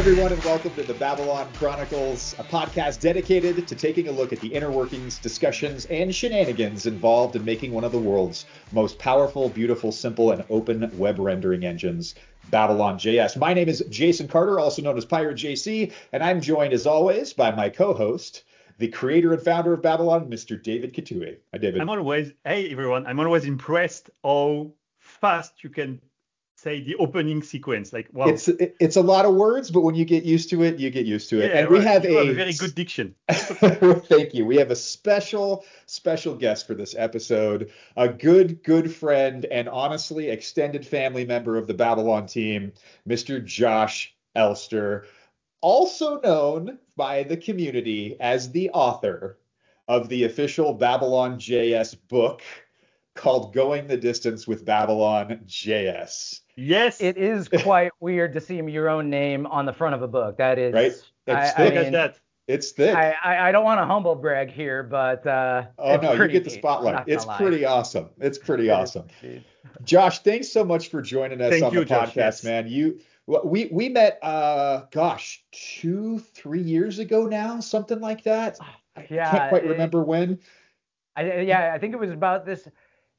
everyone, 0.00 0.32
and 0.32 0.42
welcome 0.44 0.74
to 0.74 0.82
the 0.82 0.94
Babylon 0.94 1.46
Chronicles, 1.56 2.34
a 2.38 2.44
podcast 2.44 3.00
dedicated 3.00 3.68
to 3.68 3.74
taking 3.74 4.08
a 4.08 4.10
look 4.10 4.32
at 4.32 4.40
the 4.40 4.48
inner 4.48 4.70
workings, 4.70 5.18
discussions, 5.18 5.84
and 5.84 6.14
shenanigans 6.14 6.86
involved 6.86 7.36
in 7.36 7.44
making 7.44 7.70
one 7.70 7.84
of 7.84 7.92
the 7.92 7.98
world's 7.98 8.46
most 8.72 8.98
powerful, 8.98 9.50
beautiful, 9.50 9.92
simple, 9.92 10.30
and 10.30 10.42
open 10.48 10.90
web 10.96 11.18
rendering 11.18 11.66
engines, 11.66 12.14
Babylon 12.48 12.98
JS. 12.98 13.36
My 13.36 13.52
name 13.52 13.68
is 13.68 13.84
Jason 13.90 14.26
Carter, 14.26 14.58
also 14.58 14.80
known 14.80 14.96
as 14.96 15.04
Pirate 15.04 15.36
JC, 15.36 15.92
and 16.14 16.22
I'm 16.24 16.40
joined 16.40 16.72
as 16.72 16.86
always 16.86 17.34
by 17.34 17.50
my 17.50 17.68
co-host, 17.68 18.44
the 18.78 18.88
creator 18.88 19.34
and 19.34 19.42
founder 19.42 19.74
of 19.74 19.82
Babylon, 19.82 20.30
Mr. 20.30 20.60
David 20.60 20.94
Catuhe. 20.94 21.36
Hi, 21.52 21.58
David. 21.58 21.82
I'm 21.82 21.90
always, 21.90 22.32
hey 22.46 22.72
everyone, 22.72 23.06
I'm 23.06 23.20
always 23.20 23.44
impressed 23.44 24.08
how 24.24 24.72
fast 24.98 25.62
you 25.62 25.68
can 25.68 26.00
say 26.60 26.80
the 26.82 26.94
opening 26.96 27.42
sequence. 27.42 27.92
Like 27.92 28.08
wow, 28.12 28.28
it's 28.28 28.48
it's 28.48 28.96
a 28.96 29.00
lot 29.00 29.24
of 29.24 29.34
words, 29.34 29.70
but 29.70 29.80
when 29.80 29.94
you 29.94 30.04
get 30.04 30.24
used 30.24 30.50
to 30.50 30.62
it, 30.62 30.78
you 30.78 30.90
get 30.90 31.06
used 31.06 31.30
to 31.30 31.40
it. 31.40 31.50
Yeah, 31.50 31.60
and 31.60 31.68
we 31.70 31.78
right. 31.78 31.86
have 31.86 32.04
You 32.04 32.18
a, 32.18 32.26
have 32.26 32.28
a 32.28 32.34
very 32.34 32.52
good 32.52 32.74
diction. 32.74 33.14
Thank 33.30 34.34
you. 34.34 34.44
We 34.44 34.56
have 34.56 34.70
a 34.70 34.76
special 34.76 35.64
special 35.86 36.34
guest 36.34 36.66
for 36.66 36.74
this 36.74 36.94
episode, 36.96 37.70
a 37.96 38.08
good 38.08 38.62
good 38.62 38.94
friend 38.94 39.46
and 39.46 39.68
honestly 39.68 40.28
extended 40.28 40.86
family 40.86 41.24
member 41.24 41.56
of 41.56 41.66
the 41.66 41.74
Babylon 41.74 42.26
team, 42.26 42.72
Mr. 43.08 43.42
Josh 43.42 44.14
Elster, 44.36 45.06
also 45.62 46.20
known 46.20 46.78
by 46.96 47.22
the 47.22 47.36
community 47.36 48.16
as 48.20 48.50
the 48.50 48.70
author 48.70 49.38
of 49.88 50.08
the 50.08 50.24
official 50.24 50.74
Babylon 50.74 51.36
JS 51.36 51.96
book 52.08 52.42
called 53.20 53.52
Going 53.52 53.86
the 53.86 53.96
Distance 53.96 54.46
with 54.48 54.64
Babylon 54.64 55.40
JS. 55.46 56.40
Yes, 56.56 57.00
It 57.00 57.16
is 57.16 57.48
quite 57.48 57.92
weird 58.00 58.32
to 58.34 58.40
see 58.40 58.56
your 58.56 58.88
own 58.88 59.08
name 59.10 59.46
on 59.46 59.66
the 59.66 59.72
front 59.72 59.94
of 59.94 60.02
a 60.02 60.08
book. 60.08 60.38
That 60.38 60.58
is 60.58 60.74
Right? 60.74 60.92
I, 61.28 61.44
It's 61.44 61.52
I 61.52 61.56
thick. 61.56 61.58
look 61.66 61.74
at 61.74 61.82
mean, 61.84 61.92
that. 61.92 62.18
It's 62.48 62.72
thick. 62.72 62.96
I, 62.96 63.14
I, 63.22 63.48
I 63.48 63.52
don't 63.52 63.62
want 63.62 63.80
to 63.80 63.84
humble 63.86 64.14
brag 64.16 64.50
here, 64.50 64.82
but 64.82 65.24
uh, 65.26 65.66
oh 65.78 65.94
it's 65.94 66.02
no, 66.02 66.12
you 66.14 66.28
get 66.28 66.42
the 66.44 66.50
spotlight. 66.50 67.04
It's 67.06 67.24
lie. 67.26 67.36
pretty 67.36 67.64
awesome. 67.64 68.10
It's 68.18 68.38
pretty 68.38 68.70
awesome. 68.70 69.06
Josh, 69.84 70.18
thanks 70.20 70.48
so 70.48 70.64
much 70.64 70.88
for 70.88 71.00
joining 71.00 71.40
us 71.40 71.50
Thank 71.52 71.64
on 71.64 71.72
you, 71.74 71.80
the 71.80 71.84
Josh, 71.84 72.08
podcast, 72.10 72.16
yes. 72.16 72.44
man. 72.44 72.66
You 72.66 72.98
we 73.44 73.68
we 73.70 73.88
met 73.90 74.18
uh 74.22 74.86
gosh, 74.90 75.44
2 75.52 76.18
3 76.18 76.60
years 76.62 76.98
ago 76.98 77.26
now, 77.26 77.60
something 77.60 78.00
like 78.00 78.24
that. 78.24 78.58
I 78.96 79.06
Yeah, 79.08 79.30
can't 79.30 79.48
quite 79.50 79.64
it- 79.64 79.68
remember 79.68 80.02
when. 80.02 80.40
I, 81.16 81.40
yeah, 81.42 81.72
I 81.74 81.78
think 81.78 81.92
it 81.94 81.98
was 81.98 82.10
about 82.10 82.46
this. 82.46 82.66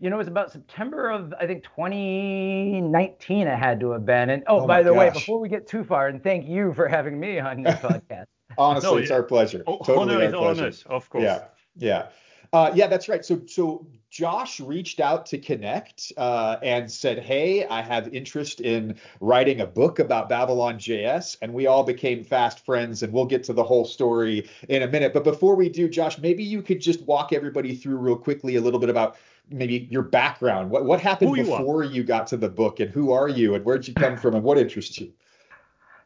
You 0.01 0.09
know, 0.09 0.15
it 0.15 0.19
was 0.19 0.27
about 0.27 0.51
September 0.51 1.11
of 1.11 1.31
I 1.39 1.45
think 1.45 1.63
2019. 1.63 3.47
It 3.47 3.55
had 3.57 3.79
to 3.81 3.91
have 3.91 4.03
been. 4.05 4.31
And 4.31 4.43
oh, 4.47 4.61
Oh 4.61 4.67
by 4.67 4.77
my 4.77 4.83
the 4.83 4.93
way, 4.95 5.11
before 5.11 5.39
we 5.39 5.47
get 5.47 5.67
too 5.67 5.83
far, 5.83 6.07
and 6.07 6.21
thank 6.23 6.47
you 6.47 6.73
for 6.73 6.87
having 6.87 7.19
me 7.19 7.39
on 7.39 7.59
your 7.59 7.71
podcast. 7.73 8.25
Honestly, 8.57 8.89
No, 8.91 8.97
it's 8.97 9.09
yeah. 9.11 9.15
our 9.17 9.23
pleasure. 9.23 9.63
Oh, 9.67 9.77
totally 9.77 10.15
honor 10.15 10.15
our 10.15 10.23
is 10.23 10.31
pleasure. 10.33 10.61
honors, 10.63 10.83
of 10.87 11.09
course. 11.09 11.23
Yeah, 11.23 11.43
yeah, 11.75 12.07
uh, 12.51 12.71
yeah. 12.73 12.87
That's 12.87 13.07
right. 13.09 13.23
So, 13.23 13.41
so 13.45 13.85
Josh 14.09 14.59
reached 14.59 14.99
out 14.99 15.27
to 15.27 15.37
Connect 15.37 16.11
uh, 16.17 16.57
and 16.63 16.91
said, 16.91 17.19
"Hey, 17.19 17.65
I 17.67 17.81
have 17.83 18.07
interest 18.13 18.59
in 18.59 18.95
writing 19.19 19.61
a 19.61 19.67
book 19.67 19.99
about 19.99 20.27
Babylon 20.29 20.79
JS," 20.79 21.37
and 21.43 21.53
we 21.53 21.67
all 21.67 21.83
became 21.83 22.23
fast 22.23 22.65
friends. 22.65 23.03
And 23.03 23.13
we'll 23.13 23.25
get 23.27 23.43
to 23.45 23.53
the 23.53 23.63
whole 23.63 23.85
story 23.85 24.49
in 24.67 24.81
a 24.81 24.87
minute. 24.87 25.13
But 25.13 25.23
before 25.23 25.55
we 25.55 25.69
do, 25.69 25.87
Josh, 25.87 26.17
maybe 26.17 26.43
you 26.43 26.63
could 26.63 26.81
just 26.81 27.03
walk 27.03 27.31
everybody 27.33 27.75
through 27.75 27.97
real 27.97 28.17
quickly 28.17 28.55
a 28.55 28.61
little 28.61 28.79
bit 28.79 28.89
about 28.89 29.15
maybe 29.49 29.87
your 29.89 30.03
background. 30.03 30.69
What 30.69 30.85
what 30.85 31.01
happened 31.01 31.35
you 31.35 31.53
are. 31.53 31.59
before 31.59 31.83
you 31.83 32.03
got 32.03 32.27
to 32.27 32.37
the 32.37 32.49
book, 32.49 32.79
and 32.79 32.89
who 32.89 33.11
are 33.11 33.27
you, 33.27 33.55
and 33.55 33.65
where'd 33.65 33.87
you 33.87 33.93
come 33.93 34.17
from, 34.17 34.35
and 34.35 34.43
what 34.43 34.57
interests 34.57 34.99
you? 34.99 35.11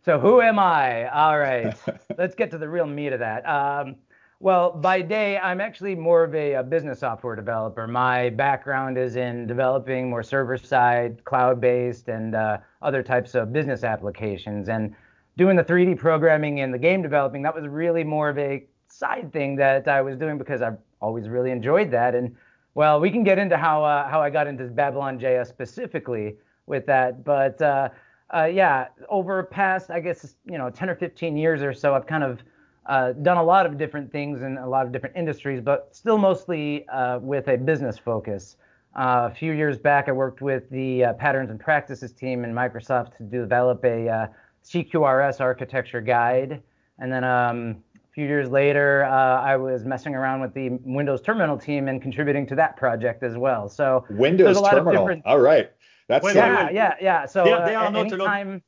So 0.03 0.19
who 0.19 0.41
am 0.41 0.59
I? 0.59 1.07
All 1.09 1.39
right, 1.39 1.75
let's 2.17 2.35
get 2.35 2.51
to 2.51 2.57
the 2.57 2.69
real 2.69 2.85
meat 2.85 3.13
of 3.13 3.19
that. 3.19 3.47
Um, 3.47 3.95
well, 4.39 4.71
by 4.71 5.01
day, 5.01 5.37
I'm 5.37 5.61
actually 5.61 5.95
more 5.95 6.23
of 6.23 6.35
a, 6.35 6.53
a 6.53 6.63
business 6.63 6.99
software 6.99 7.35
developer. 7.35 7.87
My 7.87 8.29
background 8.29 8.97
is 8.97 9.15
in 9.15 9.47
developing 9.47 10.09
more 10.09 10.23
server-side, 10.23 11.23
cloud-based, 11.23 12.09
and 12.09 12.35
uh, 12.35 12.57
other 12.81 13.01
types 13.01 13.33
of 13.33 13.53
business 13.53 13.83
applications. 13.83 14.67
And 14.67 14.93
doing 15.37 15.55
the 15.55 15.63
3D 15.63 15.97
programming 15.97 16.59
and 16.59 16.73
the 16.73 16.77
game 16.77 17.01
developing, 17.01 17.41
that 17.43 17.55
was 17.55 17.65
really 17.65 18.03
more 18.03 18.29
of 18.29 18.37
a 18.37 18.65
side 18.89 19.31
thing 19.31 19.55
that 19.55 19.87
I 19.87 20.01
was 20.01 20.17
doing 20.17 20.37
because 20.37 20.61
I've 20.61 20.77
always 21.01 21.29
really 21.29 21.51
enjoyed 21.51 21.89
that. 21.91 22.13
And 22.13 22.35
well, 22.75 22.99
we 22.99 23.09
can 23.09 23.23
get 23.23 23.39
into 23.39 23.57
how 23.57 23.83
uh, 23.83 24.07
how 24.07 24.21
I 24.21 24.29
got 24.29 24.47
into 24.47 24.65
Babylon 24.65 25.17
JS 25.17 25.47
specifically 25.47 26.35
with 26.67 26.85
that, 26.85 27.23
but 27.23 27.59
uh, 27.61 27.89
uh, 28.35 28.45
yeah, 28.45 28.89
over 29.09 29.41
past 29.43 29.89
I 29.89 30.01
guess 30.01 30.35
you 30.45 30.57
know 30.57 30.69
10 30.69 30.89
or 30.89 30.95
15 30.95 31.37
years 31.37 31.63
or 31.63 31.73
so, 31.73 31.95
I've 31.95 32.05
kind 32.05 32.23
of 32.23 32.41
uh, 32.85 33.13
done 33.13 33.37
a 33.37 33.43
lot 33.43 33.65
of 33.65 33.77
different 33.77 34.11
things 34.11 34.41
in 34.41 34.57
a 34.57 34.67
lot 34.67 34.85
of 34.85 34.91
different 34.91 35.15
industries, 35.15 35.61
but 35.61 35.95
still 35.95 36.17
mostly 36.17 36.87
uh, 36.89 37.17
with 37.19 37.47
a 37.47 37.57
business 37.57 37.97
focus. 37.97 38.57
Uh, 38.95 39.29
a 39.31 39.33
few 39.33 39.53
years 39.53 39.77
back, 39.77 40.07
I 40.07 40.11
worked 40.11 40.41
with 40.41 40.69
the 40.69 41.05
Patterns 41.17 41.49
and 41.49 41.59
Practices 41.59 42.13
team 42.13 42.43
in 42.43 42.53
Microsoft 42.53 43.17
to 43.17 43.23
develop 43.23 43.83
a 43.83 44.29
CQRS 44.63 45.41
architecture 45.41 45.99
guide, 45.99 46.61
and 46.99 47.11
then 47.11 47.23
um, 47.23 47.77
few 48.15 48.25
years 48.25 48.49
later, 48.49 49.03
uh, 49.03 49.41
I 49.41 49.57
was 49.57 49.83
messing 49.83 50.15
around 50.15 50.39
with 50.39 50.53
the 50.53 50.69
Windows 50.83 51.21
Terminal 51.21 51.57
team 51.57 51.89
and 51.89 52.01
contributing 52.01 52.47
to 52.47 52.55
that 52.55 52.77
project 52.77 53.23
as 53.23 53.37
well. 53.37 53.67
So 53.67 54.05
Windows 54.09 54.45
There's 54.45 54.57
a 54.57 54.61
lot 54.61 54.73
of 54.77 54.79
Terminal. 54.85 55.03
different- 55.03 55.25
All 55.25 55.39
right, 55.39 55.69
that's 56.07 56.23
Wait, 56.23 56.37
uh, 56.37 56.39
yeah, 56.39 56.65
wait. 56.67 56.73
yeah, 56.73 56.93
yeah. 57.01 57.25
So 57.25 57.43
There- 57.43 57.57
uh, 57.61 57.65
there 57.67 57.77
are 57.77 57.91
not 57.91 58.11
a 58.11 58.15
lot- 58.15 58.27
anytime, 58.37 58.63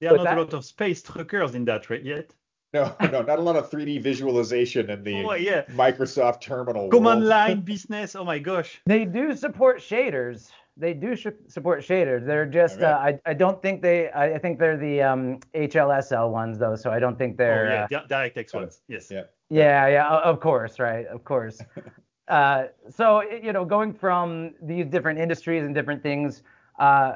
There 0.00 0.10
are 0.10 0.12
What's 0.14 0.24
not 0.24 0.38
a 0.38 0.40
lot 0.42 0.54
of 0.54 0.64
space 0.64 1.02
truckers 1.02 1.54
in 1.56 1.64
that 1.64 1.90
right 1.90 2.02
yet. 2.04 2.30
no, 2.72 2.94
no, 3.12 3.22
not 3.22 3.38
a 3.40 3.42
lot 3.42 3.56
of 3.56 3.68
3D 3.70 3.98
visualization 4.00 4.88
in 4.90 5.02
the 5.02 5.24
Oh 5.24 5.34
yeah, 5.34 5.62
Microsoft 5.72 6.40
Terminal. 6.42 6.88
command 6.88 7.20
world. 7.20 7.28
line 7.28 7.60
business. 7.72 8.14
Oh 8.14 8.24
my 8.24 8.38
gosh. 8.38 8.80
They 8.86 9.04
do 9.04 9.34
support 9.34 9.78
shaders. 9.78 10.50
They 10.76 10.92
do 10.92 11.14
sh- 11.14 11.26
support 11.46 11.82
shaders. 11.82 12.26
They're 12.26 12.46
just 12.46 12.80
All 12.80 12.86
uh, 12.86 12.98
I 12.98 13.20
I 13.24 13.34
don't 13.34 13.62
think 13.62 13.80
they 13.80 14.10
I, 14.10 14.34
I 14.34 14.38
think 14.38 14.58
they're 14.58 14.76
the 14.76 15.02
um, 15.02 15.38
HLSL 15.54 16.30
ones 16.30 16.58
though, 16.58 16.74
so 16.74 16.90
I 16.90 16.98
don't 16.98 17.16
think 17.16 17.34
Oh 17.34 17.36
they're 17.38 17.88
yeah, 17.90 17.98
uh, 17.98 18.06
di- 18.06 18.30
DirectX 18.30 18.54
ones. 18.54 18.82
Yes. 18.88 19.10
Yeah. 19.10 19.22
yeah 19.50 19.86
yeah 19.86 20.08
of 20.08 20.40
course 20.40 20.78
right 20.80 21.06
of 21.06 21.22
course. 21.24 21.60
uh, 22.28 22.64
so 22.90 23.22
you 23.22 23.52
know 23.52 23.64
going 23.64 23.92
from 23.92 24.54
these 24.60 24.86
different 24.86 25.20
industries 25.20 25.64
and 25.64 25.74
different 25.74 26.02
things, 26.02 26.42
uh, 26.80 27.14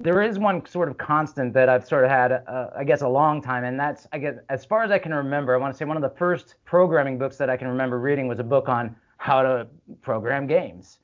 there 0.00 0.20
is 0.20 0.38
one 0.38 0.64
sort 0.66 0.90
of 0.90 0.98
constant 0.98 1.54
that 1.54 1.70
I've 1.70 1.86
sort 1.86 2.04
of 2.04 2.10
had 2.10 2.30
uh, 2.32 2.70
I 2.76 2.84
guess 2.84 3.00
a 3.00 3.08
long 3.08 3.40
time, 3.40 3.64
and 3.64 3.80
that's 3.80 4.06
I 4.12 4.18
guess 4.18 4.34
as 4.50 4.66
far 4.66 4.82
as 4.82 4.90
I 4.90 4.98
can 4.98 5.14
remember, 5.14 5.54
I 5.54 5.56
want 5.56 5.72
to 5.72 5.78
say 5.78 5.86
one 5.86 5.96
of 5.96 6.02
the 6.02 6.16
first 6.18 6.56
programming 6.66 7.18
books 7.18 7.38
that 7.38 7.48
I 7.48 7.56
can 7.56 7.68
remember 7.68 7.98
reading 7.98 8.28
was 8.28 8.38
a 8.38 8.44
book 8.44 8.68
on 8.68 8.94
how 9.16 9.42
to 9.42 9.66
program 10.02 10.46
games 10.46 10.98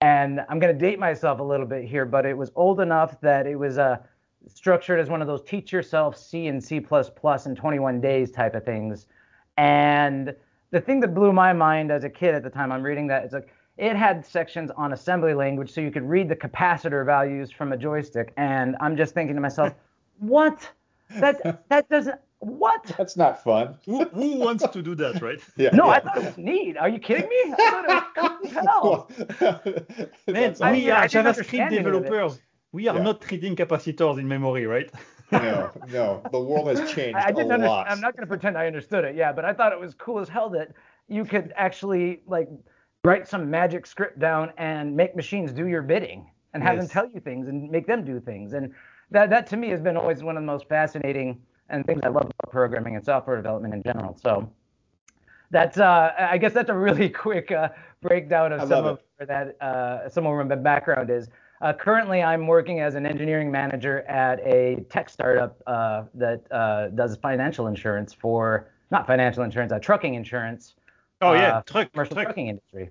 and 0.00 0.40
I'm 0.48 0.58
going 0.58 0.72
to 0.72 0.78
date 0.78 0.98
myself 0.98 1.40
a 1.40 1.42
little 1.42 1.66
bit 1.66 1.84
here, 1.84 2.04
but 2.04 2.24
it 2.24 2.36
was 2.36 2.50
old 2.56 2.80
enough 2.80 3.20
that 3.20 3.46
it 3.46 3.56
was 3.56 3.78
uh, 3.78 3.98
structured 4.48 4.98
as 4.98 5.10
one 5.10 5.20
of 5.20 5.28
those 5.28 5.42
teach 5.42 5.72
yourself 5.72 6.16
C 6.16 6.46
and 6.46 6.62
C++ 6.62 6.76
in 6.76 7.56
21 7.56 8.00
days 8.00 8.30
type 8.30 8.54
of 8.54 8.64
things. 8.64 9.06
And 9.58 10.34
the 10.70 10.80
thing 10.80 11.00
that 11.00 11.14
blew 11.14 11.32
my 11.32 11.52
mind 11.52 11.90
as 11.90 12.04
a 12.04 12.08
kid 12.08 12.34
at 12.34 12.42
the 12.42 12.50
time 12.50 12.72
I'm 12.72 12.82
reading 12.82 13.06
that, 13.08 13.24
it's 13.24 13.34
like 13.34 13.48
it 13.76 13.94
had 13.94 14.24
sections 14.24 14.70
on 14.76 14.92
assembly 14.92 15.34
language 15.34 15.70
so 15.70 15.80
you 15.80 15.90
could 15.90 16.08
read 16.08 16.28
the 16.28 16.36
capacitor 16.36 17.04
values 17.04 17.50
from 17.50 17.72
a 17.72 17.76
joystick. 17.76 18.32
And 18.36 18.76
I'm 18.80 18.96
just 18.96 19.12
thinking 19.12 19.34
to 19.34 19.40
myself, 19.40 19.74
what? 20.18 20.70
That 21.16 21.68
that 21.68 21.88
doesn't 21.88 22.20
what? 22.40 22.82
That's 22.98 23.16
not 23.16 23.42
fun. 23.44 23.76
Who, 23.86 24.04
who 24.06 24.36
wants 24.36 24.66
to 24.66 24.82
do 24.82 24.94
that, 24.96 25.20
right? 25.22 25.40
Yeah. 25.56 25.70
No, 25.72 25.86
yeah. 25.86 25.92
I 25.92 26.00
thought 26.00 26.18
it 26.18 26.24
was 26.24 26.38
neat. 26.38 26.76
Are 26.76 26.88
you 26.88 26.98
kidding 26.98 27.28
me? 27.28 27.36
I 27.52 27.56
thought 27.56 27.84
it 27.84 27.92
was 27.92 28.40
cool 28.40 28.48
as 28.48 28.52
hell. 29.46 30.10
Man, 30.26 30.34
That's 30.34 30.60
I 30.60 30.72
we 30.72 30.90
are 30.90 31.02
I 31.02 31.06
JavaScript 31.06 31.18
understand 31.26 31.74
any 31.74 31.76
of 31.78 31.86
it. 31.86 31.92
developers. 31.92 32.40
We 32.72 32.88
are 32.88 32.96
Yeah. 32.96 33.02
not 33.02 33.30
reading 33.30 33.56
capacitors 33.56 34.18
in 34.18 34.26
memory, 34.28 34.66
right? 34.66 34.90
no, 35.32 35.70
no. 35.92 36.22
The 36.32 36.40
world 36.40 36.68
has 36.68 36.90
changed 36.92 37.16
I, 37.16 37.26
I 37.26 37.32
didn't 37.32 37.50
a 37.50 37.54
understand. 37.54 37.62
lot. 37.64 37.90
I'm 37.90 38.00
not 38.00 38.16
going 38.16 38.22
to 38.22 38.26
pretend 38.28 38.56
I 38.58 38.66
understood 38.66 39.04
it. 39.04 39.14
Yeah, 39.16 39.32
but 39.32 39.44
I 39.44 39.52
thought 39.52 39.72
it 39.72 39.78
was 39.80 39.94
cool 39.94 40.18
as 40.18 40.28
hell 40.28 40.50
that 40.50 40.72
you 41.08 41.24
could 41.24 41.52
actually 41.56 42.22
like 42.26 42.48
write 43.04 43.28
some 43.28 43.50
magic 43.50 43.86
script 43.86 44.18
down 44.18 44.52
and 44.58 44.96
make 44.96 45.14
machines 45.16 45.52
do 45.52 45.66
your 45.68 45.82
bidding 45.82 46.30
and 46.54 46.62
have 46.62 46.76
them 46.78 46.88
tell 46.88 47.06
you 47.08 47.20
things 47.20 47.48
and 47.48 47.70
make 47.70 47.86
them 47.86 48.04
do 48.04 48.18
things. 48.20 48.54
And 48.54 48.72
that 49.10 49.30
that 49.30 49.46
to 49.48 49.56
me 49.56 49.68
has 49.70 49.80
been 49.80 49.96
always 49.96 50.22
one 50.22 50.36
of 50.36 50.42
the 50.42 50.46
most 50.46 50.68
fascinating 50.68 51.40
and 51.70 51.86
things 51.86 52.00
I 52.02 52.08
love 52.08 52.24
about 52.24 52.50
programming 52.50 52.96
and 52.96 53.04
software 53.04 53.36
development 53.36 53.74
in 53.74 53.82
general. 53.82 54.16
So 54.22 54.50
that's 55.50 55.78
uh, 55.78 56.12
I 56.18 56.38
guess 56.38 56.52
that's 56.52 56.70
a 56.70 56.74
really 56.74 57.08
quick 57.26 57.50
uh, 57.50 57.68
breakdown 58.02 58.52
of 58.52 58.60
I 58.60 58.66
some 58.66 58.84
of 58.84 58.98
where 59.16 59.26
that 59.26 59.62
uh, 59.62 60.08
some 60.08 60.26
of 60.26 60.46
my 60.46 60.54
background 60.54 61.10
is. 61.10 61.28
Uh, 61.60 61.74
currently, 61.74 62.22
I'm 62.22 62.46
working 62.46 62.80
as 62.80 62.94
an 62.94 63.04
engineering 63.04 63.50
manager 63.50 64.00
at 64.02 64.40
a 64.40 64.82
tech 64.88 65.10
startup 65.10 65.60
uh, 65.66 66.04
that 66.14 66.50
uh, 66.50 66.88
does 66.88 67.16
financial 67.16 67.66
insurance 67.66 68.14
for 68.14 68.70
not 68.90 69.06
financial 69.06 69.42
insurance, 69.42 69.70
uh, 69.70 69.78
trucking 69.78 70.14
insurance. 70.14 70.74
Oh 71.20 71.34
yeah, 71.34 71.60
truck, 71.66 71.92
commercial 71.92 72.14
truck. 72.14 72.26
trucking 72.28 72.48
industry. 72.48 72.90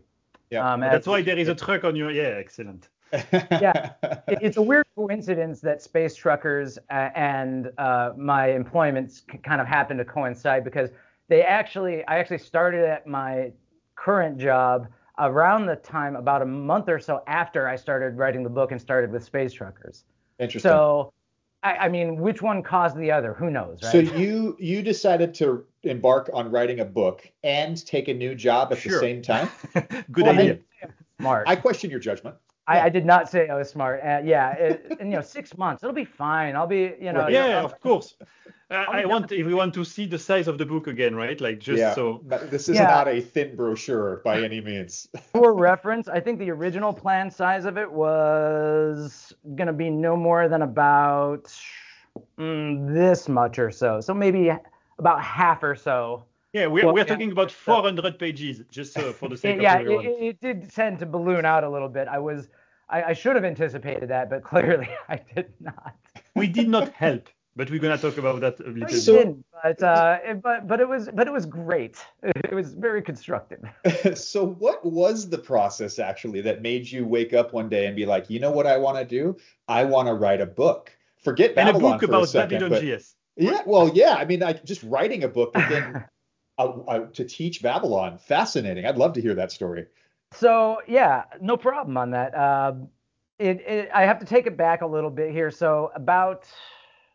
Yeah. 0.52 0.72
Um, 0.72 0.82
That's 0.82 1.08
why 1.08 1.22
there 1.22 1.38
is 1.38 1.48
a 1.48 1.56
truck 1.56 1.84
on 1.84 1.96
your. 1.96 2.12
Yeah, 2.12 2.38
excellent. 2.38 2.90
Yeah, 3.12 3.92
it's 4.28 4.58
a 4.58 4.62
weird 4.62 4.86
coincidence 4.96 5.62
that 5.62 5.82
Space 5.82 6.16
Truckers 6.16 6.78
and 6.90 7.72
uh, 7.78 8.12
my 8.18 8.52
employments 8.52 9.24
kind 9.44 9.62
of 9.62 9.68
happened 9.68 10.00
to 10.00 10.06
coincide 10.06 10.64
because 10.64 10.90
they 11.28 11.44
actually, 11.44 12.06
I 12.06 12.18
actually 12.18 12.40
started 12.40 12.84
at 12.86 13.08
my 13.08 13.52
current 13.96 14.38
job 14.38 14.88
around 15.20 15.66
the 15.66 15.76
time, 15.76 16.16
about 16.16 16.42
a 16.42 16.46
month 16.46 16.88
or 16.90 17.00
so 17.00 17.22
after 17.28 17.68
I 17.68 17.76
started 17.76 18.18
writing 18.18 18.44
the 18.44 18.50
book 18.50 18.72
and 18.72 18.80
started 18.80 19.12
with 19.12 19.24
Space 19.24 19.54
Truckers. 19.54 20.06
Interesting. 20.40 20.70
So, 20.70 21.14
I, 21.62 21.74
I 21.74 21.90
mean, 21.90 22.18
which 22.18 22.42
one 22.42 22.64
caused 22.64 22.96
the 22.98 23.12
other? 23.12 23.34
Who 23.34 23.52
knows, 23.52 23.84
right? 23.84 23.92
So 23.92 24.00
you 24.00 24.56
you 24.60 24.82
decided 24.82 25.34
to 25.36 25.66
embark 25.84 26.30
on 26.34 26.50
writing 26.50 26.80
a 26.80 26.86
book 26.86 27.30
and 27.44 27.86
take 27.86 28.08
a 28.08 28.14
new 28.14 28.34
job 28.34 28.72
at 28.72 28.78
Sure. 28.78 28.94
the 28.94 29.00
same 29.00 29.22
time. 29.22 29.50
Good 30.12 30.26
Well, 30.26 30.40
idea. 30.40 30.60
Smart. 31.20 31.48
I 31.50 31.58
question 31.58 31.90
your 31.90 32.00
judgment. 32.00 32.38
I, 32.70 32.82
I 32.86 32.90
did 32.90 33.06
not 33.06 33.30
say 33.30 33.50
I 33.50 33.56
was 33.56 33.70
smart. 33.70 34.00
Uh, 34.04 34.22
yeah, 34.24 34.52
it, 34.54 34.98
and 35.00 35.10
you 35.10 35.16
know, 35.18 35.22
six 35.24 35.58
months, 35.58 35.82
it'll 35.84 35.96
be 35.96 36.06
fine. 36.06 36.56
I'll 36.56 36.68
be, 36.68 36.94
you 37.02 37.12
know, 37.12 37.22
Right. 37.22 37.34
Yeah, 37.34 37.58
I'll- 37.60 37.66
of 37.66 37.80
course. 37.82 38.16
Uh, 38.72 38.86
I 38.88 39.04
want 39.06 39.32
if 39.32 39.48
we 39.48 39.56
want 39.56 39.74
to 39.74 39.84
see 39.84 40.06
the 40.06 40.20
size 40.20 40.48
of 40.48 40.60
the 40.60 40.66
book 40.74 40.86
again, 40.86 41.16
right? 41.16 41.42
Like 41.42 41.58
just 41.60 41.80
yeah. 41.80 41.96
so. 41.96 42.22
This 42.52 42.70
is 42.70 42.76
Yeah. 42.76 42.84
not 42.84 43.08
a 43.08 43.20
thin 43.20 43.56
brochure 43.56 44.22
by 44.24 44.44
any 44.44 44.62
means. 44.62 45.08
for 45.34 45.56
reference, 45.56 46.08
I 46.08 46.20
think 46.20 46.38
the 46.38 46.52
original 46.52 46.94
plan 46.94 47.32
size 47.32 47.66
of 47.66 47.80
it 47.80 47.92
was 47.92 49.34
gonna 49.56 49.74
be 49.74 49.90
no 49.90 50.16
more 50.16 50.48
than 50.48 50.62
about 50.62 51.46
mm, 52.38 52.94
this 52.94 53.28
much 53.28 53.58
or 53.58 53.72
so. 53.72 54.02
So 54.02 54.14
maybe 54.14 54.52
about 55.00 55.24
half 55.24 55.64
or 55.64 55.76
so. 55.76 56.26
Yeah, 56.54 56.66
we're, 56.68 56.86
Well, 56.86 56.94
we're 56.94 57.00
yeah. 57.00 57.06
talking 57.06 57.32
about 57.32 57.52
400 57.52 58.18
pages, 58.20 58.62
just 58.72 58.98
uh, 58.98 59.14
for 59.14 59.30
the 59.30 59.38
sake 59.42 59.58
It- 59.58 59.62
yeah, 59.64 59.76
of 59.76 59.82
it, 59.82 59.84
everyone. 59.84 60.06
it, 60.06 60.10
it 60.30 60.42
did 60.42 60.72
tend 60.72 61.00
to 61.00 61.06
balloon 61.06 61.46
out 61.46 61.64
a 61.64 61.70
little 61.70 61.90
bit. 61.90 62.08
I 62.08 62.20
was, 62.20 62.50
I, 62.90 63.04
I 63.04 63.14
should 63.14 63.36
have 63.36 63.46
anticipated 63.46 64.10
that, 64.10 64.30
but 64.30 64.44
clearly 64.52 64.90
I 65.08 65.20
did 65.36 65.54
not. 65.60 65.96
we 66.36 66.48
did 66.48 66.68
not 66.68 66.94
help, 66.94 67.30
but 67.56 67.70
we're 67.70 67.80
gonna 67.80 67.98
talk 67.98 68.18
about 68.18 68.42
that 68.42 68.60
a 68.60 68.64
little 68.64 68.88
bit. 68.88 69.02
So- 69.02 69.18
didn't, 69.18 69.46
but 69.62 69.84
uh, 69.84 70.20
it, 70.24 70.42
but 70.42 70.68
but 70.68 70.80
it 70.80 70.88
was 70.88 71.10
but 71.14 71.28
it 71.28 71.34
was 71.34 71.46
great. 71.46 71.98
It 72.24 72.56
was 72.56 72.74
very 72.74 73.02
constructive. 73.02 73.60
so 74.16 74.46
what 74.46 74.84
was 74.84 75.30
the 75.30 75.38
process 75.38 76.00
actually 76.00 76.42
that 76.42 76.64
made 76.64 76.90
you 76.90 77.06
wake 77.06 77.34
up 77.34 77.54
one 77.54 77.70
day 77.70 77.86
and 77.86 77.96
be 77.96 78.08
like, 78.08 78.30
you 78.30 78.40
know 78.40 78.50
what 78.50 78.66
I 78.66 78.78
want 78.78 78.98
to 78.98 79.06
do? 79.06 79.38
I 79.68 79.84
want 79.84 80.08
to 80.08 80.16
write 80.16 80.42
a 80.42 80.48
book. 80.48 80.92
Forget 81.24 81.52
and 81.52 81.70
a 81.70 81.74
Babylon 81.74 81.92
book 81.92 82.00
for 82.00 82.06
about 82.06 82.24
a 82.24 82.28
second, 82.28 82.60
Babylon 82.62 82.82
but 82.88 83.00
GS. 83.00 83.16
yeah, 83.36 83.62
well, 83.66 83.92
yeah. 83.94 84.16
I 84.16 84.26
mean, 84.26 84.40
like 84.40 84.66
just 84.66 84.82
writing 84.84 85.24
a 85.24 85.28
book, 85.28 85.54
but 85.54 85.70
then 85.70 86.06
uh, 86.58 86.64
uh, 86.88 87.06
to 87.14 87.24
teach 87.26 87.62
Babylon, 87.62 88.18
fascinating. 88.18 88.86
I'd 88.86 88.98
love 88.98 89.14
to 89.14 89.22
hear 89.22 89.36
that 89.36 89.52
story. 89.52 89.86
So 90.32 90.82
yeah, 90.88 91.24
no 91.42 91.58
problem 91.58 91.98
on 91.98 92.12
that. 92.12 92.38
Um, 92.38 92.88
it, 93.40 93.62
it 93.62 93.90
I 93.94 94.04
have 94.04 94.20
to 94.20 94.26
take 94.26 94.48
it 94.48 94.58
back 94.58 94.82
a 94.82 94.86
little 94.88 95.10
bit 95.10 95.32
here. 95.32 95.50
So 95.52 95.92
about 95.96 96.46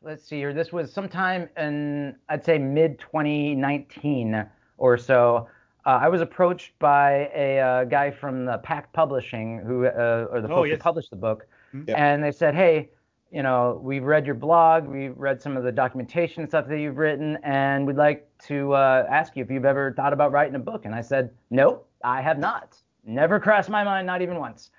let's 0.03 0.25
see 0.25 0.37
here. 0.37 0.53
This 0.53 0.73
was 0.73 0.93
sometime 0.93 1.49
in 1.57 2.17
I'd 2.29 2.45
say 2.45 2.59
mid 2.59 2.99
2019 2.99 4.45
or 4.79 4.99
so. 4.99 5.49
Uh, 5.87 5.99
I 6.03 6.09
was 6.09 6.23
approached 6.23 6.73
by 6.79 7.31
a 7.35 7.61
uh, 7.61 7.85
guy 7.85 8.11
from 8.11 8.47
the 8.47 8.59
Packt 8.65 8.93
Publishing, 8.95 9.59
who 9.59 9.87
uh, 9.87 10.27
or 10.31 10.41
the 10.41 10.49
Oh, 10.49 10.57
folks 10.57 10.69
yes. 10.71 10.77
who 10.77 10.83
published 10.83 11.11
the 11.11 11.17
book, 11.17 11.47
Mhm. 11.75 11.89
Yeah. 11.89 11.95
and 12.13 12.25
they 12.25 12.33
said, 12.33 12.55
"Hey, 12.55 12.89
you 13.31 13.43
know, 13.43 13.79
we've 13.83 14.03
read 14.05 14.25
your 14.25 14.35
blog, 14.35 14.87
we've 14.87 15.17
read 15.19 15.43
some 15.43 15.59
of 15.59 15.63
the 15.63 15.71
documentation 15.73 16.41
and 16.43 16.51
stuff 16.51 16.67
that 16.69 16.79
you've 16.81 16.97
written, 16.97 17.37
and 17.43 17.87
we'd 17.87 17.97
like 17.97 18.27
to 18.47 18.73
uh, 18.73 19.07
ask 19.11 19.37
you 19.37 19.45
if 19.45 19.51
you've 19.51 19.67
ever 19.67 19.93
thought 19.93 20.15
about 20.15 20.33
writing 20.33 20.55
a 20.55 20.59
book." 20.59 20.87
And 20.87 20.95
I 20.95 21.03
said, 21.03 21.31
"Nope, 21.51 21.87
I 22.03 22.23
have 22.23 22.39
not. 22.39 22.79
Never 23.07 23.41
crossed 23.41 23.71
my 23.71 23.85
mind, 23.85 24.07
not 24.07 24.23
even 24.23 24.39
once." 24.39 24.71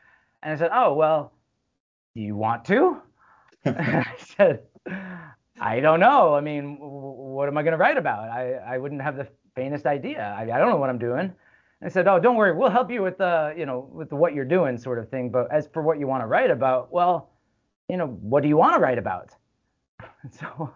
And 0.44 0.54
I 0.54 0.57
said, 0.57 0.72
"Oh 0.74 0.94
well, 0.94 1.33
do 2.16 2.22
you 2.22 2.36
want 2.36 2.66
to?" 2.66 3.01
I 3.66 4.06
said, 4.38 4.63
I 5.60 5.80
don't 5.80 6.00
know. 6.00 6.36
I 6.36 6.42
mean, 6.42 6.75
w- 6.75 7.01
what 7.36 7.48
am 7.48 7.57
I 7.57 7.63
going 7.63 7.72
to 7.72 7.77
write 7.77 7.98
about? 7.98 8.30
I, 8.30 8.54
I 8.54 8.77
wouldn't 8.77 9.01
have 9.01 9.16
the 9.16 9.27
faintest 9.56 9.86
idea. 9.86 10.36
I, 10.38 10.44
I 10.44 10.57
don't 10.60 10.69
know 10.69 10.77
what 10.77 10.89
I'm 10.89 10.98
doing. 10.98 11.19
And 11.22 11.33
I 11.83 11.89
said, 11.89 12.07
oh, 12.07 12.19
don't 12.19 12.36
worry. 12.36 12.56
We'll 12.56 12.69
help 12.69 12.92
you 12.92 13.01
with 13.01 13.18
the, 13.18 13.54
you 13.57 13.66
know, 13.66 13.89
with 13.92 14.10
the 14.10 14.16
what 14.16 14.33
you're 14.33 14.45
doing 14.45 14.77
sort 14.77 15.00
of 15.00 15.10
thing. 15.10 15.30
But 15.30 15.51
as 15.51 15.68
for 15.74 15.81
what 15.81 16.00
you 16.00 16.07
want 16.07 16.24
to 16.24 16.27
write 16.27 16.51
about, 16.51 16.92
well, 16.92 17.30
you 17.89 17.98
know, 17.98 18.07
what 18.07 18.44
do 18.44 18.50
you 18.50 18.57
want 18.57 18.75
to 18.75 18.80
write 18.80 18.98
about? 18.98 19.30
So, 20.31 20.72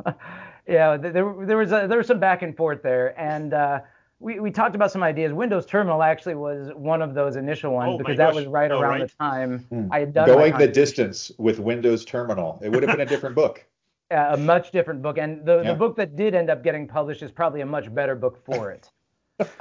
yeah, 0.67 0.95
there, 0.95 1.11
there 1.45 1.57
was 1.57 1.71
a, 1.71 1.87
there 1.89 1.97
was 1.97 2.07
some 2.07 2.19
back 2.19 2.43
and 2.43 2.55
forth 2.55 2.83
there, 2.83 3.19
and 3.19 3.53
uh, 3.53 3.79
we 4.19 4.39
we 4.39 4.51
talked 4.51 4.75
about 4.75 4.91
some 4.91 5.01
ideas. 5.03 5.31
Windows 5.33 5.65
Terminal 5.65 6.03
actually 6.03 6.35
was 6.35 6.69
one 6.75 7.01
of 7.01 7.13
those 7.13 7.35
initial 7.35 7.73
ones 7.73 7.93
Oh 7.93 7.97
because 7.97 8.17
that 8.17 8.27
gosh. 8.27 8.35
was 8.35 8.45
right 8.47 8.71
Oh, 8.71 8.79
around 8.79 8.99
right. 9.01 9.09
the 9.09 9.15
time 9.19 9.59
Hmm. 9.69 9.87
I 9.91 9.99
had 10.01 10.13
done 10.13 10.27
my 10.29 10.35
Going 10.35 10.57
the 10.57 10.67
distance 10.67 11.31
with 11.37 11.59
Windows 11.59 12.03
Terminal. 12.05 12.59
It 12.63 12.69
would 12.69 12.83
have 12.83 12.91
been 12.97 13.05
a 13.07 13.09
different 13.09 13.35
book. 13.35 13.65
a 14.11 14.35
much 14.37 14.71
different 14.71 15.01
book, 15.01 15.17
and 15.19 15.45
the, 15.45 15.57
Yeah. 15.61 15.71
the 15.71 15.77
book 15.77 15.95
that 15.97 16.15
did 16.15 16.33
end 16.35 16.49
up 16.49 16.63
getting 16.63 16.87
published 16.87 17.21
is 17.21 17.31
probably 17.31 17.61
a 17.61 17.65
much 17.65 17.93
better 17.93 18.15
book 18.15 18.43
for 18.43 18.71
it. 18.71 18.89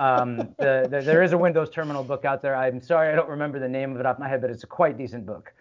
um, 0.01 0.39
the, 0.59 0.89
the, 0.91 1.03
there 1.05 1.23
is 1.23 1.33
a 1.33 1.39
Windows 1.39 1.71
Terminal 1.71 2.03
book 2.03 2.25
out 2.25 2.43
there. 2.43 2.57
I'm 2.57 2.81
sorry 2.81 3.13
I 3.13 3.15
don't 3.15 3.29
remember 3.29 3.59
the 3.61 3.69
name 3.69 3.93
of 3.95 4.01
it 4.01 4.07
off 4.07 4.19
my 4.19 4.29
head, 4.29 4.41
but 4.41 4.51
it's 4.51 4.65
a 4.65 4.67
quite 4.67 4.97
decent 4.99 5.25
book. 5.27 5.53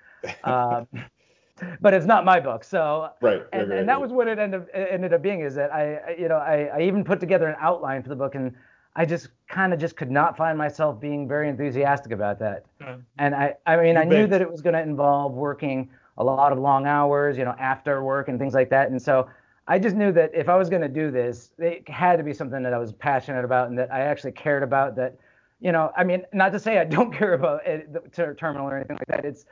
Um, 0.43 0.87
but 1.81 1.93
it's 1.93 2.05
not 2.05 2.25
my 2.25 2.39
book, 2.39 2.63
so 2.63 3.09
Right. 3.21 3.35
right, 3.39 3.45
and, 3.53 3.69
right, 3.69 3.79
and 3.79 3.89
that 3.89 3.93
right. 3.93 4.01
was 4.01 4.11
what 4.11 4.27
it 4.27 4.39
ended 4.39 4.61
up, 4.61 4.67
ended 4.73 5.13
up 5.13 5.21
being 5.21 5.41
is 5.41 5.53
that 5.55 5.71
I, 5.71 5.95
I- 5.97 6.15
you 6.17 6.29
know, 6.29 6.37
I, 6.37 6.69
I 6.77 6.81
even 6.81 7.03
put 7.03 7.19
together 7.19 7.47
an 7.47 7.57
outline 7.59 8.01
for 8.01 8.09
the 8.09 8.15
book, 8.15 8.33
and 8.35 8.55
I 8.97 9.05
just 9.05 9.29
kind 9.47 9.73
of 9.73 9.79
just 9.79 9.95
could 9.95 10.09
not 10.09 10.35
find 10.35 10.57
myself 10.57 10.99
being 10.99 11.27
very 11.27 11.47
enthusiastic 11.47 12.11
about 12.11 12.39
that. 12.39 12.65
Uh, 12.83 12.97
And 13.19 13.35
I, 13.35 13.53
I 13.67 13.77
mean, 13.77 13.93
You 13.95 14.01
I 14.01 14.03
knew 14.03 14.25
that 14.27 14.41
it 14.41 14.51
was 14.51 14.61
going 14.61 14.73
to 14.73 14.81
involve 14.81 15.33
working 15.33 15.89
a 16.17 16.23
lot 16.23 16.51
of 16.51 16.57
long 16.57 16.87
hours, 16.87 17.37
you 17.37 17.45
know, 17.45 17.55
after 17.59 18.03
work 18.03 18.27
and 18.27 18.39
things 18.39 18.55
like 18.55 18.71
that. 18.71 18.89
And 18.89 18.99
so 18.99 19.29
I 19.67 19.77
just 19.77 19.95
knew 19.95 20.11
that 20.13 20.31
if 20.33 20.49
I 20.49 20.55
was 20.57 20.67
going 20.67 20.81
to 20.81 20.87
do 20.89 21.11
this, 21.11 21.51
it 21.59 21.87
had 21.87 22.17
to 22.17 22.23
be 22.23 22.33
something 22.33 22.63
that 22.63 22.73
I 22.73 22.79
was 22.79 22.91
passionate 22.91 23.45
about 23.45 23.69
and 23.69 23.77
that 23.77 23.93
I 23.93 24.01
actually 24.01 24.31
cared 24.31 24.63
about. 24.63 24.95
That, 24.95 25.15
you 25.59 25.71
know, 25.71 25.91
I 25.95 26.03
mean, 26.03 26.25
not 26.33 26.51
to 26.53 26.59
say 26.59 26.79
I 26.79 26.83
don't 26.85 27.13
care 27.19 27.33
about 27.33 27.67
it, 27.67 27.93
the 27.93 27.99
ter- 28.09 28.33
terminal 28.33 28.67
or 28.67 28.75
anything 28.75 28.97
like 28.97 29.07
that. 29.09 29.25
It's, 29.25 29.45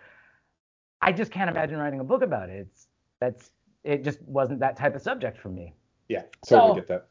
I 1.02 1.12
just 1.12 1.32
can't 1.32 1.52
imagine 1.52 1.78
writing 1.78 2.00
a 2.00 2.04
book 2.04 2.24
about 2.24 2.50
it. 2.50 2.68
It's, 2.68 2.88
that's, 3.20 3.52
it 3.84 4.04
just 4.04 4.20
wasn't 4.24 4.60
that 4.62 4.76
type 4.76 4.96
of 4.96 5.04
subject 5.04 5.38
for 5.38 5.50
me. 5.50 5.76
Yeah, 6.10 6.24
totally 6.48 6.70
So- 6.72 6.76
get 6.76 6.88
that. 6.88 7.08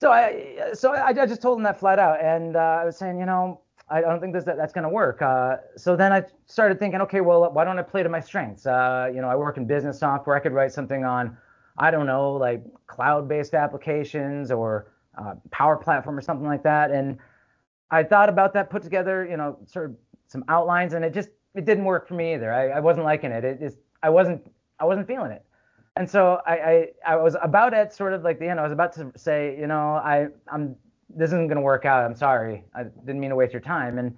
So 0.00 0.10
I, 0.10 0.70
so 0.74 0.92
I, 0.92 1.08
I 1.08 1.26
just 1.26 1.40
told 1.40 1.58
him 1.58 1.64
that 1.64 1.78
flat 1.78 1.98
out, 1.98 2.20
and 2.22 2.56
uh, 2.56 2.78
I 2.80 2.84
was 2.84 2.96
saying, 2.96 3.18
you 3.18 3.26
know, 3.26 3.60
I 3.88 4.00
don't 4.00 4.20
think 4.20 4.32
this 4.32 4.44
that, 4.44 4.56
that's 4.56 4.72
going 4.72 4.82
to 4.82 4.88
work. 4.88 5.22
Uh, 5.22 5.56
so 5.76 5.94
then 5.96 6.12
I 6.12 6.24
started 6.46 6.78
thinking, 6.78 7.00
okay, 7.02 7.20
well, 7.20 7.50
why 7.52 7.64
don't 7.64 7.78
I 7.78 7.82
play 7.82 8.02
to 8.02 8.08
my 8.08 8.20
strengths? 8.20 8.66
Uh, 8.66 9.10
you 9.14 9.20
know, 9.20 9.28
I 9.28 9.36
work 9.36 9.56
in 9.56 9.66
business 9.66 9.98
software. 9.98 10.36
I 10.36 10.40
could 10.40 10.52
write 10.52 10.72
something 10.72 11.04
on, 11.04 11.36
I 11.78 11.90
don't 11.90 12.06
know, 12.06 12.32
like 12.32 12.62
cloud-based 12.86 13.54
applications 13.54 14.50
or 14.50 14.92
uh, 15.18 15.34
Power 15.50 15.76
Platform 15.76 16.18
or 16.18 16.22
something 16.22 16.46
like 16.46 16.62
that. 16.62 16.90
And 16.90 17.18
I 17.90 18.02
thought 18.02 18.28
about 18.28 18.52
that, 18.54 18.70
put 18.70 18.82
together, 18.82 19.26
you 19.26 19.36
know, 19.36 19.58
sort 19.66 19.90
of 19.90 19.96
some 20.26 20.44
outlines, 20.48 20.94
and 20.94 21.04
it 21.04 21.14
just 21.14 21.28
it 21.54 21.64
didn't 21.64 21.84
work 21.84 22.08
for 22.08 22.14
me 22.14 22.34
either. 22.34 22.52
I, 22.52 22.70
I 22.70 22.80
wasn't 22.80 23.04
liking 23.04 23.30
it. 23.30 23.44
It 23.44 23.60
just 23.60 23.78
I 24.02 24.10
wasn't 24.10 24.50
I 24.80 24.84
wasn't 24.84 25.06
feeling 25.06 25.30
it. 25.30 25.44
And 25.96 26.10
so 26.10 26.40
I, 26.46 26.52
I 26.54 26.88
I 27.06 27.16
was 27.16 27.36
about 27.40 27.72
at 27.72 27.94
sort 27.94 28.12
of 28.12 28.22
like 28.22 28.38
the 28.40 28.48
end. 28.48 28.58
I 28.58 28.64
was 28.64 28.72
about 28.72 28.92
to 28.94 29.12
say, 29.16 29.56
you 29.58 29.66
know, 29.66 29.94
I 29.94 30.26
I'm 30.52 30.74
this 31.08 31.28
isn't 31.28 31.46
going 31.46 31.56
to 31.56 31.62
work 31.62 31.84
out. 31.84 32.04
I'm 32.04 32.16
sorry. 32.16 32.64
I 32.74 32.84
didn't 32.84 33.20
mean 33.20 33.30
to 33.30 33.36
waste 33.36 33.52
your 33.52 33.62
time. 33.62 33.98
And 33.98 34.16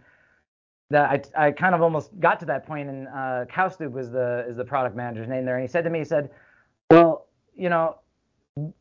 that 0.88 1.30
I 1.36 1.46
I 1.48 1.50
kind 1.52 1.74
of 1.74 1.82
almost 1.82 2.18
got 2.18 2.40
to 2.40 2.46
that 2.46 2.66
point. 2.66 2.88
And 2.88 3.08
uh, 3.08 3.44
Kaustubh 3.50 3.90
was 3.92 4.10
the 4.10 4.46
is 4.48 4.56
the 4.56 4.64
product 4.64 4.96
manager's 4.96 5.28
name 5.28 5.44
there, 5.44 5.56
and 5.56 5.62
he 5.62 5.68
said 5.70 5.84
to 5.84 5.90
me, 5.90 5.98
he 5.98 6.04
said, 6.04 6.30
well, 6.90 7.26
you 7.54 7.68
know, 7.68 7.98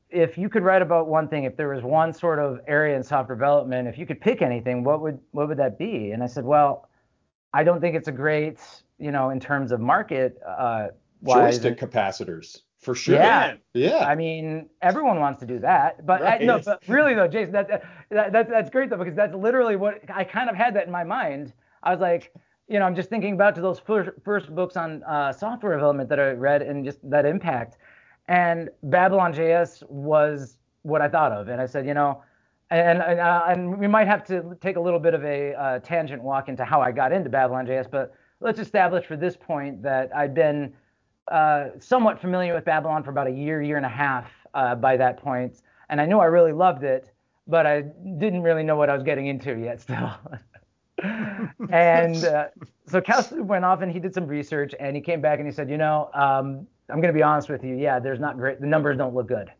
if 0.10 0.38
you 0.38 0.48
could 0.48 0.64
write 0.64 0.82
about 0.82 1.08
one 1.08 1.28
thing, 1.28 1.44
if 1.44 1.58
there 1.58 1.68
was 1.68 1.84
one 1.84 2.14
sort 2.14 2.40
of 2.40 2.62
area 2.66 2.96
in 2.96 3.04
software 3.04 3.36
development, 3.36 3.90
if 3.90 3.98
you 3.98 4.06
could 4.06 4.22
pick 4.22 4.42
anything, 4.42 4.86
what 4.86 5.02
would 5.02 5.20
what 5.32 5.50
would 5.50 5.58
that 5.58 5.78
be? 5.78 6.12
And 6.12 6.24
I 6.24 6.28
said, 6.28 6.46
well, 6.46 6.88
I 7.54 7.66
don't 7.66 7.82
think 7.82 7.96
it's 7.96 8.08
a 8.08 8.14
great, 8.14 8.60
you 9.00 9.12
know, 9.12 9.32
in 9.32 9.40
terms 9.40 9.74
of 9.74 9.82
market 9.82 10.40
uh. 10.48 10.88
Joystick 11.26 11.80
capacitors, 11.80 12.62
for 12.86 12.96
sure. 12.96 13.16
Yeah. 13.16 13.56
Yeah. 13.74 14.06
I 14.06 14.16
mean, 14.16 14.70
everyone 14.82 15.20
wants 15.20 15.42
to 15.42 15.48
do 15.48 15.60
that, 15.60 16.06
but 16.06 16.24
I, 16.24 16.38
no, 16.40 16.60
but 16.60 16.82
really 16.88 17.16
though, 17.16 17.28
Jason, 17.28 17.52
that, 17.54 17.68
that 18.12 18.32
that 18.32 18.50
that's 18.50 18.70
great 18.70 18.90
though 18.92 18.98
because 18.98 19.16
that's 19.16 19.36
literally 19.36 19.76
what 19.76 20.02
I 20.14 20.24
kind 20.24 20.50
of 20.50 20.56
had 20.56 20.76
that 20.76 20.86
in 20.86 20.92
my 20.94 21.04
mind. 21.04 21.54
I 21.84 21.92
was 21.92 22.00
like, 22.02 22.34
you 22.70 22.80
know, 22.80 22.86
I'm 22.86 22.96
just 22.96 23.10
thinking 23.10 23.34
about 23.34 23.56
to 23.56 23.62
those 23.62 23.80
first 23.80 24.12
first 24.24 24.56
books 24.56 24.78
on 24.78 25.04
uh, 25.04 25.34
software 25.34 25.74
development 25.74 26.10
that 26.10 26.20
I 26.20 26.32
read 26.32 26.62
and 26.62 26.86
just 26.86 27.00
that 27.10 27.26
impact, 27.26 27.78
and 28.30 28.70
Babylon 28.84 29.34
JS 29.34 29.84
was 29.90 30.58
what 30.84 31.02
I 31.02 31.10
thought 31.10 31.32
of, 31.34 31.50
and 31.50 31.60
I 31.60 31.66
said, 31.66 31.88
you 31.88 31.96
know, 31.96 32.24
and 32.70 33.02
and, 33.02 33.20
uh, 33.20 33.46
and 33.50 33.80
we 33.80 33.88
might 33.88 34.08
have 34.08 34.24
to 34.26 34.58
take 34.62 34.78
a 34.78 34.82
little 34.82 35.00
bit 35.00 35.16
of 35.16 35.26
a 35.26 35.54
uh, 35.56 35.80
tangent 35.80 36.24
walk 36.24 36.50
into 36.50 36.64
how 36.66 36.82
I 36.82 36.92
got 36.92 37.12
into 37.12 37.30
Babylon 37.30 37.68
JS, 37.68 37.92
but 37.92 38.14
let's 38.40 38.60
establish 38.60 39.06
for 39.06 39.18
this 39.18 39.36
point 39.36 39.82
that 39.84 40.16
I'd 40.16 40.36
been 40.36 40.74
uh, 41.30 41.70
somewhat 41.80 42.20
familiar 42.20 42.54
with 42.54 42.66
Babylon 42.66 43.04
for 43.04 43.10
about 43.10 43.28
a 43.28 43.32
year, 43.32 43.62
year 43.62 43.78
and 43.78 43.86
a 43.86 43.90
half 43.90 44.28
uh, 44.54 44.76
by 44.76 44.98
that 44.98 45.18
point, 45.18 45.62
and 45.90 46.00
I 46.00 46.06
knew 46.06 46.20
I 46.20 46.26
really 46.26 46.54
loved 46.54 46.84
it, 46.84 47.12
but 47.48 47.66
I 47.66 47.82
didn't 47.82 48.42
really 48.42 48.64
know 48.64 48.76
what 48.76 48.90
I 48.90 48.94
was 48.94 49.04
getting 49.04 49.28
into 49.28 49.58
yet 49.58 49.82
still. 49.82 50.12
and 51.70 52.24
uh, 52.24 52.48
so 52.88 53.02
Cal 53.02 53.26
went 53.32 53.66
off 53.66 53.82
and 53.82 53.92
he 53.92 54.00
did 54.00 54.14
some 54.14 54.28
research 54.28 54.74
and 54.80 54.96
he 54.96 55.02
came 55.02 55.22
back 55.22 55.40
and 55.40 55.48
he 55.48 55.54
said, 55.54 55.70
you 55.70 55.78
know, 55.78 56.10
um, 56.14 56.68
I'm 56.90 57.02
going 57.02 57.14
to 57.14 57.18
be 57.18 57.24
honest 57.24 57.50
with 57.50 57.64
you. 57.64 57.76
Yeah, 57.76 58.00
there's 58.00 58.20
not 58.20 58.38
great. 58.38 58.62
The 58.62 58.68
numbers 58.68 58.98
don't 58.98 59.14
look 59.14 59.28
good. 59.28 59.52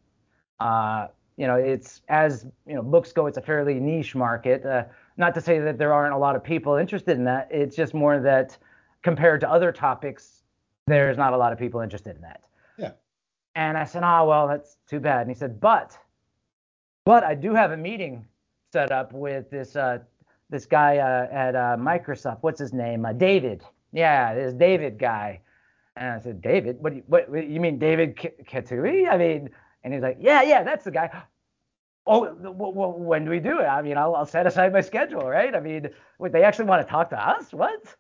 Uh, 0.60 1.08
you 1.38 1.48
know, 1.48 1.56
it's 1.56 2.02
as 2.08 2.46
you 2.66 2.76
know, 2.76 2.82
books 2.82 3.12
go, 3.12 3.26
it's 3.26 3.38
a 3.38 3.42
fairly 3.42 3.76
niche 3.76 4.16
market. 4.16 4.66
Uh, 4.66 4.84
not 5.18 5.34
to 5.36 5.42
say 5.42 5.60
that 5.60 5.78
there 5.78 5.94
aren't 5.94 6.14
a 6.14 6.18
lot 6.18 6.36
of 6.36 6.44
people 6.44 6.76
interested 6.76 7.18
in 7.18 7.26
that. 7.26 7.48
It's 7.52 7.76
just 7.76 7.94
more 7.94 8.20
that 8.20 8.58
compared 9.02 9.42
to 9.42 9.50
other 9.50 9.72
topics, 9.72 10.35
there's 10.88 11.18
not 11.18 11.34
a 11.34 11.38
lot 11.38 11.52
of 11.52 11.60
people 11.60 11.82
interested 11.82 12.16
in 12.16 12.22
that. 12.22 12.42
Yeah. 12.78 12.92
And 13.56 13.78
I 13.78 13.86
said, 13.86 14.04
oh 14.04 14.26
well, 14.26 14.48
that's 14.48 14.78
too 14.88 15.00
bad. 15.00 15.22
And 15.22 15.30
he 15.30 15.36
said, 15.36 15.60
but, 15.60 15.98
but 17.06 17.24
I 17.24 17.36
do 17.36 17.54
have 17.54 17.72
a 17.72 17.78
meeting 17.78 18.26
set 18.72 18.92
up 18.92 19.14
with 19.14 19.50
this 19.50 19.76
uh, 19.76 20.00
this 20.50 20.66
guy 20.66 20.98
uh, 20.98 21.28
at 21.32 21.56
uh, 21.56 21.76
Microsoft. 21.80 22.40
What's 22.42 22.60
his 22.60 22.72
name? 22.72 23.06
Uh, 23.06 23.14
David. 23.14 23.64
Yeah, 23.92 24.36
this 24.36 24.54
David 24.54 25.00
guy. 25.00 25.42
And 25.96 26.10
I 26.14 26.20
said, 26.20 26.42
David, 26.42 26.78
what, 26.82 26.90
do 26.92 26.98
you, 26.98 27.04
what, 27.08 27.30
what 27.30 27.48
you 27.48 27.60
mean 27.60 27.80
David 27.80 28.16
Catuhe? 28.16 29.10
I 29.10 29.18
mean, 29.18 29.50
and 29.84 29.94
he's 29.94 30.04
like, 30.04 30.18
yeah, 30.20 30.42
yeah, 30.44 30.62
that's 30.62 30.84
the 30.84 30.92
guy. 30.92 31.24
Oh, 32.06 32.26
when 32.28 33.26
do 33.26 33.32
we 33.32 33.40
do 33.40 33.60
it? 33.60 33.66
I 33.66 33.82
mean, 33.82 33.98
I'll, 33.98 34.14
I'll 34.14 34.26
set 34.26 34.46
aside 34.46 34.74
my 34.74 34.82
schedule, 34.82 35.28
right? 35.28 35.56
I 35.56 35.60
mean, 35.60 35.90
they 36.20 36.44
actually 36.44 36.66
want 36.66 36.86
to 36.86 36.92
talk 36.92 37.10
to 37.12 37.28
us? 37.28 37.52
What? 37.52 37.96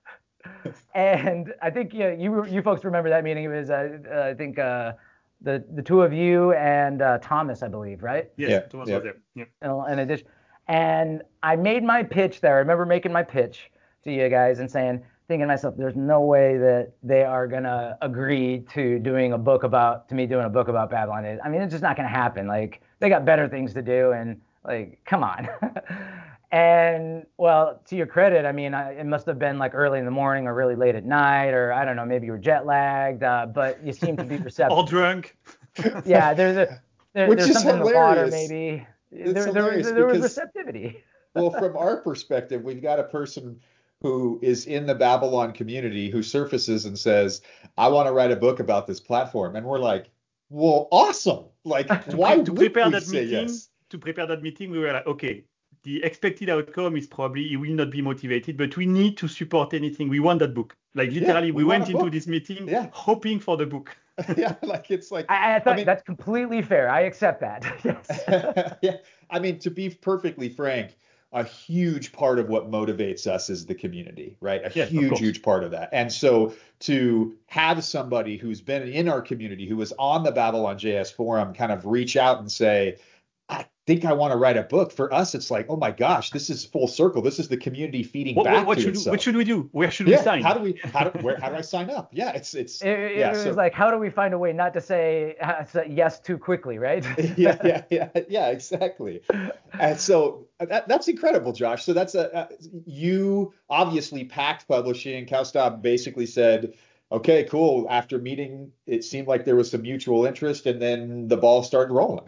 And 0.96 1.54
I 1.62 1.70
think 1.70 1.94
you, 1.94 2.00
know, 2.00 2.12
you 2.12 2.46
you 2.46 2.62
folks 2.62 2.84
remember 2.84 3.10
that 3.10 3.24
meeting. 3.24 3.46
It 3.46 3.50
was 3.50 3.70
uh, 3.70 3.98
uh, 4.12 4.22
I 4.22 4.34
think 4.34 4.60
uh, 4.60 4.94
the 5.42 5.64
the 5.74 5.82
two 5.82 6.02
of 6.02 6.14
you 6.14 6.54
and 6.54 7.02
uh, 7.02 7.20
Thomas, 7.20 7.64
I 7.64 7.68
believe, 7.68 8.04
right? 8.04 8.30
Yes, 8.38 8.50
yeah, 8.50 8.60
Thomas 8.62 8.90
yeah. 8.90 8.96
was 8.96 9.04
there. 9.04 9.18
Yeah. 9.36 9.92
In 9.92 10.00
addition, 10.00 10.28
and 10.68 11.22
I 11.44 11.56
made 11.56 11.84
my 11.84 12.04
pitch 12.04 12.42
there. 12.42 12.56
I 12.56 12.60
remember 12.60 12.86
making 12.86 13.12
my 13.12 13.24
pitch 13.24 13.72
to 14.04 14.12
you 14.12 14.30
guys 14.30 14.60
and 14.60 14.70
saying, 14.70 15.04
thinking 15.28 15.44
to 15.44 15.48
myself, 15.48 15.75
there's 15.78 15.96
no 15.96 16.22
way 16.22 16.58
that 16.58 16.94
they 17.04 17.24
are 17.24 17.48
gonna 17.48 17.98
agree 18.02 18.64
to 18.74 19.00
doing 19.00 19.34
a 19.34 19.38
book 19.38 19.64
about 19.64 20.08
to 20.10 20.16
me 20.16 20.25
doing 20.25 20.46
a 20.46 20.50
book 20.50 20.68
about 20.68 20.90
Babylon. 20.90 21.40
I 21.44 21.50
mean, 21.50 21.62
it's 21.62 21.72
just 21.72 21.84
not 21.84 21.96
gonna 21.96 22.10
happen. 22.10 22.48
Like 22.48 22.82
they 23.00 23.10
got 23.10 23.25
better 23.25 23.48
things 23.48 23.74
to 23.74 23.82
do, 23.82 24.12
and 24.12 24.42
like, 24.64 25.00
come 25.06 25.24
on. 25.24 25.48
and 26.56 27.26
well, 27.38 27.82
to 27.86 27.98
your 27.98 28.08
credit, 28.08 28.46
I 28.46 28.54
mean, 28.54 28.74
I, 28.74 28.94
it 28.94 29.06
must 29.06 29.26
have 29.26 29.38
been 29.38 29.60
like 29.60 29.76
early 29.76 30.00
in 30.00 30.06
the 30.06 30.12
morning 30.12 30.48
or 30.48 30.56
really 30.56 30.76
late 30.76 30.96
at 30.96 31.04
night, 31.04 31.50
or 31.50 31.74
I 31.74 31.84
don't 31.84 31.98
know, 31.98 32.06
maybe 32.06 32.28
you 32.28 32.32
were 32.32 32.38
jet 32.38 32.66
lagged, 32.66 33.24
uh, 33.24 33.48
but 33.48 33.86
you 33.86 33.92
seem 33.92 34.16
to 34.16 34.24
be 34.24 34.38
receptive. 34.44 34.72
All 34.72 34.86
drunk. 34.86 35.36
yeah, 36.06 36.34
there's 36.34 36.56
a 36.56 36.82
there, 37.14 37.36
there's 37.36 37.52
something 37.52 37.80
hilarious. 37.80 37.88
in 37.88 37.92
the 37.92 37.94
water, 37.94 38.28
maybe. 38.28 38.88
There, 39.12 39.52
there, 39.52 39.84
there 39.84 40.06
was 40.08 40.22
receptivity. 40.22 41.04
well, 41.36 41.52
from 41.52 41.76
our 41.76 41.98
perspective, 41.98 42.64
we've 42.64 42.82
got 42.82 43.00
a 43.00 43.04
person 43.04 43.60
who 44.02 44.40
is 44.42 44.66
in 44.66 44.86
the 44.86 44.96
Babylon 44.96 45.52
community 45.52 46.10
who 46.10 46.24
surfaces 46.24 46.86
and 46.86 46.98
says, 46.98 47.42
I 47.78 47.90
want 47.90 48.08
to 48.08 48.14
write 48.14 48.32
a 48.32 48.36
book 48.38 48.62
about 48.62 48.88
this 48.88 49.02
platform. 49.02 49.58
And 49.58 49.66
we're 49.66 49.80
like, 49.80 50.10
well, 50.50 50.88
awesome. 50.92 51.46
Like, 51.66 51.90
why 52.14 52.38
to, 52.38 52.54
prepare 52.54 52.90
that 52.92 53.08
meeting, 53.10 53.30
yes? 53.30 53.68
To 53.90 53.98
prepare 53.98 54.26
that 54.28 54.42
meeting, 54.42 54.72
we 54.72 54.80
were 54.80 54.94
like, 54.94 55.08
okay, 55.08 55.44
the 55.86 56.04
expected 56.04 56.50
outcome 56.50 56.98
is 56.98 57.06
probably 57.06 57.48
he 57.48 57.58
will 57.58 57.70
not 57.70 57.92
be 57.92 58.01
motivated, 58.01 58.58
but 58.58 58.75
we 58.75 58.88
need 58.88 59.18
to 59.18 59.27
support 59.27 59.74
anything. 59.74 60.10
We 60.10 60.20
want 60.20 60.39
that 60.39 60.54
book. 60.54 60.75
Like 60.96 61.12
literally, 61.12 61.48
yeah, 61.48 61.54
we, 61.54 61.63
we 61.63 61.63
went 61.63 61.89
into 61.89 62.10
this 62.10 62.27
meeting 62.27 62.68
yeah. 62.68 62.88
hoping 62.92 63.39
for 63.39 63.56
the 63.56 63.68
book. 63.68 63.96
yeah, 64.38 64.56
like 64.63 64.89
it's 64.89 65.12
like 65.12 65.30
I, 65.30 65.56
I 65.56 65.60
thought 65.60 65.74
I 65.74 65.77
mean, 65.77 65.86
that's 65.86 66.04
completely 66.04 66.62
fair. 66.62 66.89
I 66.89 67.01
accept 67.01 67.39
that. 67.42 67.63
yes. 67.84 68.75
yeah, 68.82 68.98
I 69.30 69.39
mean 69.39 69.60
to 69.60 69.70
be 69.70 69.89
perfectly 69.89 70.50
frank, 70.50 70.96
a 71.34 71.44
huge 71.44 72.12
part 72.13 72.39
of 72.39 72.50
what 72.50 72.72
motivates 72.72 73.27
us 73.27 73.50
is 73.50 73.65
the 73.65 73.75
community, 73.75 74.38
right? 74.39 74.62
A 74.63 74.72
yeah, 74.74 74.86
huge, 74.86 75.20
huge 75.20 75.44
part 75.44 75.63
of 75.63 75.72
that. 75.72 75.89
And 75.92 76.12
so 76.12 76.54
to 76.80 77.36
have 77.48 77.84
somebody 77.84 78.38
who's 78.38 78.62
been 78.62 78.88
in 78.88 79.08
our 79.08 79.22
community, 79.22 79.68
who 79.68 79.75
was 79.75 79.94
on 80.00 80.24
the 80.24 80.32
Babylon 80.32 80.77
JS 80.80 81.13
forum, 81.13 81.54
kind 81.54 81.72
of 81.72 81.86
reach 81.86 82.15
out 82.15 82.39
and 82.39 82.51
say, 82.51 82.98
I 83.48 83.66
think 83.86 84.06
I 84.06 84.14
want 84.14 84.32
to 84.32 84.38
write 84.38 84.58
a 84.58 84.64
book. 84.64 84.92
For 84.92 85.14
us, 85.14 85.36
it's 85.36 85.52
like, 85.52 85.68
oh 85.70 85.75
my 85.75 85.92
gosh, 85.92 86.32
this 86.32 86.50
is 86.50 86.66
full 86.66 86.88
circle. 86.88 87.22
This 87.22 87.38
is 87.38 87.48
the 87.48 87.58
community 87.58 88.02
feeding 88.02 88.36
what, 88.36 88.46
back 88.46 88.66
what, 88.66 88.75
to 88.75 88.82
should, 88.82 88.96
itself. 88.96 89.14
What 89.14 89.22
should 89.22 89.36
we 89.36 89.44
do? 89.44 89.70
Where 89.72 89.92
should 89.92 90.08
yeah, 90.08 90.18
we 90.18 90.24
sign? 90.24 90.42
How 90.42 90.54
do 90.54 90.62
we? 90.62 90.80
How 90.84 91.10
do, 91.10 91.20
where, 91.20 91.40
how 91.40 91.50
do 91.50 91.56
I 91.56 91.62
sign 91.62 91.92
up? 91.92 92.10
Yeah, 92.12 92.32
it's 92.32 92.56
it's. 92.56 92.82
It, 92.82 92.90
it, 92.90 93.18
yeah, 93.18 93.32
it 93.32 93.36
so, 93.36 93.50
was 93.50 93.58
like, 93.58 93.74
how 93.74 93.92
do 93.92 93.98
we 93.98 94.10
find 94.10 94.34
a 94.34 94.38
way 94.38 94.52
not 94.52 94.74
to 94.74 94.82
say, 94.82 95.36
yes 95.90 96.20
too 96.20 96.38
quickly, 96.38 96.80
right? 96.80 97.06
yeah, 97.38 97.58
yeah, 97.64 97.84
yeah, 97.90 98.10
yeah, 98.28 98.48
exactly. 98.50 99.22
And 99.80 100.00
so 100.00 100.48
uh, 100.60 100.66
that, 100.66 100.88
that's 100.88 101.08
incredible, 101.08 101.54
Josh. 101.54 101.84
So 101.84 101.94
that's 101.94 102.16
a 102.16 102.36
uh, 102.36 102.48
you 102.86 103.54
obviously 103.70 104.25
Packt 104.25 104.68
Publishing. 104.68 105.25
Kaustubh 105.25 105.82
basically 105.82 106.25
said. 106.25 106.74
Okay, 107.12 107.44
cool. 107.44 107.86
After 107.88 108.18
meeting, 108.18 108.72
it 108.88 109.04
seemed 109.04 109.28
like 109.28 109.46
there 109.46 109.56
was 109.56 109.70
some 109.70 109.84
mutual 109.84 110.25
interest, 110.25 110.66
and 110.66 110.82
then 110.82 111.28
the 111.28 111.38
ball 111.38 111.62
started 111.62 111.94
rolling. 111.94 112.28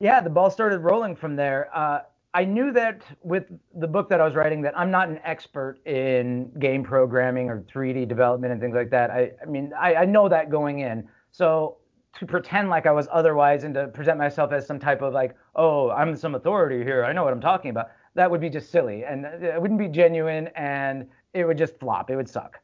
Yeah, 0.00 0.20
the 0.20 0.30
ball 0.30 0.50
started 0.50 0.80
rolling 0.80 1.16
from 1.16 1.36
there. 1.36 1.70
Uh, 1.74 2.00
I 2.34 2.44
knew 2.44 2.70
that 2.72 3.02
with 3.22 3.46
the 3.74 3.88
book 3.88 4.10
that 4.10 4.20
I 4.20 4.24
was 4.24 4.34
writing 4.34 4.60
that 4.62 4.78
I'm 4.78 4.90
not 4.90 5.08
an 5.08 5.18
expert 5.24 5.78
in 5.86 6.50
game 6.58 6.84
programming 6.84 7.48
or 7.48 7.62
3D 7.62 8.06
development 8.06 8.52
and 8.52 8.60
things 8.60 8.74
like 8.74 8.90
that. 8.90 9.10
I, 9.10 9.32
I 9.42 9.46
mean, 9.46 9.72
I, 9.78 9.94
I 9.94 10.04
know 10.04 10.28
that 10.28 10.50
going 10.50 10.80
in. 10.80 11.08
So 11.32 11.78
to 12.18 12.26
pretend 12.26 12.68
like 12.68 12.84
I 12.86 12.92
was 12.92 13.08
otherwise 13.10 13.64
and 13.64 13.72
to 13.74 13.88
present 13.88 14.18
myself 14.18 14.52
as 14.52 14.66
some 14.66 14.78
type 14.78 15.00
of 15.00 15.14
like, 15.14 15.34
oh, 15.54 15.90
I'm 15.90 16.14
some 16.14 16.34
authority 16.34 16.84
here. 16.84 17.04
I 17.04 17.12
know 17.12 17.24
what 17.24 17.32
I'm 17.32 17.40
talking 17.40 17.70
about. 17.70 17.88
That 18.14 18.30
would 18.30 18.40
be 18.40 18.50
just 18.50 18.70
silly 18.70 19.04
and 19.04 19.24
it 19.24 19.60
wouldn't 19.60 19.80
be 19.80 19.88
genuine 19.88 20.48
and 20.56 21.06
it 21.32 21.46
would 21.46 21.56
just 21.56 21.78
flop. 21.80 22.10
It 22.10 22.16
would 22.16 22.28
suck. 22.28 22.58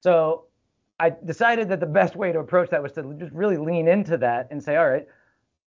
So 0.00 0.44
I 1.00 1.12
decided 1.24 1.70
that 1.70 1.80
the 1.80 1.86
best 1.86 2.14
way 2.14 2.30
to 2.30 2.40
approach 2.40 2.68
that 2.70 2.82
was 2.82 2.92
to 2.92 3.14
just 3.18 3.32
really 3.32 3.56
lean 3.56 3.88
into 3.88 4.18
that 4.18 4.48
and 4.50 4.62
say, 4.62 4.76
all 4.76 4.88
right, 4.88 5.06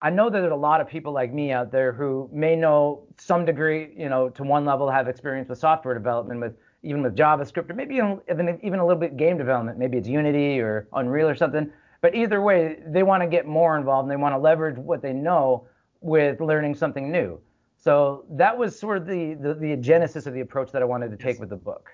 I 0.02 0.10
know 0.10 0.28
that 0.28 0.40
there's 0.40 0.52
a 0.52 0.56
lot 0.56 0.80
of 0.80 0.88
people 0.88 1.12
like 1.12 1.32
me 1.32 1.52
out 1.52 1.72
there 1.72 1.92
who 1.92 2.28
may 2.32 2.54
know 2.54 3.04
some 3.16 3.44
degree, 3.44 3.94
you 3.96 4.08
know, 4.08 4.28
to 4.30 4.42
one 4.42 4.64
level 4.64 4.90
have 4.90 5.08
experience 5.08 5.48
with 5.48 5.58
software 5.58 5.94
development, 5.94 6.40
with 6.40 6.54
even 6.82 7.02
with 7.02 7.16
JavaScript, 7.16 7.70
or 7.70 7.74
maybe 7.74 7.96
even, 7.96 8.20
even 8.62 8.78
a 8.78 8.86
little 8.86 9.00
bit 9.00 9.16
game 9.16 9.38
development. 9.38 9.78
Maybe 9.78 9.96
it's 9.96 10.06
Unity 10.08 10.60
or 10.60 10.86
Unreal 10.92 11.28
or 11.28 11.34
something. 11.34 11.72
But 12.02 12.14
either 12.14 12.42
way, 12.42 12.78
they 12.86 13.02
want 13.02 13.22
to 13.22 13.26
get 13.26 13.46
more 13.46 13.76
involved 13.76 14.04
and 14.04 14.12
they 14.12 14.20
want 14.22 14.34
to 14.34 14.38
leverage 14.38 14.76
what 14.76 15.00
they 15.00 15.12
know 15.12 15.66
with 16.00 16.40
learning 16.40 16.74
something 16.74 17.10
new. 17.10 17.40
So 17.78 18.24
that 18.30 18.56
was 18.56 18.78
sort 18.78 18.98
of 18.98 19.06
the, 19.06 19.34
the, 19.34 19.54
the 19.54 19.76
genesis 19.76 20.26
of 20.26 20.34
the 20.34 20.40
approach 20.40 20.70
that 20.72 20.82
I 20.82 20.84
wanted 20.84 21.10
to 21.10 21.16
take 21.16 21.40
with 21.40 21.48
the 21.48 21.56
book. 21.56 21.90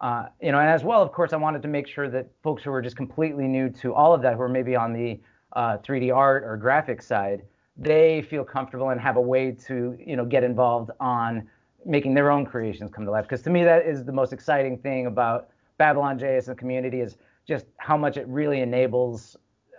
Uh, 0.00 0.26
you 0.42 0.52
know, 0.52 0.58
and 0.58 0.68
as 0.68 0.84
well, 0.84 1.00
of 1.00 1.12
course, 1.12 1.32
I 1.32 1.36
wanted 1.36 1.62
to 1.62 1.68
make 1.68 1.86
sure 1.86 2.10
that 2.10 2.28
folks 2.42 2.62
who 2.62 2.70
were 2.70 2.82
just 2.82 2.96
completely 2.96 3.46
new 3.46 3.70
to 3.70 3.94
all 3.94 4.12
of 4.12 4.20
that, 4.22 4.34
who 4.34 4.42
are 4.42 4.48
maybe 4.48 4.76
on 4.76 4.92
the 4.92 5.20
uh, 5.52 5.78
3D 5.78 6.14
art 6.14 6.44
or 6.44 6.58
graphics 6.58 7.04
side, 7.04 7.42
they 7.76 8.22
feel 8.22 8.44
comfortable 8.44 8.90
and 8.90 9.00
have 9.00 9.16
a 9.16 9.20
way 9.20 9.52
to 9.66 9.96
you 9.98 10.16
know 10.16 10.24
get 10.24 10.44
involved 10.44 10.90
on 11.00 11.48
making 11.84 12.14
their 12.14 12.30
own 12.30 12.44
creations 12.44 12.90
come 12.90 13.04
to 13.04 13.10
life. 13.10 13.24
Because 13.24 13.42
to 13.42 13.50
me, 13.50 13.64
that 13.64 13.86
is 13.86 14.04
the 14.04 14.12
most 14.12 14.32
exciting 14.32 14.78
thing 14.78 15.06
about 15.06 15.48
Babylon 15.78 16.18
JS 16.18 16.48
and 16.48 16.56
the 16.56 16.58
community 16.58 17.00
is 17.00 17.16
just 17.46 17.66
how 17.78 17.96
much 17.96 18.16
it 18.16 18.26
really 18.26 18.60
enables 18.60 19.36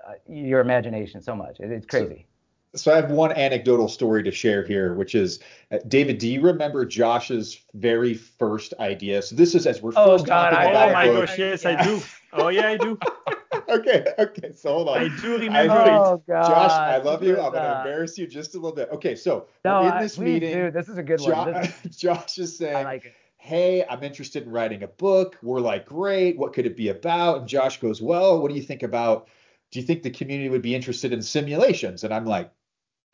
uh, 0.07 0.13
your 0.27 0.61
imagination 0.61 1.21
so 1.21 1.35
much. 1.35 1.59
It, 1.59 1.71
it's 1.71 1.85
crazy. 1.85 2.25
So, 2.73 2.79
so, 2.79 2.93
I 2.93 2.97
have 2.97 3.11
one 3.11 3.31
anecdotal 3.31 3.87
story 3.87 4.23
to 4.23 4.31
share 4.31 4.65
here, 4.65 4.93
which 4.93 5.15
is 5.15 5.39
uh, 5.71 5.79
David. 5.87 6.17
Do 6.17 6.29
you 6.29 6.41
remember 6.41 6.85
Josh's 6.85 7.59
very 7.73 8.13
first 8.13 8.73
idea? 8.79 9.21
So 9.21 9.35
this 9.35 9.55
is 9.55 9.65
as 9.65 9.81
we're 9.81 9.93
oh, 9.95 10.17
first 10.17 10.27
God, 10.27 10.51
talking 10.51 10.67
I, 10.67 10.71
about. 10.71 10.89
Oh 10.89 10.93
my 10.93 11.07
gosh, 11.07 11.37
yes, 11.37 11.63
yeah. 11.63 11.77
I 11.79 11.83
do. 11.83 12.01
Oh 12.33 12.47
yeah, 12.49 12.67
I 12.67 12.77
do. 12.77 12.99
okay, 13.79 14.05
okay. 14.17 14.51
So 14.53 14.73
hold 14.73 14.89
on. 14.89 14.97
I 14.97 15.21
do 15.21 15.37
remember 15.37 15.73
I, 15.73 15.97
oh, 15.97 16.23
God. 16.27 16.47
Josh, 16.47 16.71
I 16.71 16.97
love 16.97 17.23
you. 17.23 17.39
I'm 17.39 17.51
going 17.51 17.63
to 17.63 17.77
embarrass 17.79 18.17
you 18.17 18.27
just 18.27 18.55
a 18.55 18.57
little 18.57 18.75
bit. 18.75 18.89
Okay, 18.91 19.15
so 19.15 19.47
no, 19.65 19.87
in 19.87 20.01
this 20.01 20.17
I, 20.17 20.23
meeting, 20.23 20.53
dude, 20.53 20.73
this 20.73 20.89
is 20.89 20.97
a 20.97 21.03
good 21.03 21.19
jo- 21.19 21.51
one. 21.51 21.73
Josh 21.89 22.37
is 22.37 22.57
saying, 22.57 22.85
like 22.85 23.13
hey, 23.47 23.85
I'm 23.89 24.03
interested 24.03 24.43
in 24.43 24.51
writing 24.51 24.83
a 24.83 24.87
book. 24.87 25.37
We're 25.41 25.61
like, 25.61 25.85
great. 25.85 26.37
What 26.37 26.53
could 26.53 26.65
it 26.65 26.75
be 26.75 26.89
about? 26.89 27.39
And 27.39 27.47
Josh 27.47 27.79
goes, 27.79 28.01
well, 28.01 28.41
what 28.41 28.49
do 28.49 28.55
you 28.55 28.61
think 28.61 28.83
about? 28.83 29.29
Do 29.71 29.79
you 29.79 29.85
think 29.85 30.03
the 30.03 30.09
community 30.09 30.49
would 30.49 30.61
be 30.61 30.75
interested 30.75 31.13
in 31.13 31.21
simulations? 31.21 32.03
And 32.03 32.13
I'm 32.13 32.25
like, 32.25 32.51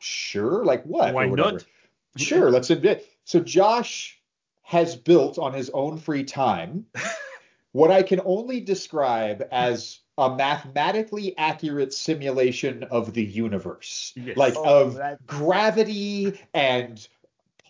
sure. 0.00 0.64
Like 0.64 0.82
what? 0.84 1.14
Why 1.14 1.26
not? 1.26 1.64
Sure, 2.16 2.50
let's 2.50 2.70
admit. 2.70 3.08
So 3.24 3.40
Josh 3.40 4.20
has 4.62 4.96
built 4.96 5.38
on 5.38 5.52
his 5.52 5.70
own 5.70 5.98
free 5.98 6.24
time 6.24 6.86
what 7.72 7.90
I 7.90 8.02
can 8.02 8.20
only 8.24 8.60
describe 8.60 9.46
as 9.52 10.00
a 10.16 10.34
mathematically 10.34 11.36
accurate 11.38 11.92
simulation 11.92 12.84
of 12.84 13.14
the 13.14 13.24
universe, 13.24 14.12
yes. 14.16 14.36
like 14.36 14.54
oh, 14.56 14.82
of 14.82 14.94
that's... 14.94 15.20
gravity 15.26 16.40
and 16.52 17.08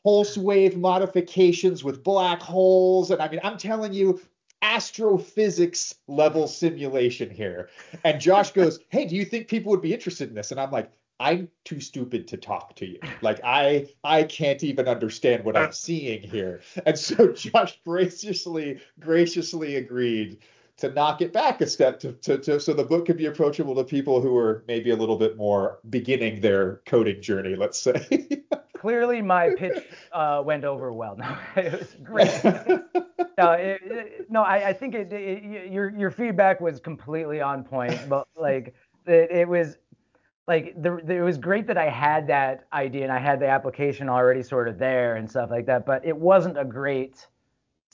pulse 0.02 0.36
wave 0.36 0.76
modifications 0.76 1.82
with 1.82 2.04
black 2.04 2.40
holes. 2.40 3.10
And 3.10 3.22
I 3.22 3.28
mean, 3.28 3.40
I'm 3.42 3.56
telling 3.56 3.92
you, 3.94 4.20
astrophysics 4.60 5.94
level 6.08 6.46
simulation 6.48 7.30
here. 7.30 7.70
And 8.04 8.20
Josh 8.20 8.52
goes, 8.52 8.80
Hey, 8.88 9.06
do 9.06 9.16
you 9.16 9.24
think 9.24 9.48
people 9.48 9.70
would 9.70 9.82
be 9.82 9.94
interested 9.94 10.28
in 10.28 10.34
this? 10.34 10.50
And 10.50 10.60
I'm 10.60 10.70
like, 10.70 10.90
I'm 11.20 11.48
too 11.64 11.80
stupid 11.80 12.26
to 12.28 12.36
talk 12.36 12.74
to 12.76 12.86
you. 12.86 12.98
Like 13.22 13.40
I 13.44 13.88
I 14.02 14.24
can't 14.24 14.62
even 14.64 14.88
understand 14.88 15.44
what 15.44 15.56
I'm 15.56 15.72
seeing 15.86 16.22
here. 16.22 16.60
And 16.84 16.98
so 16.98 17.32
Josh 17.32 17.78
graciously 17.84 18.80
graciously 18.98 19.76
agreed 19.76 20.38
to 20.76 20.90
knock 20.90 21.20
it 21.20 21.32
back 21.32 21.60
a 21.60 21.66
step 21.66 22.00
to, 22.00 22.12
to, 22.12 22.38
to 22.38 22.58
so 22.58 22.72
the 22.72 22.84
book 22.84 23.06
could 23.06 23.16
be 23.16 23.26
approachable 23.26 23.74
to 23.76 23.84
people 23.84 24.20
who 24.20 24.36
are 24.36 24.64
maybe 24.66 24.90
a 24.90 24.96
little 24.96 25.16
bit 25.16 25.36
more 25.36 25.78
beginning 25.90 26.40
their 26.40 26.80
coding 26.86 27.22
journey, 27.22 27.54
let's 27.54 27.78
say. 27.78 28.42
Clearly, 28.78 29.22
my 29.22 29.50
pitch 29.56 29.82
uh, 30.12 30.42
went 30.44 30.64
over 30.64 30.92
well. 30.92 31.16
No, 31.18 31.36
it 31.56 31.72
was 31.72 31.96
great. 32.02 32.44
no, 33.38 33.52
it, 33.52 33.80
it, 33.82 34.30
no, 34.30 34.42
I, 34.42 34.68
I 34.68 34.72
think 34.74 34.94
it, 34.94 35.10
your 35.70 35.88
your 35.96 36.10
feedback 36.10 36.60
was 36.60 36.80
completely 36.80 37.40
on 37.40 37.64
point. 37.64 37.98
But 38.10 38.28
like, 38.36 38.74
it, 39.06 39.48
was 39.48 39.78
like 40.46 40.74
the, 40.82 41.00
the, 41.02 41.14
it 41.14 41.22
was 41.22 41.38
great 41.38 41.66
that 41.68 41.78
I 41.78 41.88
had 41.88 42.26
that 42.26 42.66
idea 42.74 43.04
and 43.04 43.12
I 43.12 43.18
had 43.18 43.40
the 43.40 43.48
application 43.48 44.10
already 44.10 44.42
sort 44.42 44.68
of 44.68 44.78
there 44.78 45.16
and 45.16 45.30
stuff 45.30 45.50
like 45.50 45.64
that. 45.64 45.86
But 45.86 46.04
it 46.04 46.16
wasn't 46.16 46.58
a 46.58 46.64
great 46.64 47.26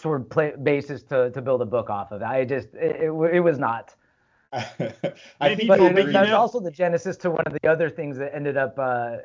sort 0.01 0.21
of 0.21 0.31
play, 0.31 0.53
basis 0.63 1.03
to 1.05 1.31
to 1.31 1.43
build 1.43 1.63
a 1.63 1.67
book 1.67 1.91
off 1.91 2.13
of. 2.13 2.23
I 2.23 2.45
just 2.45 2.69
it, 2.75 2.97
it, 3.03 3.11
it 3.11 3.41
was 3.41 3.59
not. 3.59 3.95
I 4.53 5.55
think 5.55 5.69
but 5.69 5.81
it, 5.81 6.13
that's 6.13 6.33
also 6.33 6.59
the 6.59 6.73
genesis 6.73 7.17
to 7.19 7.31
one 7.31 7.45
of 7.47 7.53
the 7.53 7.69
other 7.69 7.89
things 7.89 8.19
that 8.19 8.35
ended 8.35 8.57
up 8.57 8.77
uh, 8.79 9.19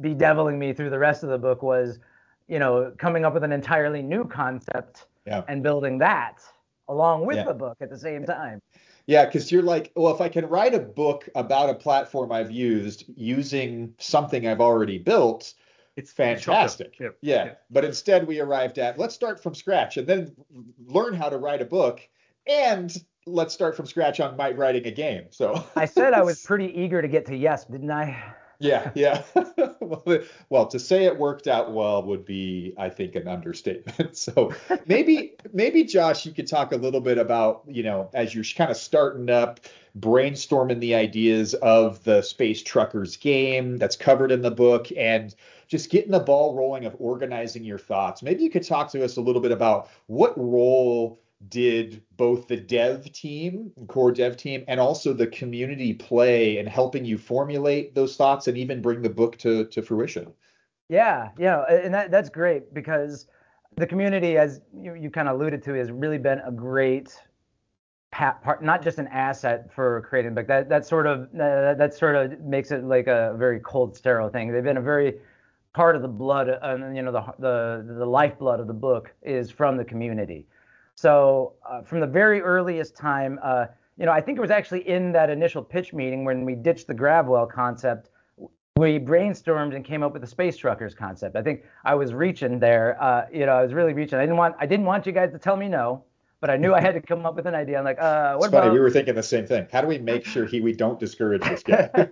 bedeviling 0.00 0.58
me 0.58 0.72
through 0.72 0.90
the 0.90 0.98
rest 0.98 1.22
of 1.22 1.28
the 1.28 1.38
book 1.38 1.62
was, 1.62 1.98
you 2.48 2.58
know, 2.58 2.92
coming 2.96 3.24
up 3.24 3.34
with 3.34 3.44
an 3.44 3.52
entirely 3.52 4.00
new 4.00 4.24
concept 4.24 5.06
yeah. 5.26 5.42
and 5.48 5.62
building 5.62 5.98
that 5.98 6.40
along 6.88 7.26
with 7.26 7.36
yeah. 7.36 7.44
the 7.44 7.54
book 7.54 7.76
at 7.80 7.90
the 7.90 7.98
same 7.98 8.24
time. 8.24 8.62
Yeah, 9.06 9.26
because 9.26 9.52
you're 9.52 9.62
like, 9.62 9.92
well, 9.94 10.14
if 10.14 10.20
I 10.20 10.28
can 10.28 10.46
write 10.46 10.74
a 10.74 10.80
book 10.80 11.28
about 11.34 11.70
a 11.70 11.74
platform 11.74 12.32
I've 12.32 12.50
used 12.50 13.04
using 13.14 13.94
something 13.98 14.46
I've 14.46 14.60
already 14.60 14.98
built, 14.98 15.54
it's 15.96 16.12
fantastic. 16.12 16.96
Yep. 17.00 17.16
Yeah. 17.22 17.44
yeah. 17.44 17.54
But 17.70 17.84
instead, 17.84 18.26
we 18.26 18.40
arrived 18.40 18.78
at 18.78 18.98
let's 18.98 19.14
start 19.14 19.42
from 19.42 19.54
scratch 19.54 19.96
and 19.96 20.06
then 20.06 20.36
learn 20.86 21.14
how 21.14 21.28
to 21.28 21.38
write 21.38 21.62
a 21.62 21.64
book 21.64 22.00
and 22.46 22.94
let's 23.26 23.52
start 23.52 23.76
from 23.76 23.86
scratch 23.86 24.20
on 24.20 24.36
writing 24.36 24.86
a 24.86 24.90
game. 24.90 25.24
So 25.30 25.64
I 25.74 25.86
said 25.86 26.12
I 26.12 26.22
was 26.22 26.42
pretty 26.46 26.66
eager 26.78 27.02
to 27.02 27.08
get 27.08 27.26
to 27.26 27.36
yes, 27.36 27.64
didn't 27.64 27.90
I? 27.90 28.34
Yeah, 28.58 28.90
yeah. 28.94 29.22
well, 30.48 30.66
to 30.66 30.78
say 30.78 31.04
it 31.04 31.18
worked 31.18 31.46
out 31.46 31.72
well 31.72 32.02
would 32.04 32.24
be, 32.24 32.74
I 32.78 32.88
think, 32.88 33.14
an 33.14 33.28
understatement. 33.28 34.16
So 34.26 34.52
maybe, 34.86 35.34
maybe 35.52 35.84
Josh, 35.84 36.26
you 36.26 36.32
could 36.32 36.46
talk 36.46 36.72
a 36.72 36.76
little 36.76 37.00
bit 37.00 37.18
about, 37.18 37.62
you 37.66 37.82
know, 37.82 38.10
as 38.14 38.34
you're 38.34 38.44
kind 38.56 38.70
of 38.70 38.76
starting 38.76 39.30
up, 39.30 39.60
brainstorming 39.98 40.80
the 40.80 40.94
ideas 40.94 41.54
of 41.54 42.02
the 42.04 42.22
Space 42.22 42.62
Truckers 42.62 43.16
game 43.16 43.76
that's 43.76 43.96
covered 43.96 44.32
in 44.32 44.42
the 44.42 44.50
book, 44.50 44.88
and 44.96 45.34
just 45.68 45.90
getting 45.90 46.10
the 46.10 46.20
ball 46.20 46.54
rolling 46.54 46.86
of 46.86 46.96
organizing 46.98 47.64
your 47.64 47.78
thoughts. 47.78 48.22
Maybe 48.22 48.42
you 48.42 48.50
could 48.50 48.64
talk 48.64 48.90
to 48.92 49.04
us 49.04 49.16
a 49.16 49.20
little 49.20 49.42
bit 49.42 49.52
about 49.52 49.90
what 50.06 50.36
role 50.36 51.20
did 51.48 52.02
both 52.16 52.48
the 52.48 52.56
dev 52.56 53.12
team, 53.12 53.72
core 53.88 54.12
dev 54.12 54.36
team, 54.36 54.64
and 54.68 54.80
also 54.80 55.12
the 55.12 55.26
community 55.26 55.92
play 55.92 56.58
in 56.58 56.66
helping 56.66 57.04
you 57.04 57.18
formulate 57.18 57.94
those 57.94 58.16
thoughts 58.16 58.48
and 58.48 58.56
even 58.56 58.80
bring 58.82 59.02
the 59.02 59.10
book 59.10 59.36
to, 59.38 59.66
to 59.66 59.82
fruition? 59.82 60.32
Yeah, 60.88 61.30
yeah, 61.38 61.62
and 61.68 61.92
that, 61.94 62.10
that's 62.10 62.28
great 62.28 62.72
because 62.72 63.26
the 63.76 63.86
community, 63.86 64.38
as 64.38 64.60
you, 64.74 64.94
you 64.94 65.10
kind 65.10 65.28
of 65.28 65.36
alluded 65.36 65.62
to, 65.64 65.74
has 65.74 65.90
really 65.90 66.18
been 66.18 66.38
a 66.40 66.52
great 66.52 67.20
part, 68.10 68.62
not 68.62 68.82
just 68.82 68.98
an 68.98 69.08
asset 69.08 69.70
for 69.74 70.00
creating 70.02 70.34
but 70.34 70.46
That 70.46 70.68
that 70.68 70.86
sort 70.86 71.06
of 71.06 71.24
uh, 71.34 71.74
that 71.74 71.92
sort 71.92 72.16
of 72.16 72.40
makes 72.40 72.70
it 72.70 72.84
like 72.84 73.08
a 73.08 73.34
very 73.36 73.60
cold, 73.60 73.96
sterile 73.96 74.30
thing. 74.30 74.52
They've 74.52 74.64
been 74.64 74.78
a 74.78 74.82
very 74.82 75.16
part 75.74 75.96
of 75.96 76.02
the 76.02 76.08
blood, 76.08 76.48
uh, 76.48 76.76
you 76.94 77.02
know, 77.02 77.12
the 77.12 77.24
the 77.38 77.94
the 77.98 78.06
lifeblood 78.06 78.60
of 78.60 78.66
the 78.66 78.72
book 78.74 79.12
is 79.22 79.50
from 79.50 79.76
the 79.76 79.84
community. 79.84 80.46
So 80.96 81.52
uh, 81.68 81.82
from 81.82 82.00
the 82.00 82.06
very 82.06 82.40
earliest 82.40 82.96
time, 82.96 83.38
uh, 83.42 83.66
you 83.98 84.06
know, 84.06 84.12
I 84.12 84.20
think 84.20 84.38
it 84.38 84.40
was 84.40 84.50
actually 84.50 84.88
in 84.88 85.12
that 85.12 85.30
initial 85.30 85.62
pitch 85.62 85.92
meeting 85.92 86.24
when 86.24 86.44
we 86.44 86.54
ditched 86.54 86.86
the 86.86 86.94
Gravwell 86.94 87.50
concept, 87.50 88.08
we 88.76 88.98
brainstormed 88.98 89.74
and 89.74 89.84
came 89.84 90.02
up 90.02 90.12
with 90.12 90.22
the 90.22 90.28
space 90.28 90.56
truckers 90.56 90.94
concept. 90.94 91.36
I 91.36 91.42
think 91.42 91.64
I 91.84 91.94
was 91.94 92.12
reaching 92.12 92.58
there. 92.58 93.02
Uh, 93.02 93.26
you 93.32 93.46
know, 93.46 93.52
I 93.52 93.62
was 93.62 93.74
really 93.74 93.92
reaching. 93.92 94.18
I 94.18 94.22
didn't 94.22 94.36
want 94.36 94.56
I 94.58 94.66
didn't 94.66 94.86
want 94.86 95.06
you 95.06 95.12
guys 95.12 95.32
to 95.32 95.38
tell 95.38 95.56
me 95.56 95.68
no, 95.68 96.04
but 96.40 96.50
I 96.50 96.56
knew 96.56 96.74
I 96.74 96.80
had 96.80 96.92
to 96.92 97.00
come 97.00 97.24
up 97.24 97.36
with 97.36 97.46
an 97.46 97.54
idea. 97.54 97.78
I'm 97.78 97.84
like, 97.84 97.98
uh, 97.98 98.34
what 98.34 98.46
it's 98.46 98.48
about? 98.48 98.64
Funny, 98.64 98.74
we 98.74 98.80
were 98.80 98.90
thinking 98.90 99.14
the 99.14 99.22
same 99.22 99.46
thing. 99.46 99.66
How 99.72 99.80
do 99.80 99.86
we 99.86 99.98
make 99.98 100.26
sure 100.26 100.46
he 100.46 100.60
we 100.60 100.72
don't 100.72 101.00
discourage 101.00 101.42
this 101.42 101.62
guy? 101.62 101.90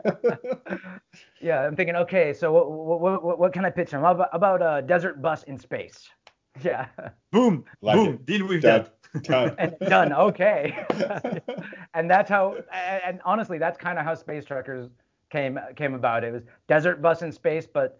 yeah, 1.40 1.66
I'm 1.66 1.76
thinking, 1.76 1.96
okay, 1.96 2.32
so 2.32 2.52
what 2.52 2.70
what, 2.70 3.24
what, 3.24 3.38
what 3.38 3.52
can 3.52 3.64
I 3.64 3.70
pitch 3.70 3.90
him? 3.90 4.04
About, 4.04 4.28
about 4.32 4.62
a 4.62 4.82
desert 4.82 5.20
bus 5.20 5.42
in 5.44 5.58
space? 5.58 6.08
Yeah. 6.62 6.86
Boom. 7.32 7.64
Like 7.82 7.96
boom. 7.96 8.14
It. 8.14 8.26
Deal 8.26 8.46
with 8.46 8.62
done. 8.62 8.86
that. 9.12 9.24
Done. 9.24 9.74
done. 9.88 10.12
Okay. 10.12 10.86
and 11.94 12.08
that's 12.08 12.30
how. 12.30 12.56
And 12.72 13.20
honestly, 13.24 13.58
that's 13.58 13.76
kind 13.76 13.98
of 13.98 14.04
how 14.04 14.14
Space 14.14 14.44
Truckers 14.44 14.88
came 15.30 15.58
came 15.76 15.94
about. 15.94 16.22
It 16.22 16.32
was 16.32 16.42
desert 16.68 17.02
bus 17.02 17.22
in 17.22 17.32
space, 17.32 17.66
but 17.66 17.98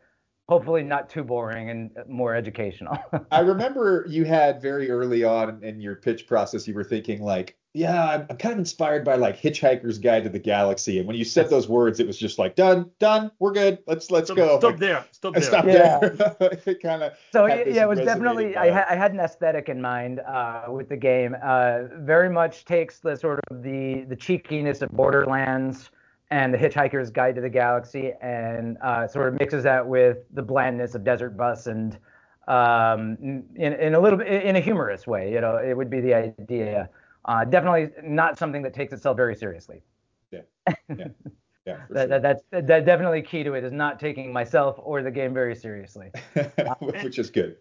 hopefully 0.49 0.83
not 0.83 1.09
too 1.09 1.25
boring 1.25 1.71
and 1.71 1.91
more 2.09 2.35
educational. 2.35 2.97
I 3.31 3.41
remember 3.41 4.05
you 4.09 4.25
had 4.25 4.61
very 4.61 4.91
early 4.91 5.25
on 5.25 5.63
in 5.65 5.81
your 5.81 5.97
pitch 5.97 6.27
process, 6.27 6.69
you 6.69 6.75
were 6.75 6.85
thinking 6.85 7.23
like, 7.23 7.57
yeah, 7.75 8.09
I'm, 8.09 8.27
I'm, 8.31 8.37
kind 8.37 8.53
of 8.53 8.61
inspired 8.61 9.05
by 9.05 9.17
like 9.17 9.37
Hitchhiker's 9.37 9.99
Guide 9.99 10.23
to 10.23 10.31
the 10.31 10.39
Galaxy. 10.39 11.01
And 11.01 11.09
when 11.09 11.17
you 11.17 11.25
said 11.25 11.51
those 11.51 11.69
words, 11.69 11.99
it 11.99 12.07
was 12.07 12.17
just 12.17 12.39
like 12.39 12.55
done, 12.55 12.89
done, 13.01 13.33
we're 13.41 13.53
good. 13.53 13.81
Let's 13.89 14.13
let's 14.13 14.29
stop, 14.29 14.37
go. 14.37 14.59
Stop 14.61 14.71
like, 14.71 14.79
there. 14.79 15.05
Stop 15.11 15.35
there. 15.35 15.43
Stop 15.43 15.65
yeah. 15.67 15.99
there. 15.99 16.61
it 16.67 16.81
kind 16.81 17.03
of. 17.03 17.15
So 17.33 17.47
yeah, 17.47 17.83
it 17.83 17.89
was 17.89 17.99
definitely. 17.99 18.57
I, 18.57 18.71
ha- 18.71 18.87
I, 18.89 18.95
had 18.95 19.13
an 19.13 19.19
aesthetic 19.19 19.69
in 19.69 19.81
mind 19.83 20.21
uh, 20.21 20.67
with 20.69 20.89
the 20.89 20.97
game. 20.97 21.35
Uh, 21.43 21.89
very 21.99 22.31
much 22.31 22.65
takes 22.65 23.01
the 23.01 23.17
sort 23.17 23.41
of 23.51 23.65
the 23.65 24.05
the 24.09 24.17
cheekiness 24.17 24.81
of 24.81 24.91
Borderlands 24.91 25.91
and 26.31 26.55
the 26.55 26.59
Hitchhiker's 26.59 27.11
Guide 27.11 27.35
to 27.35 27.41
the 27.41 27.51
Galaxy, 27.51 28.13
and 28.23 28.79
uh, 28.85 29.09
sort 29.09 29.27
of 29.27 29.41
mixes 29.41 29.65
that 29.65 29.85
with 29.85 30.19
the 30.33 30.43
blandness 30.43 30.95
of 30.95 31.03
Desert 31.03 31.37
Bus 31.37 31.67
and 31.67 31.99
um, 32.47 33.17
in 33.57 33.73
in 33.73 33.97
a 33.97 34.01
little 34.01 34.21
bit 34.21 34.45
in 34.45 34.55
a 34.55 34.61
humorous 34.61 35.09
way. 35.09 35.33
You 35.33 35.41
know, 35.41 35.57
it 35.57 35.77
would 35.77 35.91
be 35.91 36.01
the 36.01 36.15
idea. 36.15 36.89
Uh, 37.25 37.45
definitely 37.45 37.91
not 38.03 38.39
something 38.39 38.63
that 38.63 38.75
takes 38.75 38.93
itself 38.93 39.17
very 39.17 39.35
seriously. 39.35 39.83
Yeah. 40.31 40.41
Yeah. 40.97 41.09
Yeah, 41.67 41.79
that, 41.91 42.09
sure. 42.09 42.21
that's 42.21 42.43
that 42.51 42.85
definitely 42.85 43.23
key 43.23 43.43
to 43.43 43.55
it 43.55 43.65
is 43.65 43.73
not 43.73 43.99
taking 43.99 44.31
myself 44.31 44.77
or 44.79 45.03
the 45.03 45.11
game 45.11 45.33
very 45.33 45.57
seriously, 45.57 46.11
which 47.03 47.19
is 47.19 47.31
good. 47.31 47.57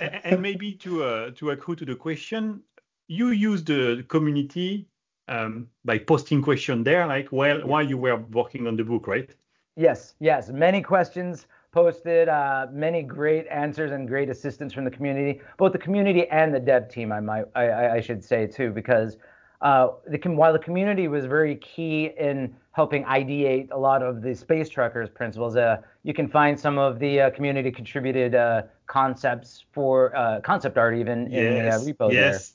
and 0.00 0.40
maybe 0.40 0.72
to 0.74 1.02
uh, 1.02 1.30
to 1.32 1.50
accrue 1.50 1.74
to 1.74 1.84
the 1.84 1.96
question, 1.96 2.62
you 3.08 3.30
use 3.30 3.64
the 3.64 4.04
community 4.06 4.86
um, 5.26 5.66
by 5.84 5.98
posting 5.98 6.40
question 6.40 6.84
there, 6.84 7.04
like 7.08 7.30
while 7.30 7.66
while 7.66 7.84
you 7.84 7.98
were 7.98 8.18
working 8.30 8.68
on 8.68 8.76
the 8.76 8.84
book, 8.84 9.08
right? 9.08 9.34
Yes, 9.74 10.14
yes, 10.20 10.50
many 10.50 10.80
questions 10.80 11.48
posted 11.72 12.28
uh, 12.28 12.66
many 12.72 13.02
great 13.02 13.46
answers 13.48 13.92
and 13.92 14.08
great 14.08 14.28
assistance 14.28 14.72
from 14.72 14.84
the 14.84 14.90
community, 14.90 15.40
both 15.58 15.72
the 15.72 15.78
community 15.78 16.26
and 16.28 16.54
the 16.54 16.60
dev 16.60 16.88
team. 16.88 17.12
I 17.12 17.20
might, 17.20 17.44
I, 17.54 17.96
I 17.96 18.00
should 18.00 18.24
say 18.24 18.46
too, 18.46 18.70
because 18.70 19.16
uh, 19.60 19.88
the, 20.06 20.18
while 20.30 20.52
the 20.52 20.58
community 20.58 21.08
was 21.08 21.26
very 21.26 21.56
key 21.56 22.10
in 22.18 22.54
helping 22.72 23.04
ideate 23.04 23.68
a 23.72 23.78
lot 23.78 24.02
of 24.02 24.22
the 24.22 24.34
space 24.34 24.68
truckers 24.68 25.10
principles, 25.10 25.56
uh, 25.56 25.78
you 26.04 26.14
can 26.14 26.28
find 26.28 26.58
some 26.58 26.78
of 26.78 26.98
the 26.98 27.20
uh, 27.20 27.30
community 27.30 27.70
contributed 27.70 28.34
uh, 28.34 28.62
concepts 28.86 29.64
for 29.72 30.16
uh, 30.16 30.40
concept 30.40 30.78
art 30.78 30.96
even 30.96 31.30
yes. 31.30 31.82
in 31.82 31.86
the 31.86 31.92
repo 31.92 32.12
yes. 32.12 32.50
there. 32.50 32.54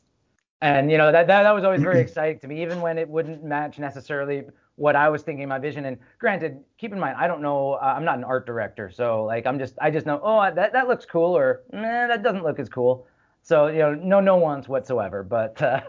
And 0.63 0.89
you 0.89 0.97
know 0.97 1.12
that, 1.12 1.28
that 1.28 1.43
that 1.43 1.52
was 1.52 1.65
always 1.65 1.82
very 1.82 1.99
exciting 2.08 2.39
to 2.39 2.47
me, 2.47 2.62
even 2.62 2.80
when 2.80 2.97
it 2.97 3.08
wouldn't 3.08 3.43
match 3.43 3.80
necessarily 3.80 4.43
what 4.76 4.96
I 4.96 5.10
was 5.10 5.22
thinking, 5.22 5.48
my 5.48 5.60
vision. 5.60 5.86
And 5.86 5.98
granted, 6.20 6.60
keep 6.78 6.94
in 6.94 7.00
mind, 7.00 7.16
I 7.18 7.28
don't 7.28 7.42
know, 7.42 7.74
uh, 7.74 7.94
I'm 7.96 8.06
not 8.06 8.18
an 8.18 8.24
art 8.24 8.46
director, 8.46 8.90
so 8.92 9.24
like 9.26 9.46
I'm 9.46 9.60
just, 9.60 9.76
I 9.82 9.92
just 9.92 10.06
know, 10.06 10.20
oh, 10.24 10.40
that 10.54 10.74
that 10.74 10.88
looks 10.88 11.06
cool, 11.06 11.36
or 11.38 11.64
eh, 11.74 12.08
that 12.08 12.24
doesn't 12.24 12.44
look 12.44 12.60
as 12.60 12.70
cool. 12.70 13.08
So 13.44 13.68
you 13.68 13.80
know, 13.80 13.94
no 13.94 14.20
no 14.20 14.38
nuance 14.38 14.68
whatsoever. 14.68 15.22
But 15.22 15.62
uh, 15.62 15.82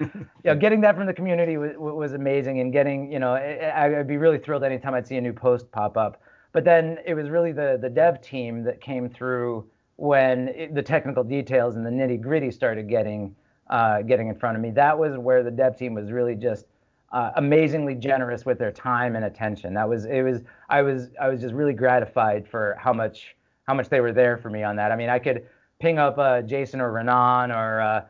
you 0.00 0.26
know, 0.44 0.56
getting 0.56 0.80
that 0.82 0.96
from 0.96 1.06
the 1.06 1.14
community 1.14 1.56
was, 1.56 1.72
was 1.76 2.12
amazing, 2.12 2.60
and 2.60 2.72
getting, 2.72 3.10
you 3.10 3.18
know, 3.18 3.34
I, 3.34 4.00
I'd 4.00 4.08
be 4.08 4.16
really 4.16 4.38
thrilled 4.38 4.64
anytime 4.64 4.94
I'd 4.94 5.06
see 5.06 5.16
a 5.16 5.20
new 5.20 5.32
post 5.32 5.70
pop 5.70 5.96
up. 5.96 6.20
But 6.52 6.64
then 6.64 6.98
it 7.06 7.14
was 7.14 7.30
really 7.30 7.52
the 7.52 7.78
the 7.80 7.90
dev 7.90 8.20
team 8.20 8.64
that 8.64 8.80
came 8.80 9.08
through 9.08 9.68
when 9.96 10.48
it, 10.48 10.74
the 10.74 10.82
technical 10.82 11.24
details 11.24 11.76
and 11.76 11.84
the 11.84 11.90
nitty 11.90 12.20
gritty 12.20 12.50
started 12.50 12.88
getting 12.88 13.34
uh, 13.70 14.02
getting 14.02 14.28
in 14.28 14.34
front 14.34 14.56
of 14.56 14.62
me. 14.62 14.70
That 14.70 14.98
was 14.98 15.16
where 15.18 15.42
the 15.42 15.50
dev 15.50 15.76
team 15.76 15.94
was 15.94 16.10
really 16.10 16.34
just 16.34 16.66
uh, 17.12 17.32
amazingly 17.36 17.94
generous 17.94 18.44
with 18.44 18.58
their 18.58 18.72
time 18.72 19.16
and 19.16 19.24
attention. 19.24 19.74
That 19.74 19.88
was 19.88 20.04
it 20.04 20.22
was 20.22 20.42
I 20.68 20.82
was 20.82 21.08
I 21.20 21.28
was 21.28 21.40
just 21.40 21.54
really 21.54 21.72
gratified 21.72 22.46
for 22.46 22.76
how 22.78 22.92
much 22.92 23.36
how 23.66 23.74
much 23.74 23.88
they 23.88 24.00
were 24.00 24.12
there 24.12 24.36
for 24.36 24.50
me 24.50 24.62
on 24.62 24.76
that. 24.76 24.92
I 24.92 24.96
mean, 24.96 25.08
I 25.08 25.18
could 25.18 25.46
ping 25.80 25.98
up 25.98 26.18
uh, 26.18 26.42
Jason 26.42 26.80
or 26.80 26.92
Renan 26.92 27.50
or 27.50 27.80
uh, 27.80 28.04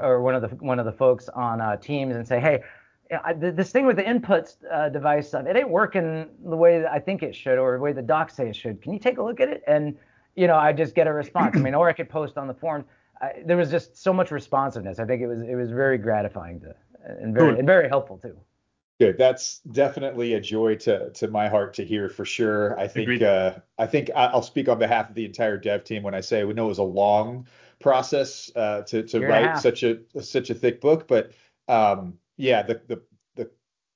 or 0.00 0.22
one 0.22 0.34
of 0.34 0.42
the 0.42 0.48
one 0.56 0.78
of 0.78 0.86
the 0.86 0.92
folks 0.92 1.28
on 1.28 1.60
uh, 1.60 1.76
Teams 1.76 2.16
and 2.16 2.26
say, 2.26 2.40
hey, 2.40 2.60
I, 3.24 3.32
this 3.32 3.70
thing 3.70 3.86
with 3.86 3.96
the 3.96 4.02
inputs 4.02 4.56
uh, 4.72 4.88
device 4.88 5.34
it 5.34 5.56
ain't 5.56 5.68
working 5.68 6.28
the 6.44 6.56
way 6.56 6.80
that 6.80 6.90
I 6.90 6.98
think 6.98 7.22
it 7.22 7.34
should 7.34 7.58
or 7.58 7.76
the 7.76 7.82
way 7.82 7.92
the 7.92 8.02
docs 8.02 8.34
say 8.34 8.48
it 8.48 8.56
should. 8.56 8.80
Can 8.82 8.92
you 8.92 8.98
take 8.98 9.18
a 9.18 9.22
look 9.22 9.40
at 9.40 9.48
it? 9.48 9.62
And, 9.66 9.96
you 10.36 10.46
know, 10.46 10.56
I 10.56 10.72
just 10.72 10.94
get 10.94 11.06
a 11.06 11.12
response. 11.12 11.56
I 11.56 11.60
mean, 11.60 11.74
or 11.74 11.88
I 11.88 11.92
could 11.92 12.08
post 12.08 12.38
on 12.38 12.46
the 12.46 12.54
forum. 12.54 12.84
I, 13.20 13.32
there 13.44 13.56
was 13.56 13.70
just 13.70 13.96
so 13.96 14.12
much 14.12 14.30
responsiveness. 14.30 14.98
I 14.98 15.04
think 15.04 15.22
it 15.22 15.26
was 15.26 15.42
it 15.42 15.56
was 15.56 15.70
very 15.70 15.98
gratifying 15.98 16.60
to 16.60 16.74
and 17.04 17.34
very 17.34 17.58
and 17.58 17.66
very 17.66 17.88
helpful 17.88 18.18
too. 18.18 18.36
Good. 19.00 19.16
That's 19.16 19.60
definitely 19.72 20.34
a 20.34 20.40
joy 20.40 20.76
to 20.76 21.08
to 21.10 21.28
my 21.28 21.48
heart 21.48 21.72
to 21.74 21.84
hear 21.86 22.10
for 22.10 22.26
sure. 22.26 22.78
I 22.78 22.86
think 22.86 23.22
uh, 23.22 23.54
I 23.78 23.86
think 23.86 24.10
I'll 24.14 24.42
speak 24.42 24.68
on 24.68 24.78
behalf 24.78 25.08
of 25.08 25.14
the 25.14 25.24
entire 25.24 25.56
dev 25.56 25.84
team 25.84 26.02
when 26.02 26.14
I 26.14 26.20
say 26.20 26.44
we 26.44 26.52
know 26.52 26.66
it 26.66 26.68
was 26.68 26.78
a 26.78 26.82
long 26.82 27.46
process 27.80 28.50
uh, 28.54 28.82
to 28.82 29.02
to 29.04 29.26
write 29.26 29.58
such 29.58 29.84
a 29.84 30.00
such 30.20 30.50
a 30.50 30.54
thick 30.54 30.82
book, 30.82 31.08
but 31.08 31.32
um, 31.66 32.18
yeah, 32.36 32.62
the 32.62 32.82
the 32.88 33.02
the 33.36 33.50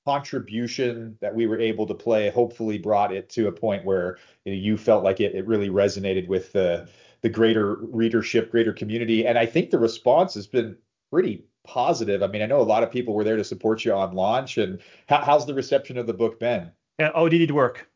contribution 0.06 1.18
that 1.20 1.34
we 1.34 1.46
were 1.46 1.60
able 1.60 1.86
to 1.86 1.94
play 1.94 2.30
hopefully 2.30 2.78
brought 2.78 3.12
it 3.12 3.28
to 3.28 3.48
a 3.48 3.52
point 3.52 3.84
where 3.84 4.16
you, 4.46 4.52
know, 4.52 4.58
you 4.58 4.78
felt 4.78 5.04
like 5.04 5.20
it 5.20 5.34
it 5.34 5.46
really 5.46 5.68
resonated 5.68 6.28
with 6.28 6.50
the 6.52 6.88
the 7.20 7.28
greater 7.28 7.74
readership, 7.74 8.50
greater 8.50 8.72
community, 8.72 9.26
and 9.26 9.36
I 9.38 9.44
think 9.44 9.70
the 9.70 9.78
response 9.78 10.32
has 10.32 10.46
been 10.46 10.78
pretty 11.14 11.44
positive. 11.64 12.24
I 12.24 12.26
mean, 12.26 12.42
I 12.42 12.46
know 12.46 12.60
a 12.60 12.62
lot 12.62 12.82
of 12.82 12.90
people 12.90 13.14
were 13.14 13.22
there 13.22 13.36
to 13.36 13.44
support 13.44 13.84
you 13.84 13.92
on 13.92 14.16
launch, 14.16 14.58
and 14.58 14.80
how, 15.08 15.22
how's 15.22 15.46
the 15.46 15.54
reception 15.54 15.96
of 15.96 16.08
the 16.08 16.12
book 16.12 16.40
been? 16.40 16.72
Uh, 17.00 17.10
how 17.14 17.28
did 17.28 17.40
it 17.40 17.52
work? 17.52 17.88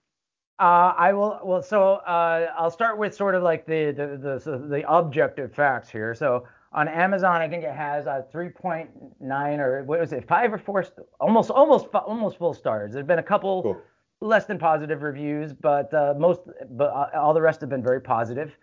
Uh, 0.61 0.94
I 0.96 1.12
will. 1.12 1.40
Well, 1.42 1.61
so 1.61 1.94
uh, 1.94 2.52
I'll 2.57 2.70
start 2.70 2.96
with 2.96 3.12
sort 3.12 3.35
of 3.35 3.42
like 3.42 3.66
the 3.66 3.90
the 3.90 4.40
the, 4.44 4.59
the 4.68 4.88
objective 4.88 5.52
facts 5.52 5.90
here. 5.90 6.14
So 6.14 6.46
on 6.72 6.87
Amazon, 6.87 7.42
I 7.42 7.48
think 7.48 7.64
it 7.64 7.74
has 7.74 8.07
a 8.07 8.24
3.9 8.33 9.59
or 9.59 9.83
what 9.83 9.98
was 9.98 10.12
it, 10.12 10.28
five 10.28 10.52
or 10.52 10.59
four, 10.59 10.85
almost 11.18 11.50
almost 11.50 11.87
almost 11.94 12.38
full 12.38 12.54
stars. 12.54 12.92
There've 12.92 13.07
been 13.07 13.18
a 13.18 13.31
couple 13.35 13.62
cool. 13.64 13.83
less 14.20 14.44
than 14.44 14.61
positive 14.61 15.02
reviews, 15.02 15.52
but 15.52 15.92
uh, 15.92 16.14
most, 16.16 16.42
but 16.70 16.90
uh, 16.90 17.18
all 17.18 17.35
the 17.35 17.42
rest 17.42 17.61
have 17.62 17.70
been 17.70 17.83
very 17.83 18.00
positive. 18.00 18.57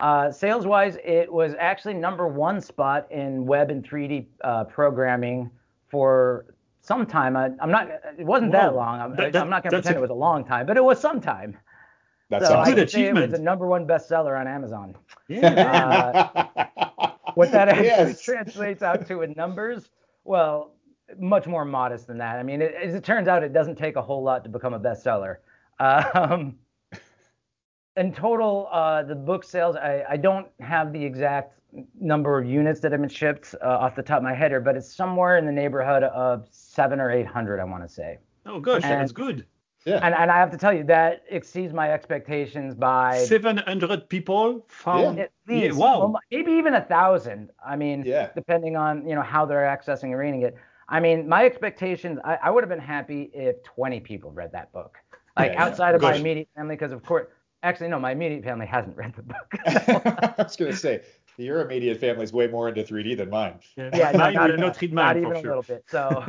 Uh, 0.00 0.30
sales 0.30 0.64
wise, 0.66 0.96
it 1.04 1.32
was 1.32 1.54
actually 1.58 1.94
number 1.94 2.28
one 2.28 2.60
spot 2.60 3.10
in 3.10 3.44
web 3.46 3.70
and 3.70 3.88
3D 3.88 4.26
uh, 4.44 4.64
programming 4.64 5.50
for 5.88 6.54
some 6.80 7.04
time. 7.04 7.36
I, 7.36 7.46
am 7.60 7.70
not. 7.70 7.88
It 8.18 8.24
wasn't 8.24 8.52
Whoa. 8.52 8.58
that 8.58 8.74
long. 8.74 9.00
I'm, 9.00 9.16
that, 9.16 9.36
I'm 9.36 9.50
not 9.50 9.62
going 9.62 9.72
to 9.72 9.78
pretend 9.78 9.96
a, 9.96 9.98
it 9.98 10.02
was 10.02 10.10
a 10.10 10.14
long 10.14 10.44
time, 10.44 10.66
but 10.66 10.76
it 10.76 10.84
was 10.84 11.00
some 11.00 11.20
time. 11.20 11.56
That's 12.30 12.46
so 12.46 12.60
a 12.60 12.64
good 12.64 12.78
achievement. 12.78 13.24
It 13.24 13.30
was 13.30 13.40
a 13.40 13.42
number 13.42 13.66
one 13.66 13.86
bestseller 13.86 14.38
on 14.38 14.46
Amazon. 14.46 14.94
Yeah. 15.28 16.28
Uh, 16.56 17.10
what 17.34 17.50
that 17.52 17.68
actually 17.68 17.86
yes. 17.86 18.22
translates 18.22 18.82
out 18.82 19.06
to 19.08 19.22
in 19.22 19.32
numbers, 19.36 19.88
well, 20.24 20.74
much 21.18 21.46
more 21.46 21.64
modest 21.64 22.06
than 22.06 22.18
that. 22.18 22.38
I 22.38 22.42
mean, 22.42 22.60
it, 22.60 22.74
as 22.74 22.94
it 22.94 23.02
turns 23.02 23.28
out, 23.28 23.42
it 23.42 23.52
doesn't 23.52 23.76
take 23.76 23.96
a 23.96 24.02
whole 24.02 24.22
lot 24.22 24.44
to 24.44 24.50
become 24.50 24.74
a 24.74 24.80
bestseller. 24.80 25.36
Um, 25.80 26.56
in 27.98 28.12
total, 28.12 28.68
uh, 28.72 29.02
the 29.02 29.14
book 29.14 29.44
sales, 29.44 29.76
I, 29.76 30.04
I, 30.08 30.16
don't 30.16 30.46
have 30.60 30.92
the 30.92 31.04
exact 31.04 31.58
number 32.00 32.38
of 32.38 32.48
units 32.48 32.80
that 32.80 32.92
have 32.92 33.00
been 33.00 33.10
shipped 33.10 33.54
uh, 33.62 33.66
off 33.66 33.96
the 33.96 34.02
top 34.02 34.18
of 34.18 34.22
my 34.22 34.34
head 34.34 34.50
here, 34.50 34.60
but 34.60 34.76
it's 34.76 34.92
somewhere 34.92 35.36
in 35.36 35.44
the 35.44 35.52
neighborhood 35.52 36.04
of 36.04 36.46
seven 36.50 37.00
or 37.00 37.10
eight 37.10 37.26
hundred, 37.26 37.60
I 37.60 37.64
want 37.64 37.82
to 37.82 37.88
say. 37.88 38.18
Oh, 38.46 38.60
gosh, 38.60 38.82
and, 38.84 38.92
that's 38.92 39.12
good. 39.12 39.44
Yeah. 39.84 40.00
And, 40.02 40.14
and 40.14 40.30
I 40.30 40.36
have 40.36 40.50
to 40.50 40.56
tell 40.56 40.72
you, 40.72 40.84
that 40.84 41.24
exceeds 41.28 41.72
my 41.72 41.92
expectations 41.92 42.74
by 42.74 43.18
700 43.18 44.08
people 44.08 44.64
found. 44.68 45.18
Yeah. 45.18 45.24
At 45.24 45.32
least, 45.46 45.76
yeah, 45.76 45.80
wow. 45.80 45.98
Well, 45.98 46.20
maybe 46.30 46.52
even 46.52 46.74
a 46.74 46.82
thousand. 46.82 47.50
I 47.64 47.76
mean, 47.76 48.02
yeah. 48.04 48.30
depending 48.34 48.76
on 48.76 49.08
you 49.08 49.14
know 49.14 49.22
how 49.22 49.44
they're 49.44 49.60
accessing 49.60 50.04
and 50.04 50.18
reading 50.18 50.42
it. 50.42 50.56
I 50.90 51.00
mean, 51.00 51.28
my 51.28 51.44
expectations, 51.44 52.18
I, 52.24 52.38
I 52.44 52.50
would 52.50 52.64
have 52.64 52.70
been 52.70 52.78
happy 52.78 53.30
if 53.34 53.62
20 53.62 54.00
people 54.00 54.30
read 54.30 54.52
that 54.52 54.72
book. 54.72 54.96
Like 55.36 55.52
yeah, 55.52 55.64
outside 55.64 55.94
of 55.94 56.02
my 56.02 56.14
immediate 56.14 56.48
family, 56.56 56.74
because 56.74 56.92
of 56.92 57.04
course, 57.04 57.26
Actually, 57.62 57.88
no, 57.88 57.98
my 57.98 58.12
immediate 58.12 58.44
family 58.44 58.66
hasn't 58.66 58.96
read 58.96 59.14
the 59.14 59.22
book. 59.22 59.52
Uh, 59.66 60.32
I 60.38 60.42
was 60.42 60.56
going 60.56 60.70
to 60.70 60.76
say, 60.76 61.02
your 61.36 61.62
immediate 61.62 62.00
family 62.00 62.24
is 62.24 62.32
way 62.32 62.46
more 62.46 62.68
into 62.68 62.82
3D 62.82 63.16
than 63.16 63.30
mine. 63.30 63.58
Yeah, 63.76 63.90
yeah 63.94 64.10
not, 64.12 64.34
not, 64.34 64.58
not, 64.58 64.82
not 64.92 65.16
even 65.16 65.32
a 65.32 65.40
little 65.40 65.62
bit. 65.62 65.84
So 65.88 66.24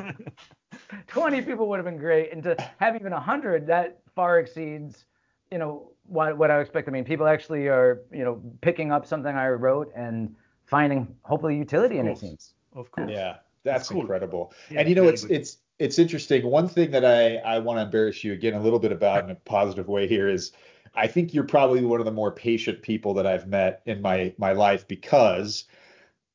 20 1.07 1.41
people 1.41 1.67
would 1.69 1.77
have 1.77 1.85
been 1.85 1.97
great. 1.97 2.31
And 2.31 2.43
to 2.43 2.55
have 2.77 2.95
even 2.95 3.11
100, 3.11 3.67
that 3.67 3.99
far 4.15 4.39
exceeds, 4.39 5.05
you 5.51 5.57
know, 5.57 5.91
what, 6.05 6.37
what 6.37 6.51
I 6.51 6.59
expect. 6.59 6.87
I 6.87 6.91
mean, 6.91 7.05
people 7.05 7.27
actually 7.27 7.67
are, 7.67 8.01
you 8.11 8.23
know, 8.23 8.41
picking 8.61 8.91
up 8.91 9.05
something 9.05 9.35
I 9.35 9.49
wrote 9.49 9.91
and 9.95 10.35
finding 10.65 11.15
hopefully 11.23 11.57
utility 11.57 11.97
in 11.97 12.07
it 12.07 12.17
seems. 12.17 12.53
Of 12.73 12.91
course. 12.91 13.09
Yeah, 13.11 13.37
that's, 13.63 13.89
cool. 13.89 14.01
incredible. 14.01 14.53
Yeah, 14.69 14.81
and 14.81 14.89
you 14.89 14.95
know, 14.95 15.07
it's 15.07 15.23
good. 15.23 15.37
it's 15.37 15.57
it's 15.79 15.97
interesting. 15.97 16.45
One 16.45 16.67
thing 16.67 16.91
that 16.91 17.05
I 17.05 17.37
I 17.37 17.59
want 17.59 17.77
to 17.77 17.83
embarrass 17.83 18.23
you 18.23 18.33
again 18.33 18.53
a 18.53 18.61
little 18.61 18.79
bit 18.79 18.91
about 18.91 19.23
in 19.23 19.31
a 19.31 19.35
positive 19.35 19.87
way 19.87 20.07
here 20.07 20.29
is 20.29 20.51
I 20.95 21.08
think 21.08 21.34
you're 21.34 21.43
probably 21.43 21.84
one 21.84 21.99
of 21.99 22.06
the 22.06 22.12
more 22.12 22.32
patient 22.32 22.82
people 22.82 23.13
that 23.15 23.28
I've 23.28 23.47
met 23.47 23.82
in 23.86 24.02
my 24.02 24.34
my 24.38 24.54
life 24.54 24.88
because 24.88 25.65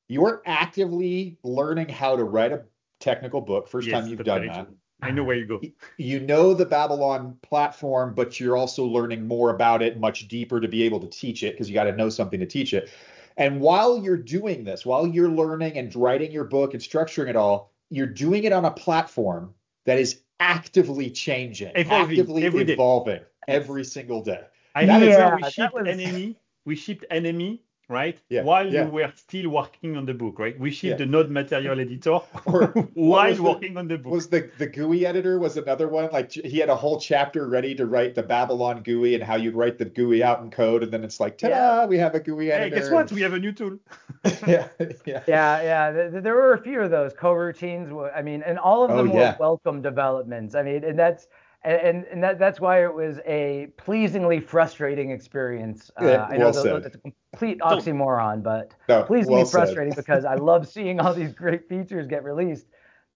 you're 0.09 0.43
actively 0.47 1.39
learning 1.43 1.89
how 1.89 2.17
to 2.17 2.25
write 2.25 2.53
a 2.53 2.63
technical 3.01 3.41
book. 3.41 3.69
First 3.69 3.89
yes, 3.89 4.01
time 4.01 4.11
you've 4.11 4.25
done 4.25 4.47
that. 4.47 4.69
I 5.03 5.11
know 5.11 5.25
where 5.25 5.37
you 5.37 5.47
go. 5.47 5.61
You 5.99 6.21
know 6.21 6.55
the 6.55 6.65
Babylon 6.65 7.37
platform, 7.43 8.15
but 8.15 8.41
you're 8.41 8.57
also 8.57 8.85
learning 8.85 9.27
more 9.27 9.51
about 9.51 9.83
it 9.83 10.01
much 10.01 10.29
deeper 10.29 10.61
to 10.61 10.69
be 10.69 10.83
able 10.85 11.01
to 11.01 11.07
teach 11.07 11.43
it 11.43 11.55
because 11.55 11.69
you 11.69 11.75
got 11.75 11.85
to 11.85 11.93
know 11.93 12.09
something 12.09 12.41
to 12.41 12.47
teach 12.47 12.73
it. 12.73 12.91
And 13.37 13.61
while 13.61 13.99
you're 13.99 14.17
doing 14.17 14.65
this, 14.65 14.87
while 14.87 15.07
you're 15.07 15.29
learning 15.29 15.77
and 15.77 15.95
writing 15.95 16.31
your 16.31 16.45
book 16.45 16.73
and 16.73 16.83
structuring 16.83 17.29
it 17.29 17.37
all, 17.37 17.73
you're 17.91 18.07
doing 18.07 18.45
it 18.45 18.53
on 18.53 18.65
a 18.65 18.71
platform 18.71 19.55
that 19.85 19.99
is 19.99 20.21
actively 20.41 21.11
changing, 21.11 21.73
Evolving, 21.75 22.19
actively 22.19 22.45
evolving 22.45 23.19
day. 23.19 23.25
Every 23.49 23.85
single 23.85 24.23
day. 24.23 24.41
I 24.75 24.85
know 24.85 24.99
yeah, 24.99 25.37
we 25.37 25.51
shipped 25.51 25.75
was... 25.75 25.87
NME, 25.87 26.37
we 26.65 26.75
shipped 26.75 27.05
NME, 27.11 27.61
right? 27.89 28.19
Yeah, 28.29 28.43
While 28.43 28.73
yeah. 28.73 28.85
you 28.85 28.91
were 28.91 29.13
still 29.15 29.51
working 29.51 29.97
on 29.97 30.07
the 30.07 30.15
book, 30.15 30.39
right? 30.39 30.59
We 30.59 30.71
shipped 30.71 30.99
yeah. 30.99 31.05
the 31.05 31.07
node 31.07 31.31
material 31.31 31.79
editor 31.79 32.21
or, 32.47 32.67
while 32.95 33.43
working 33.43 33.77
on 33.77 33.89
the 33.89 33.99
book. 33.99 34.13
Was 34.13 34.29
the 34.29 34.51
the 34.59 34.67
GUI 34.67 35.07
editor 35.07 35.39
was 35.39 35.57
another 35.57 35.89
one? 35.89 36.11
Like 36.11 36.33
he 36.33 36.59
had 36.59 36.69
a 36.69 36.77
whole 36.77 36.99
chapter 36.99 37.49
ready 37.49 37.75
to 37.77 37.87
write 37.87 38.15
the 38.15 38.23
Babylon 38.23 38.83
GUI 38.83 39.15
and 39.15 39.23
how 39.23 39.37
you'd 39.37 39.55
write 39.55 39.79
the 39.79 39.85
GUI 39.85 40.23
out 40.23 40.41
in 40.41 40.51
code, 40.51 40.83
and 40.83 40.93
then 40.93 41.05
it's 41.05 41.21
like, 41.21 41.39
ta-da, 41.39 41.55
yeah. 41.55 41.87
we 41.87 41.99
have 41.99 42.15
a 42.15 42.21
GUI 42.21 42.51
editor. 42.51 42.75
Hey, 42.75 42.83
guess 42.83 42.91
what? 42.91 43.13
We 43.13 43.23
have 43.23 43.35
a 43.35 43.39
new 43.39 43.53
tool. 43.53 43.79
yeah, 44.47 44.69
yeah, 45.07 45.23
yeah, 45.27 45.63
yeah. 45.63 46.21
There 46.21 46.35
were 46.35 46.55
a 46.55 46.63
few 46.63 46.81
of 46.81 46.91
those 46.91 47.13
coroutines. 47.15 48.13
I 48.17 48.23
mean, 48.23 48.43
and 48.43 48.59
all 48.59 48.85
of 48.85 48.91
oh, 48.91 48.97
them 48.97 49.13
oh, 49.13 49.15
were 49.15 49.37
welcome 49.39 49.83
developments. 49.83 50.55
I 50.55 50.63
mean, 50.63 50.85
and 50.85 50.99
that's 50.99 51.29
and, 51.65 52.05
and 52.05 52.23
that, 52.23 52.39
that's 52.39 52.61
why 52.61 52.85
it 52.85 52.93
was 52.93 53.19
a 53.27 53.69
pleasingly 53.77 54.41
frustrating 54.41 55.11
experience. 55.11 55.91
Uh, 56.01 56.07
yeah, 56.07 56.25
I 56.25 56.37
know 56.37 56.53
well 56.55 56.81
that's 56.81 56.97
a 56.97 56.99
complete 56.99 57.59
oxymoron, 57.61 58.43
but 58.43 58.75
no, 58.89 59.03
pleasingly 59.05 59.37
well 59.43 59.47
frustrating 59.47 59.95
because 59.95 60.25
I 60.25 60.35
love 60.51 60.69
seeing 60.69 61.01
all 61.01 61.15
these 61.15 61.33
great 61.33 61.69
features 61.69 62.07
get 62.07 62.23
released. 62.23 62.67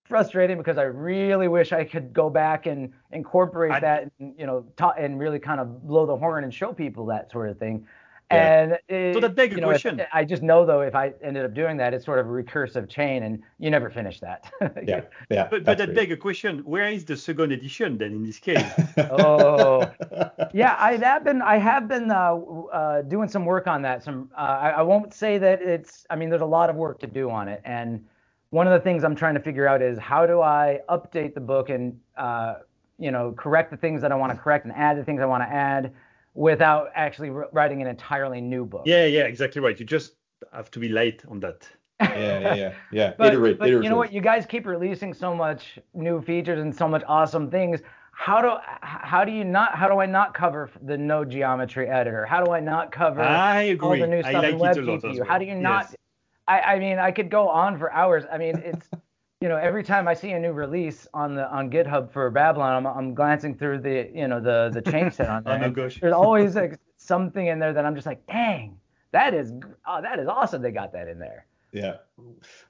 Frustrating 0.05 0.57
because 0.57 0.79
I 0.79 0.85
really 0.85 1.49
wish 1.49 1.75
I 1.75 1.85
could 1.85 2.15
go 2.15 2.31
back 2.31 2.65
and 2.65 2.95
incorporate 3.13 3.73
I, 3.73 3.81
that, 3.81 4.11
and, 4.19 4.35
you 4.39 4.47
know, 4.47 4.65
ta- 4.79 4.95
and 4.97 5.21
really 5.21 5.39
kind 5.39 5.61
of 5.61 5.87
blow 5.87 6.07
the 6.07 6.17
horn 6.17 6.45
and 6.45 6.55
show 6.55 6.73
people 6.73 7.05
that 7.07 7.31
sort 7.31 7.51
of 7.51 7.59
thing. 7.59 7.87
And 8.31 8.79
it, 8.89 9.15
so 9.15 9.21
the 9.21 9.29
big 9.29 9.53
you 9.53 9.61
know, 9.61 9.69
question. 9.69 10.01
If, 10.01 10.09
I 10.13 10.23
just 10.25 10.43
know 10.43 10.67
though, 10.67 10.83
if 10.83 10.95
I 10.95 11.13
ended 11.23 11.47
up 11.47 11.55
doing 11.55 11.79
that, 11.79 11.95
it's 11.95 12.05
sort 12.05 12.19
of 12.19 12.27
a 12.27 12.29
recursive 12.29 12.89
chain, 12.89 13.23
and 13.23 13.43
you 13.59 13.71
never 13.71 13.89
finish 13.89 14.21
that. 14.21 14.53
yeah, 14.87 15.03
yeah. 15.31 15.49
But, 15.51 15.65
but 15.65 15.79
that 15.79 15.95
big 15.95 16.19
question: 16.21 16.59
Where 16.59 16.89
is 16.89 17.07
the 17.07 17.17
second 17.17 17.53
edition 17.53 17.97
then 17.97 18.13
in 18.13 18.25
this 18.25 18.39
case? 18.39 18.71
oh, 18.99 19.91
yeah. 20.53 20.77
I 20.79 20.97
have 20.97 21.25
been 21.25 21.41
I 21.41 21.57
have 21.57 21.89
been 21.89 22.11
uh, 22.11 22.37
uh, 22.37 23.03
doing 23.03 23.29
some 23.29 23.47
work 23.47 23.67
on 23.67 23.81
that. 23.83 24.05
Some 24.05 24.31
uh, 24.37 24.41
I, 24.41 24.71
I 24.71 24.83
won't 24.83 25.15
say 25.15 25.39
that 25.39 25.63
it's. 25.63 26.05
I 26.11 26.17
mean, 26.17 26.29
there's 26.29 26.43
a 26.43 26.47
lot 26.47 26.69
of 26.69 26.77
work 26.77 27.01
to 27.01 27.07
do 27.07 27.31
on 27.31 27.49
it, 27.49 27.63
and 27.65 28.05
one 28.51 28.67
of 28.67 28.73
the 28.73 28.81
things 28.81 29.05
I'm 29.05 29.17
trying 29.17 29.35
to 29.35 29.41
figure 29.41 29.67
out 29.67 29.81
is 29.81 29.99
how 29.99 30.27
do 30.27 30.41
I 30.41 30.81
update 30.89 31.35
the 31.35 31.41
book 31.41 31.71
and 31.71 31.99
uh, 32.17 32.57
you 32.99 33.11
know 33.11 33.33
correct 33.33 33.71
the 33.71 33.77
things 33.79 34.03
that 34.03 34.13
I 34.13 34.17
want 34.17 34.33
to 34.33 34.39
correct 34.39 34.67
and 34.67 34.75
add 34.75 34.99
the 34.99 35.05
things 35.05 35.21
I 35.23 35.27
want 35.27 35.43
to 35.45 35.49
add 35.49 35.95
without 36.35 36.91
actually 36.95 37.31
writing 37.31 37.83
an 37.83 37.89
entirely 37.89 38.41
new 38.41 38.65
book. 38.65 38.83
Yeah, 38.87 39.07
yeah, 39.07 39.23
exactly 39.23 39.61
right. 39.61 39.79
You 39.79 39.87
just 39.87 40.15
have 40.53 40.71
to 40.73 40.79
be 40.79 40.89
late 40.89 41.25
on 41.29 41.41
that. 41.41 41.69
yeah, 42.01 42.17
yeah, 42.17 42.55
yeah, 42.55 42.75
yeah. 42.93 43.13
but, 43.19 43.33
iterate, 43.33 43.59
but 43.59 43.69
iterate. 43.69 43.85
you 43.85 43.91
know 43.91 43.97
what? 43.97 44.13
You 44.13 44.21
guys 44.21 44.47
keep 44.47 44.67
releasing 44.67 45.13
so 45.13 45.35
much 45.35 45.81
new 45.95 46.23
features 46.23 46.61
and 46.61 46.75
so 46.75 46.87
much 46.87 47.03
awesome 47.09 47.51
things. 47.51 47.81
How 48.13 48.41
do 48.41 48.57
how 48.81 49.25
do 49.25 49.33
you 49.33 49.45
not 49.45 49.77
how 49.77 49.89
do 49.89 50.01
I 50.01 50.07
not 50.07 50.35
cover 50.35 50.71
the 50.83 50.97
node 50.97 51.31
geometry 51.31 51.89
editor? 51.89 52.25
How 52.25 52.45
do 52.45 52.53
I 52.53 52.61
not 52.61 52.93
cover 52.93 53.21
I 53.21 53.63
agree. 53.63 53.89
all 53.89 53.97
the 53.97 54.07
new 54.07 54.23
stuff 54.23 54.35
like 54.35 54.53
in 54.53 54.59
WebGPU? 54.59 55.19
Well. 55.19 55.29
How 55.29 55.39
do 55.39 55.45
you 55.45 55.55
not? 55.55 55.87
Yes. 55.87 55.97
I, 56.49 56.61
I 56.61 56.79
mean, 56.79 56.99
I 56.99 57.11
could 57.11 57.31
go 57.31 57.49
on 57.49 57.79
for 57.79 57.93
hours. 57.93 58.25
I 58.33 58.39
mean, 58.39 58.57
it's 58.65 58.89
you 59.41 59.49
know, 59.49 59.57
every 59.57 59.85
time 59.85 60.09
I 60.09 60.15
see 60.15 60.31
a 60.33 60.39
new 60.39 60.53
release 60.53 61.07
on 61.15 61.35
the 61.35 61.49
on 61.51 61.71
GitHub 61.71 62.11
for 62.11 62.29
Babylon, 62.31 62.75
I'm, 62.75 62.87
I'm 62.87 63.15
glancing 63.15 63.55
through 63.55 63.81
the 63.81 64.11
you 64.13 64.27
know 64.27 64.41
the 64.41 64.71
the 64.73 64.91
change 64.91 65.15
set 65.15 65.29
on 65.29 65.45
there. 65.45 65.65
oh, 65.65 65.71
gosh. 65.71 66.01
There's 66.01 66.13
always 66.13 66.57
like 66.57 66.79
something 66.97 67.47
in 67.47 67.59
there 67.59 67.73
that 67.73 67.85
I'm 67.85 67.95
just 67.95 68.07
like, 68.07 68.27
dang, 68.27 68.79
that 69.13 69.35
is 69.35 69.53
oh, 69.87 70.03
that 70.03 70.19
is 70.19 70.27
awesome. 70.27 70.61
They 70.61 70.73
got 70.73 70.93
that 70.93 71.07
in 71.07 71.19
there. 71.19 71.47
Yeah. 71.73 71.97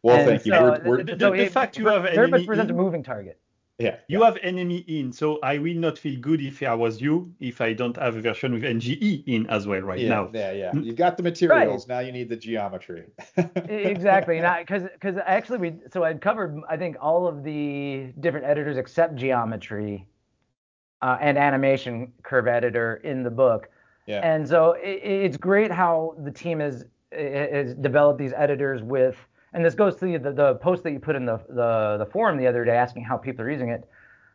Well, 0.02 0.16
and 0.16 0.28
thank 0.28 0.42
so 0.42 0.46
you. 0.46 0.60
We're, 0.60 0.82
we're, 0.84 1.04
the, 1.04 1.16
the, 1.16 1.30
the, 1.30 1.46
fact 1.46 1.78
you 1.78 1.86
have 1.86 2.02
much 2.30 2.46
presents 2.46 2.70
a 2.70 2.74
moving 2.74 3.02
target. 3.02 3.40
Yeah. 3.78 3.96
You 4.08 4.20
yeah. 4.20 4.24
have 4.26 4.34
NME 4.36 4.84
in, 4.88 5.12
so 5.12 5.38
I 5.40 5.58
will 5.58 5.76
not 5.76 5.98
feel 5.98 6.18
good 6.18 6.40
if 6.40 6.62
I 6.64 6.74
was 6.74 7.00
you 7.00 7.32
if 7.38 7.60
I 7.60 7.72
don't 7.74 7.96
have 7.96 8.16
a 8.16 8.20
version 8.20 8.52
with 8.52 8.64
NGE 8.64 9.22
in 9.28 9.46
as 9.46 9.68
well 9.68 9.82
right 9.82 10.00
yeah, 10.00 10.08
now. 10.08 10.30
Yeah, 10.34 10.50
yeah. 10.50 10.72
You've 10.74 10.96
got 10.96 11.16
the 11.16 11.22
materials. 11.22 11.88
Right. 11.88 11.96
Now 11.96 12.00
you 12.04 12.10
need 12.10 12.28
the 12.28 12.36
geometry. 12.36 13.04
exactly. 13.36 14.40
Because 14.40 14.82
because 14.92 15.16
actually 15.24 15.58
we 15.58 15.74
so 15.92 16.02
I 16.02 16.14
covered 16.14 16.60
I 16.68 16.76
think 16.76 16.96
all 17.00 17.28
of 17.28 17.44
the 17.44 18.12
different 18.18 18.46
editors 18.46 18.76
except 18.76 19.14
geometry 19.14 20.08
uh, 21.00 21.16
and 21.20 21.38
animation 21.38 22.12
curve 22.24 22.48
editor 22.48 22.96
in 23.04 23.22
the 23.22 23.30
book. 23.30 23.70
Yeah. 24.06 24.20
And 24.24 24.48
so 24.48 24.72
it, 24.72 25.02
it's 25.04 25.36
great 25.36 25.70
how 25.70 26.16
the 26.24 26.32
team 26.32 26.58
has 26.58 26.84
has 27.12 27.74
developed 27.74 28.18
these 28.18 28.32
editors 28.36 28.82
with 28.82 29.16
and 29.52 29.64
this 29.64 29.74
goes 29.74 29.96
to 29.96 30.18
the, 30.18 30.32
the 30.32 30.54
post 30.56 30.82
that 30.84 30.92
you 30.92 30.98
put 30.98 31.16
in 31.16 31.24
the, 31.24 31.38
the, 31.48 31.96
the 31.98 32.06
forum 32.10 32.36
the 32.36 32.46
other 32.46 32.64
day 32.64 32.76
asking 32.76 33.04
how 33.04 33.16
people 33.16 33.44
are 33.44 33.50
using 33.50 33.70
it. 33.70 33.88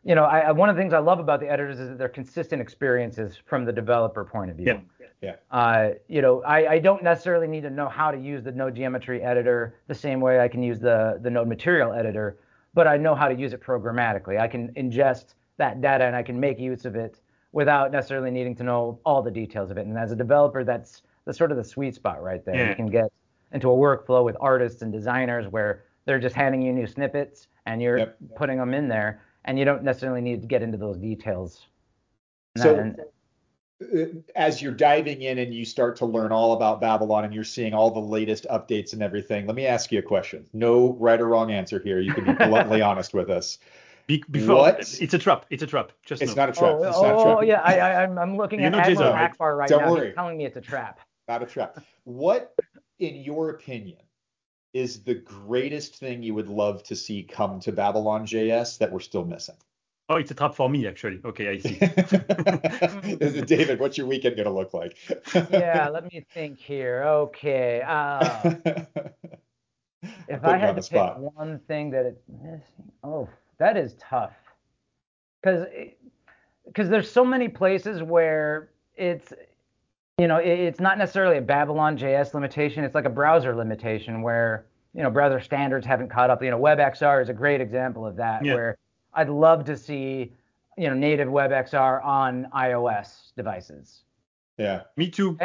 You 0.04 0.14
know, 0.14 0.24
I, 0.24 0.52
one 0.52 0.68
of 0.68 0.76
the 0.76 0.82
things 0.82 0.92
I 0.92 0.98
love 0.98 1.18
about 1.18 1.40
the 1.40 1.50
editors 1.50 1.78
is 1.78 1.88
that 1.88 1.98
they're 1.98 2.08
consistent 2.08 2.60
experiences 2.60 3.38
from 3.46 3.64
the 3.64 3.72
developer 3.72 4.24
point 4.24 4.50
of 4.50 4.56
view. 4.56 4.66
Yeah. 4.66 4.80
Yeah. 5.22 5.36
Uh, 5.50 5.90
you 6.06 6.20
know, 6.20 6.42
I, 6.42 6.72
I 6.72 6.78
don't 6.78 7.02
necessarily 7.02 7.46
need 7.46 7.62
to 7.62 7.70
know 7.70 7.88
how 7.88 8.10
to 8.10 8.18
use 8.18 8.42
the 8.44 8.52
Node 8.52 8.74
Geometry 8.76 9.22
editor 9.22 9.76
the 9.86 9.94
same 9.94 10.20
way 10.20 10.38
I 10.38 10.48
can 10.48 10.62
use 10.62 10.78
the, 10.78 11.18
the 11.22 11.30
Node 11.30 11.48
Material 11.48 11.94
editor, 11.94 12.38
but 12.74 12.86
I 12.86 12.98
know 12.98 13.14
how 13.14 13.28
to 13.28 13.34
use 13.34 13.54
it 13.54 13.62
programmatically. 13.62 14.38
I 14.38 14.48
can 14.48 14.74
ingest 14.74 15.34
that 15.56 15.80
data 15.80 16.04
and 16.04 16.14
I 16.14 16.22
can 16.22 16.38
make 16.38 16.58
use 16.58 16.84
of 16.84 16.94
it 16.94 17.20
without 17.52 17.90
necessarily 17.90 18.30
needing 18.30 18.54
to 18.56 18.64
know 18.64 19.00
all 19.06 19.22
the 19.22 19.30
details 19.30 19.70
of 19.70 19.78
it. 19.78 19.86
And 19.86 19.96
as 19.96 20.12
a 20.12 20.16
developer, 20.16 20.62
that's 20.62 21.02
the 21.24 21.32
sort 21.32 21.50
of 21.50 21.56
the 21.56 21.64
sweet 21.64 21.94
spot 21.94 22.22
right 22.22 22.44
there. 22.44 22.56
Yeah. 22.56 22.68
You 22.68 22.74
can 22.74 22.86
get 22.88 23.10
into 23.54 23.70
a 23.70 23.74
workflow 23.74 24.24
with 24.24 24.36
artists 24.40 24.82
and 24.82 24.92
designers 24.92 25.46
where 25.48 25.84
they're 26.04 26.18
just 26.18 26.34
handing 26.34 26.60
you 26.60 26.72
new 26.72 26.86
snippets 26.86 27.48
and 27.66 27.80
you're 27.80 27.98
yep. 27.98 28.18
putting 28.36 28.58
them 28.58 28.74
in 28.74 28.88
there 28.88 29.22
and 29.44 29.58
you 29.58 29.64
don't 29.64 29.82
necessarily 29.82 30.20
need 30.20 30.42
to 30.42 30.48
get 30.48 30.62
into 30.62 30.76
those 30.76 30.98
details. 30.98 31.66
So 32.56 32.74
and, 32.74 33.00
uh, 33.00 34.20
as 34.34 34.60
you're 34.60 34.72
diving 34.72 35.22
in 35.22 35.38
and 35.38 35.54
you 35.54 35.64
start 35.64 35.96
to 35.96 36.06
learn 36.06 36.32
all 36.32 36.52
about 36.52 36.80
Babylon 36.80 37.24
and 37.24 37.34
you're 37.34 37.44
seeing 37.44 37.74
all 37.74 37.90
the 37.90 38.00
latest 38.00 38.46
updates 38.50 38.92
and 38.92 39.02
everything, 39.02 39.46
let 39.46 39.56
me 39.56 39.66
ask 39.66 39.90
you 39.92 39.98
a 39.98 40.02
question. 40.02 40.46
No 40.52 40.94
right 40.94 41.20
or 41.20 41.28
wrong 41.28 41.50
answer 41.50 41.78
here. 41.78 42.00
You 42.00 42.12
can 42.12 42.24
be 42.24 42.32
bluntly 42.32 42.82
honest 42.82 43.14
with 43.14 43.30
us. 43.30 43.58
Be- 44.06 44.24
before 44.30 44.56
what? 44.56 44.80
it's 44.80 45.14
a 45.14 45.18
trap. 45.18 45.46
It's 45.50 45.62
a 45.62 45.66
trap. 45.66 45.92
Just 46.04 46.22
it's 46.22 46.34
know. 46.34 46.42
not 46.42 46.50
a 46.50 46.52
trap. 46.52 46.70
Oh, 46.74 46.84
it's 46.84 46.96
not 46.96 47.04
oh, 47.04 47.20
a 47.20 47.22
trap. 47.24 47.36
oh 47.38 47.42
yeah, 47.42 47.60
I, 47.60 47.78
I, 47.78 48.02
I'm 48.04 48.36
looking 48.36 48.62
at 48.62 48.74
Admiral 48.74 49.12
Ackbar 49.12 49.56
right 49.56 49.68
Don't 49.68 49.82
now. 49.82 49.92
Worry. 49.92 50.06
He's 50.08 50.14
telling 50.14 50.36
me 50.36 50.44
it's 50.44 50.56
a 50.56 50.60
trap. 50.60 51.00
Not 51.26 51.42
a 51.42 51.46
trap. 51.46 51.78
What 52.04 52.54
in 52.98 53.16
your 53.16 53.50
opinion, 53.50 53.98
is 54.72 55.02
the 55.02 55.14
greatest 55.14 55.96
thing 55.96 56.22
you 56.22 56.34
would 56.34 56.48
love 56.48 56.82
to 56.84 56.96
see 56.96 57.22
come 57.22 57.60
to 57.60 57.72
Babylon 57.72 58.26
JS 58.26 58.78
that 58.78 58.90
we're 58.90 59.00
still 59.00 59.24
missing? 59.24 59.56
Oh, 60.10 60.16
it's 60.16 60.30
a 60.30 60.34
trap 60.34 60.54
for 60.54 60.68
me, 60.68 60.86
actually. 60.86 61.20
Okay, 61.24 61.48
I 61.48 61.58
see. 61.58 61.78
David, 63.46 63.80
what's 63.80 63.96
your 63.96 64.06
weekend 64.06 64.36
going 64.36 64.46
to 64.46 64.52
look 64.52 64.74
like? 64.74 64.98
yeah, 65.50 65.88
let 65.88 66.12
me 66.12 66.26
think 66.32 66.58
here. 66.58 67.04
Okay. 67.04 67.82
Uh, 67.94 68.54
if 70.28 70.44
I 70.44 70.58
had 70.58 70.76
to 70.76 70.82
pick 70.82 71.16
one 71.16 71.58
thing 71.66 71.90
that 71.90 72.04
it's 72.04 72.22
missing, 72.28 72.92
oh, 73.02 73.26
that 73.58 73.78
is 73.78 73.94
tough. 73.98 74.34
Because 75.40 75.66
because 76.66 76.90
there's 76.90 77.10
so 77.10 77.24
many 77.24 77.48
places 77.48 78.02
where 78.02 78.68
it's 78.96 79.32
you 80.18 80.28
know, 80.28 80.36
it's 80.36 80.80
not 80.80 80.96
necessarily 80.96 81.38
a 81.38 81.42
Babylon 81.42 81.98
JS 81.98 82.34
limitation. 82.34 82.84
It's 82.84 82.94
like 82.94 83.04
a 83.04 83.10
browser 83.10 83.54
limitation 83.54 84.22
where, 84.22 84.66
you 84.94 85.02
know, 85.02 85.10
browser 85.10 85.40
standards 85.40 85.84
haven't 85.84 86.08
caught 86.08 86.30
up. 86.30 86.42
You 86.42 86.50
know, 86.50 86.58
WebXR 86.58 87.20
is 87.20 87.28
a 87.28 87.32
great 87.32 87.60
example 87.60 88.06
of 88.06 88.16
that, 88.16 88.44
yeah. 88.44 88.54
where 88.54 88.78
I'd 89.12 89.28
love 89.28 89.64
to 89.64 89.76
see, 89.76 90.32
you 90.78 90.88
know, 90.88 90.94
native 90.94 91.28
WebXR 91.28 92.04
on 92.04 92.46
iOS 92.54 93.34
devices. 93.36 94.02
Yeah, 94.56 94.82
me 94.96 95.10
too. 95.10 95.36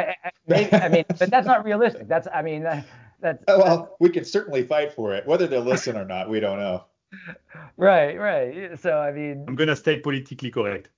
Maybe, 0.46 0.72
I 0.72 0.88
mean, 0.88 1.04
but 1.08 1.30
that's 1.30 1.46
not 1.46 1.64
realistic. 1.64 2.06
That's, 2.06 2.28
I 2.32 2.42
mean, 2.42 2.62
that's. 3.20 3.42
Oh, 3.48 3.58
well, 3.58 3.96
we 3.98 4.08
can 4.08 4.24
certainly 4.24 4.62
fight 4.62 4.92
for 4.92 5.12
it. 5.14 5.26
Whether 5.26 5.48
they'll 5.48 5.62
listen 5.62 5.96
or 5.96 6.04
not, 6.04 6.30
we 6.30 6.40
don't 6.40 6.58
know. 6.58 6.84
Right, 7.76 8.16
right. 8.20 8.78
So, 8.78 8.98
I 8.98 9.10
mean. 9.10 9.44
I'm 9.48 9.56
gonna 9.56 9.74
stay 9.74 9.98
politically 9.98 10.50
correct. 10.50 10.90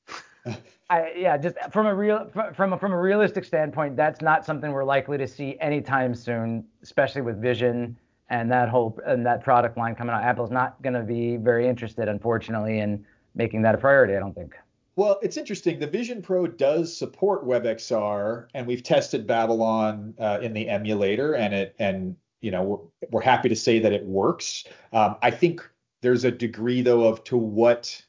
I, 0.93 1.13
yeah, 1.17 1.39
just 1.39 1.57
from 1.71 1.87
a 1.87 1.95
real 1.95 2.31
from 2.55 2.75
a, 2.75 2.79
from 2.79 2.93
a 2.93 3.01
realistic 3.01 3.45
standpoint, 3.45 3.97
that's 3.97 4.21
not 4.21 4.45
something 4.45 4.73
we're 4.73 4.85
likely 4.85 5.17
to 5.17 5.27
see 5.27 5.57
anytime 5.59 6.15
soon, 6.15 6.67
especially 6.83 7.23
with 7.23 7.41
Vision 7.41 7.97
and 8.29 8.51
that 8.53 8.69
whole 8.69 8.99
and 9.07 9.25
that 9.25 9.43
product 9.43 9.79
line 9.79 9.95
coming 9.95 10.15
out. 10.15 10.23
Apple's 10.23 10.51
not 10.51 10.81
going 10.83 10.93
to 10.93 11.03
be 11.03 11.39
very 11.39 11.67
interested, 11.67 12.09
unfortunately, 12.09 12.81
in 12.81 13.07
making 13.35 13.63
that 13.63 13.75
a 13.75 13.79
priority. 13.79 14.15
I 14.15 14.19
don't 14.19 14.35
think. 14.35 14.55
Well, 14.95 15.19
it's 15.23 15.39
interesting. 15.39 15.79
The 15.79 15.87
Vision 15.87 16.21
Pro 16.21 16.47
does 16.47 16.95
support 16.95 17.47
WebXR, 17.47 18.49
and 18.53 18.67
we've 18.67 18.83
tested 18.83 19.27
Babylon 19.27 20.13
uh, 20.19 20.41
in 20.43 20.53
the 20.53 20.69
emulator, 20.69 21.35
and 21.37 21.55
it 21.55 21.75
and 21.79 22.17
you 22.43 22.51
know 22.51 22.63
we're, 22.63 23.09
we're 23.11 23.23
happy 23.23 23.49
to 23.49 23.57
say 23.57 23.79
that 23.79 23.95
it 23.95 24.05
works. 24.05 24.65
Um, 24.93 25.17
I 25.23 25.31
think 25.31 25.67
there's 26.03 26.25
a 26.25 26.31
degree 26.31 26.83
though 26.83 27.05
of 27.05 27.25
to 27.25 27.39
what 27.39 28.03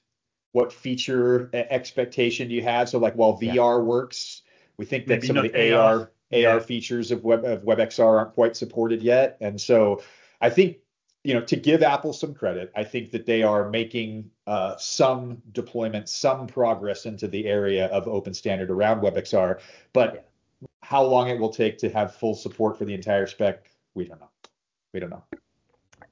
what 0.54 0.72
feature 0.72 1.50
expectation 1.54 2.48
do 2.48 2.56
you 2.56 2.64
have? 2.64 2.88
So 2.88 2.98
like 3.00 3.16
while 3.16 3.38
VR 3.38 3.54
yeah. 3.54 3.78
works, 3.78 4.44
we 4.78 4.86
think 4.86 5.08
that 5.08 5.16
Maybe 5.16 5.28
some 5.28 5.38
of 5.38 5.44
the 5.44 5.74
AR 5.74 6.12
AR, 6.34 6.40
yeah. 6.40 6.60
features 6.60 7.12
of 7.12 7.24
Web 7.24 7.44
of 7.44 7.62
WebXR 7.62 8.06
aren't 8.06 8.34
quite 8.34 8.56
supported 8.56 9.02
yet. 9.02 9.38
And 9.42 9.60
so 9.60 10.02
I 10.42 10.50
think 10.50 10.78
you 11.24 11.34
know 11.34 11.42
to 11.42 11.56
give 11.56 11.84
Apple 11.84 12.14
some 12.14 12.34
credit, 12.34 12.72
I 12.76 12.84
think 12.84 13.12
that 13.12 13.26
they 13.26 13.44
are 13.44 13.70
making 13.70 14.30
uh, 14.48 14.76
some 14.78 15.42
deployment, 15.52 16.10
some 16.10 16.48
progress 16.48 17.06
into 17.06 17.28
the 17.28 17.46
area 17.46 17.88
of 17.88 18.08
open 18.08 18.34
standard 18.34 18.70
around 18.70 19.02
WebXR. 19.02 19.60
But 19.92 20.14
yeah. 20.62 20.68
how 20.82 21.04
long 21.04 21.30
it 21.30 21.40
will 21.40 21.54
take 21.54 21.78
to 21.80 21.90
have 21.90 22.16
full 22.16 22.36
support 22.36 22.78
for 22.78 22.86
the 22.86 22.94
entire 22.94 23.28
spec, 23.28 23.70
we 23.94 24.06
don't 24.06 24.20
know. 24.20 24.30
We 24.94 25.00
don't 25.00 25.10
know. 25.10 25.24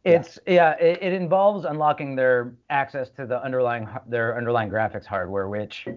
It's 0.03 0.39
yeah, 0.47 0.75
yeah 0.79 0.85
it, 0.85 0.99
it, 1.01 1.13
involves 1.13 1.65
unlocking 1.65 2.15
their 2.15 2.55
access 2.69 3.09
to 3.11 3.25
the 3.25 3.41
underlying 3.43 3.87
their 4.07 4.35
underlying 4.35 4.69
graphics 4.69 5.05
hardware, 5.05 5.47
which 5.47 5.87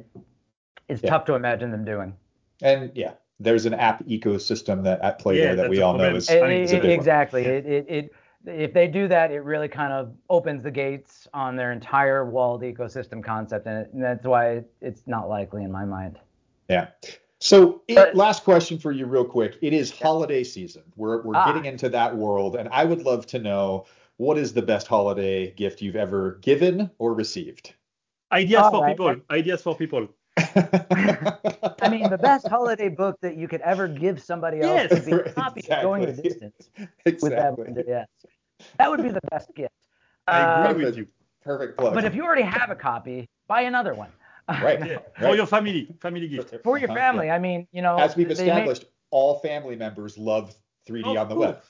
is 0.88 1.00
yeah. 1.02 1.10
tough 1.10 1.24
to 1.26 1.34
imagine 1.34 1.70
them 1.70 1.84
doing. 1.84 2.14
And 2.62 2.90
yeah, 2.94 3.12
there's 3.40 3.66
an 3.66 3.74
app 3.74 4.04
ecosystem 4.04 4.84
that 4.84 5.00
at 5.00 5.18
play 5.18 5.38
yeah, 5.38 5.46
there 5.46 5.56
that 5.56 5.70
we 5.70 5.80
all 5.80 5.96
know 5.96 6.14
is, 6.14 6.28
it, 6.28 6.42
it, 6.42 6.84
exactly. 6.84 7.44
It, 7.44 7.66
it, 7.66 7.86
it 7.88 8.14
if 8.46 8.74
they 8.74 8.86
do 8.86 9.08
that, 9.08 9.30
it 9.30 9.40
really 9.40 9.68
kind 9.68 9.92
of 9.92 10.12
opens 10.28 10.62
the 10.62 10.70
gates 10.70 11.26
on 11.32 11.56
their 11.56 11.72
entire 11.72 12.26
walled 12.26 12.62
ecosystem 12.62 13.24
concept, 13.24 13.66
and, 13.66 13.86
and 13.92 14.02
that's 14.02 14.26
why 14.26 14.62
it's 14.80 15.02
not 15.06 15.28
likely 15.28 15.64
in 15.64 15.72
my 15.72 15.84
mind. 15.84 16.18
Yeah. 16.68 16.88
So, 17.44 17.82
it, 17.88 18.16
last 18.16 18.42
question 18.42 18.78
for 18.78 18.90
you, 18.90 19.04
real 19.04 19.26
quick. 19.26 19.58
It 19.60 19.74
is 19.74 19.90
holiday 19.90 20.42
season. 20.42 20.82
We're 20.96 21.20
we're 21.20 21.36
ah. 21.36 21.44
getting 21.44 21.66
into 21.66 21.90
that 21.90 22.16
world, 22.16 22.56
and 22.56 22.70
I 22.70 22.86
would 22.86 23.02
love 23.02 23.26
to 23.26 23.38
know 23.38 23.84
what 24.16 24.38
is 24.38 24.54
the 24.54 24.62
best 24.62 24.86
holiday 24.86 25.50
gift 25.50 25.82
you've 25.82 25.94
ever 25.94 26.38
given 26.40 26.90
or 26.96 27.12
received. 27.12 27.74
Ideas 28.32 28.62
All 28.62 28.70
for 28.70 28.80
right. 28.80 28.96
people. 28.96 29.16
Ideas 29.30 29.60
for 29.60 29.76
people. 29.76 30.08
I 30.38 31.88
mean, 31.90 32.08
the 32.08 32.18
best 32.18 32.48
holiday 32.48 32.88
book 32.88 33.20
that 33.20 33.36
you 33.36 33.46
could 33.46 33.60
ever 33.60 33.88
give 33.88 34.22
somebody 34.22 34.60
else 34.60 34.90
yes, 34.90 34.90
would 34.90 35.04
be 35.04 35.12
a 35.12 35.32
copy 35.34 35.60
exactly. 35.60 35.84
Going 35.84 36.06
the 36.06 36.22
Distance 36.22 36.70
exactly. 37.04 37.64
with 37.64 37.74
that. 37.74 37.84
Yes, 37.86 38.08
that 38.78 38.90
would 38.90 39.02
be 39.02 39.10
the 39.10 39.20
best 39.30 39.54
gift. 39.54 39.74
I 40.26 40.70
agree 40.70 40.84
uh, 40.84 40.86
with 40.86 40.96
you. 40.96 41.06
Perfect 41.42 41.76
plug. 41.76 41.92
But 41.92 42.06
if 42.06 42.14
you 42.14 42.24
already 42.24 42.40
have 42.40 42.70
a 42.70 42.74
copy, 42.74 43.28
buy 43.48 43.60
another 43.60 43.92
one. 43.92 44.08
Right. 44.48 44.78
yeah. 44.86 44.94
right. 44.94 45.02
For 45.18 45.36
your 45.36 45.46
family, 45.46 45.88
family 46.00 46.28
gift. 46.28 46.54
For 46.62 46.78
your 46.78 46.88
family. 46.88 47.30
I 47.30 47.38
mean, 47.38 47.66
you 47.72 47.82
know. 47.82 47.96
As 47.96 48.16
we've 48.16 48.30
established, 48.30 48.82
make... 48.82 48.92
all 49.10 49.38
family 49.40 49.76
members 49.76 50.18
love 50.18 50.54
3D 50.88 51.02
oh, 51.04 51.16
on 51.16 51.28
the 51.28 51.34
web. 51.34 51.62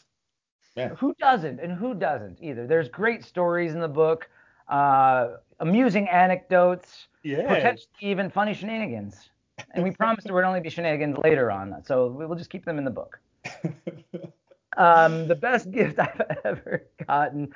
Yeah. 0.77 0.89
Who 0.97 1.15
doesn't? 1.15 1.61
And 1.61 1.73
who 1.73 1.95
doesn't 1.95 2.39
either? 2.43 2.67
There's 2.67 2.89
great 2.89 3.25
stories 3.25 3.75
in 3.75 3.81
the 3.81 3.89
book, 3.89 4.29
uh, 4.69 5.35
amusing 5.61 6.09
anecdotes, 6.09 7.07
yeah. 7.23 7.47
potentially 7.47 7.87
even 8.01 8.29
funny 8.29 8.55
shenanigans. 8.55 9.31
And 9.71 9.85
we 9.85 9.93
promised 9.93 10.27
there 10.27 10.35
would 10.35 10.43
only 10.43 10.61
be 10.61 10.71
shenanigans 10.71 11.17
later 11.23 11.53
on, 11.53 11.81
so 11.85 12.09
we'll 12.09 12.35
just 12.35 12.51
keep 12.51 12.65
them 12.65 12.79
in 12.79 12.85
the 12.85 12.91
book. 12.91 13.21
um, 14.77 15.29
the 15.29 15.37
best 15.37 15.71
gift 15.71 15.99
I've 16.01 16.21
ever 16.45 16.87
gotten, 17.07 17.55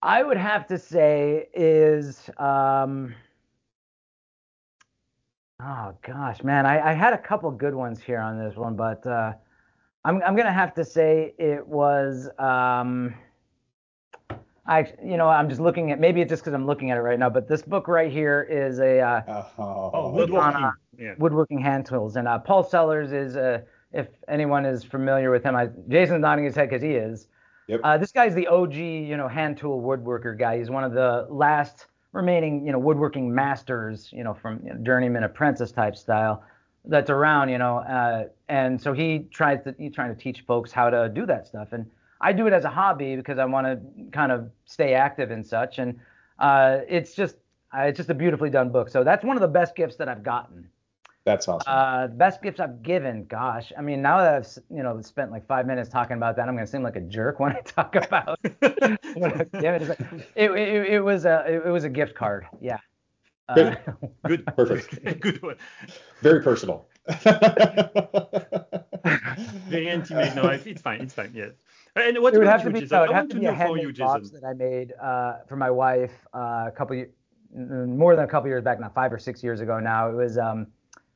I 0.00 0.22
would 0.22 0.38
have 0.38 0.66
to 0.68 0.78
say, 0.78 1.48
is. 1.52 2.30
Um, 2.38 3.14
Oh 5.62 5.96
gosh, 6.04 6.42
man, 6.42 6.66
I, 6.66 6.90
I 6.90 6.92
had 6.92 7.12
a 7.12 7.18
couple 7.18 7.50
good 7.50 7.74
ones 7.74 8.02
here 8.02 8.18
on 8.18 8.38
this 8.38 8.56
one, 8.56 8.74
but 8.74 9.06
uh, 9.06 9.32
I'm 10.04 10.20
I'm 10.22 10.34
gonna 10.34 10.52
have 10.52 10.74
to 10.74 10.84
say 10.84 11.34
it 11.38 11.66
was. 11.66 12.28
Um, 12.38 13.14
I 14.66 14.92
you 15.04 15.16
know 15.16 15.28
I'm 15.28 15.48
just 15.48 15.60
looking 15.60 15.92
at 15.92 16.00
maybe 16.00 16.20
it's 16.20 16.28
just 16.30 16.42
because 16.42 16.54
I'm 16.54 16.66
looking 16.66 16.90
at 16.90 16.98
it 16.98 17.02
right 17.02 17.18
now, 17.18 17.30
but 17.30 17.48
this 17.48 17.62
book 17.62 17.86
right 17.86 18.10
here 18.10 18.42
is 18.50 18.80
a 18.80 18.98
uh, 19.00 19.42
oh, 19.58 19.90
oh 19.94 20.10
woodworking, 20.10 20.56
on, 20.56 20.64
uh, 20.64 20.70
yeah. 20.98 21.14
woodworking 21.18 21.60
hand 21.60 21.86
tools, 21.86 22.16
and 22.16 22.26
uh, 22.26 22.38
Paul 22.40 22.64
Sellers 22.64 23.12
is 23.12 23.36
uh, 23.36 23.60
if 23.92 24.08
anyone 24.26 24.66
is 24.66 24.82
familiar 24.82 25.30
with 25.30 25.44
him, 25.44 25.54
I, 25.54 25.68
Jason's 25.88 26.20
nodding 26.20 26.46
his 26.46 26.56
head 26.56 26.68
because 26.68 26.82
he 26.82 26.94
is. 26.94 27.28
Yep. 27.68 27.80
Uh, 27.84 27.96
this 27.96 28.10
guy's 28.10 28.34
the 28.34 28.48
OG, 28.48 28.74
you 28.74 29.16
know, 29.16 29.28
hand 29.28 29.56
tool 29.56 29.80
woodworker 29.80 30.36
guy. 30.36 30.58
He's 30.58 30.68
one 30.68 30.84
of 30.84 30.92
the 30.92 31.26
last 31.30 31.86
remaining, 32.14 32.64
you 32.64 32.72
know, 32.72 32.78
woodworking 32.78 33.34
masters, 33.34 34.08
you 34.12 34.24
know, 34.24 34.32
from 34.32 34.60
you 34.64 34.72
know, 34.72 34.78
journeyman 34.82 35.24
apprentice 35.24 35.72
type 35.72 35.96
style 35.96 36.42
that's 36.86 37.10
around, 37.10 37.48
you 37.48 37.58
know. 37.58 37.78
Uh, 37.78 38.24
and 38.48 38.80
so 38.80 38.92
he 38.92 39.26
tries 39.30 39.62
to 39.64 39.74
he's 39.78 39.92
trying 39.92 40.14
to 40.14 40.20
teach 40.20 40.42
folks 40.46 40.72
how 40.72 40.88
to 40.88 41.08
do 41.08 41.26
that 41.26 41.46
stuff. 41.46 41.72
And 41.72 41.90
I 42.20 42.32
do 42.32 42.46
it 42.46 42.52
as 42.52 42.64
a 42.64 42.70
hobby 42.70 43.16
because 43.16 43.38
I 43.38 43.44
want 43.44 43.66
to 43.66 44.10
kind 44.12 44.32
of 44.32 44.50
stay 44.64 44.94
active 44.94 45.30
and 45.30 45.44
such. 45.44 45.78
And 45.78 45.98
uh, 46.38 46.78
it's 46.88 47.14
just 47.14 47.36
uh, 47.76 47.82
it's 47.82 47.96
just 47.96 48.10
a 48.10 48.14
beautifully 48.14 48.50
done 48.50 48.70
book. 48.70 48.88
So 48.88 49.02
that's 49.02 49.24
one 49.24 49.36
of 49.36 49.42
the 49.42 49.48
best 49.48 49.74
gifts 49.74 49.96
that 49.96 50.08
I've 50.08 50.22
gotten. 50.22 50.68
That's 51.24 51.48
awesome. 51.48 51.72
Uh, 51.72 52.08
best 52.08 52.42
gifts 52.42 52.60
I've 52.60 52.82
given. 52.82 53.24
Gosh, 53.24 53.72
I 53.78 53.80
mean, 53.80 54.02
now 54.02 54.18
that 54.18 54.34
I've 54.34 54.46
you 54.70 54.82
know 54.82 55.00
spent 55.00 55.30
like 55.30 55.46
five 55.46 55.66
minutes 55.66 55.88
talking 55.88 56.18
about 56.18 56.36
that, 56.36 56.48
I'm 56.48 56.54
gonna 56.54 56.66
seem 56.66 56.82
like 56.82 56.96
a 56.96 57.00
jerk 57.00 57.40
when 57.40 57.52
I 57.52 57.60
talk 57.60 57.94
about. 58.06 58.38
it, 58.44 59.00
it, 60.36 60.50
it, 60.50 60.86
it 60.92 61.00
was 61.00 61.24
a 61.24 61.62
it 61.64 61.70
was 61.70 61.84
a 61.84 61.88
gift 61.88 62.14
card. 62.14 62.46
Yeah. 62.60 62.78
Good. 63.54 63.78
Uh, 63.86 63.92
Good. 64.26 64.46
Perfect. 64.56 65.20
Good 65.20 65.42
one. 65.42 65.56
Very 66.20 66.42
personal. 66.42 66.86
Very 69.68 69.88
intimate. 69.88 70.34
No, 70.34 70.48
it's 70.48 70.80
fine. 70.80 71.00
It's 71.02 71.12
fine. 71.12 71.32
Yes. 71.34 71.52
And 71.96 72.18
what 72.20 72.34
it 72.34 72.38
would 72.38 72.46
have 72.46 72.62
to 72.64 72.70
be, 72.70 72.80
Jason? 72.80 72.96
I 72.96 73.10
want 73.10 73.30
to 73.30 73.38
know 73.38 73.54
for 73.54 73.78
you, 73.78 73.92
Jason. 73.92 74.30
that 74.32 74.44
I 74.44 74.54
made 74.54 74.92
uh, 75.00 75.38
for 75.46 75.56
my 75.56 75.70
wife 75.70 76.12
uh, 76.34 76.64
a 76.68 76.72
couple, 76.74 77.04
more 77.54 78.16
than 78.16 78.24
a 78.24 78.28
couple 78.28 78.48
years 78.48 78.64
back, 78.64 78.80
not 78.80 78.94
five 78.94 79.12
or 79.12 79.18
six 79.18 79.42
years 79.42 79.60
ago 79.60 79.78
now. 79.78 80.08
It 80.08 80.14
was 80.14 80.38
um, 80.38 80.68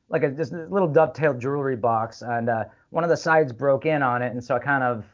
like 0.09 0.23
a 0.23 0.31
just 0.31 0.53
a 0.53 0.65
little 0.69 0.87
dovetail 0.87 1.33
jewelry 1.33 1.75
box, 1.75 2.21
and 2.21 2.49
uh, 2.49 2.65
one 2.89 3.03
of 3.03 3.09
the 3.09 3.17
sides 3.17 3.53
broke 3.53 3.85
in 3.85 4.01
on 4.01 4.21
it, 4.21 4.31
and 4.31 4.43
so 4.43 4.55
I 4.55 4.59
kind 4.59 4.83
of 4.83 5.05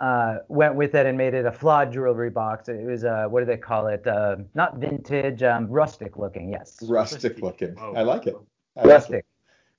uh, 0.00 0.38
went 0.48 0.74
with 0.74 0.94
it 0.94 1.06
and 1.06 1.16
made 1.16 1.32
it 1.34 1.46
a 1.46 1.52
flawed 1.52 1.92
jewelry 1.92 2.30
box. 2.30 2.68
It 2.68 2.84
was 2.84 3.04
uh, 3.04 3.26
what 3.28 3.40
do 3.40 3.46
they 3.46 3.56
call 3.56 3.86
it? 3.86 4.06
Uh, 4.06 4.36
not 4.54 4.76
vintage, 4.76 5.42
um, 5.42 5.68
rustic 5.68 6.16
looking. 6.16 6.50
Yes. 6.50 6.78
Rustic 6.82 7.40
looking. 7.40 7.76
Oh. 7.78 7.94
I 7.94 8.02
like 8.02 8.26
it. 8.26 8.36
I 8.76 8.84
rustic. 8.84 9.10
Like 9.10 9.18
it. 9.20 9.26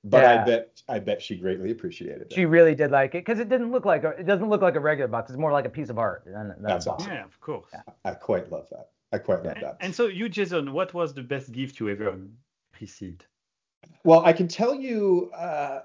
But 0.06 0.22
yeah. 0.22 0.42
I 0.42 0.44
bet 0.44 0.82
I 0.88 0.98
bet 0.98 1.22
she 1.22 1.36
greatly 1.36 1.70
appreciated 1.70 2.22
it. 2.22 2.32
She 2.32 2.44
really 2.44 2.74
did 2.74 2.90
like 2.90 3.14
it 3.14 3.24
because 3.24 3.38
it 3.38 3.48
didn't 3.48 3.72
look 3.72 3.86
like 3.86 4.04
a, 4.04 4.10
it 4.10 4.26
doesn't 4.26 4.48
look 4.50 4.60
like 4.60 4.76
a 4.76 4.80
regular 4.80 5.08
box. 5.08 5.30
It's 5.30 5.38
more 5.38 5.52
like 5.52 5.64
a 5.64 5.70
piece 5.70 5.88
of 5.88 5.98
art 5.98 6.24
than, 6.26 6.48
than 6.48 6.62
That's 6.62 6.86
awesome. 6.86 7.12
Yeah, 7.12 7.24
of 7.24 7.40
course. 7.40 7.66
Yeah. 7.72 7.82
I 8.04 8.12
quite 8.12 8.50
love 8.50 8.68
that. 8.70 8.90
I 9.12 9.18
quite 9.18 9.44
love 9.44 9.56
that. 9.60 9.76
And 9.80 9.94
so 9.94 10.08
you, 10.08 10.28
Jason, 10.28 10.72
what 10.72 10.92
was 10.92 11.14
the 11.14 11.22
best 11.22 11.52
gift 11.52 11.80
you 11.80 11.88
ever 11.88 12.18
received? 12.80 13.26
Well, 14.04 14.24
I 14.24 14.32
can 14.32 14.48
tell 14.48 14.74
you, 14.74 15.30
uh, 15.36 15.80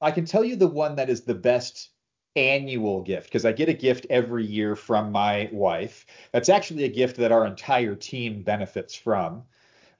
I 0.00 0.10
can 0.10 0.24
tell 0.24 0.44
you 0.44 0.56
the 0.56 0.66
one 0.66 0.96
that 0.96 1.10
is 1.10 1.22
the 1.22 1.34
best 1.34 1.90
annual 2.36 3.02
gift 3.02 3.26
because 3.26 3.44
I 3.44 3.52
get 3.52 3.68
a 3.68 3.74
gift 3.74 4.06
every 4.08 4.46
year 4.46 4.76
from 4.76 5.12
my 5.12 5.48
wife. 5.52 6.06
That's 6.32 6.48
actually 6.48 6.84
a 6.84 6.88
gift 6.88 7.16
that 7.16 7.32
our 7.32 7.46
entire 7.46 7.94
team 7.94 8.42
benefits 8.42 8.94
from. 8.94 9.44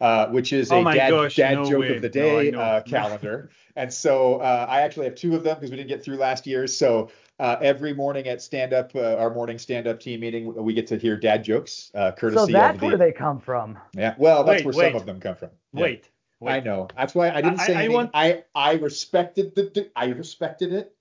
Uh, 0.00 0.28
which 0.28 0.54
is 0.54 0.72
oh 0.72 0.80
a 0.88 0.94
dad, 0.94 1.10
gosh, 1.10 1.36
dad 1.36 1.56
no 1.56 1.64
joke 1.64 1.80
way. 1.80 1.96
of 1.96 2.00
the 2.00 2.08
day 2.08 2.50
no, 2.52 2.58
uh, 2.58 2.82
calendar. 2.82 3.50
and 3.76 3.92
so 3.92 4.36
uh, 4.36 4.64
I 4.66 4.80
actually 4.80 5.04
have 5.04 5.14
two 5.14 5.36
of 5.36 5.44
them 5.44 5.56
because 5.56 5.70
we 5.70 5.76
didn't 5.76 5.90
get 5.90 6.02
through 6.02 6.16
last 6.16 6.46
year. 6.46 6.66
So 6.66 7.10
uh, 7.38 7.56
every 7.60 7.92
morning 7.92 8.26
at 8.26 8.40
stand 8.40 8.72
up, 8.72 8.92
uh, 8.94 9.16
our 9.16 9.28
morning 9.28 9.58
stand 9.58 9.86
up 9.86 10.00
team 10.00 10.20
meeting, 10.20 10.54
we 10.54 10.72
get 10.72 10.86
to 10.86 10.96
hear 10.96 11.18
dad 11.18 11.44
jokes, 11.44 11.90
courtesy 12.16 12.34
so 12.34 12.46
that's 12.46 12.76
of 12.76 12.80
the. 12.80 12.86
where 12.86 12.96
they 12.96 13.12
come 13.12 13.38
from. 13.38 13.76
Yeah, 13.94 14.14
well, 14.16 14.42
that's 14.42 14.60
wait, 14.60 14.74
where 14.74 14.84
wait. 14.86 14.92
some 14.92 15.00
of 15.02 15.04
them 15.04 15.20
come 15.20 15.36
from. 15.36 15.50
Yeah. 15.74 15.82
Wait, 15.82 16.09
I 16.46 16.60
know. 16.60 16.88
That's 16.96 17.14
why 17.14 17.30
I 17.30 17.42
didn't 17.42 17.58
say 17.58 17.74
I, 17.74 17.76
anything. 17.76 17.90
I, 17.90 17.94
want... 17.94 18.10
I 18.14 18.44
I 18.54 18.72
respected 18.74 19.54
the. 19.54 19.90
I 19.94 20.06
respected 20.06 20.72
it. 20.72 20.94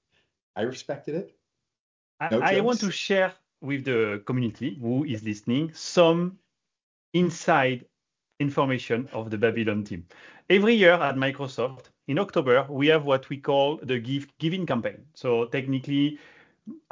I 0.55 0.63
respected 0.63 1.15
it. 1.15 1.35
No 2.31 2.41
I, 2.41 2.57
I 2.57 2.59
want 2.59 2.81
to 2.81 2.91
share 2.91 3.33
with 3.61 3.85
the 3.85 4.21
community 4.25 4.77
who 4.81 5.05
is 5.05 5.23
listening 5.23 5.71
some 5.73 6.37
inside 7.13 7.85
information 8.39 9.07
of 9.13 9.29
the 9.29 9.37
Babylon 9.37 9.83
team. 9.83 10.05
Every 10.49 10.73
year 10.73 10.93
at 10.93 11.15
Microsoft, 11.15 11.85
in 12.07 12.19
October, 12.19 12.65
we 12.69 12.87
have 12.87 13.05
what 13.05 13.29
we 13.29 13.37
call 13.37 13.77
the 13.83 13.99
give, 13.99 14.27
giving 14.39 14.65
campaign. 14.65 15.05
So 15.13 15.45
technically, 15.45 16.19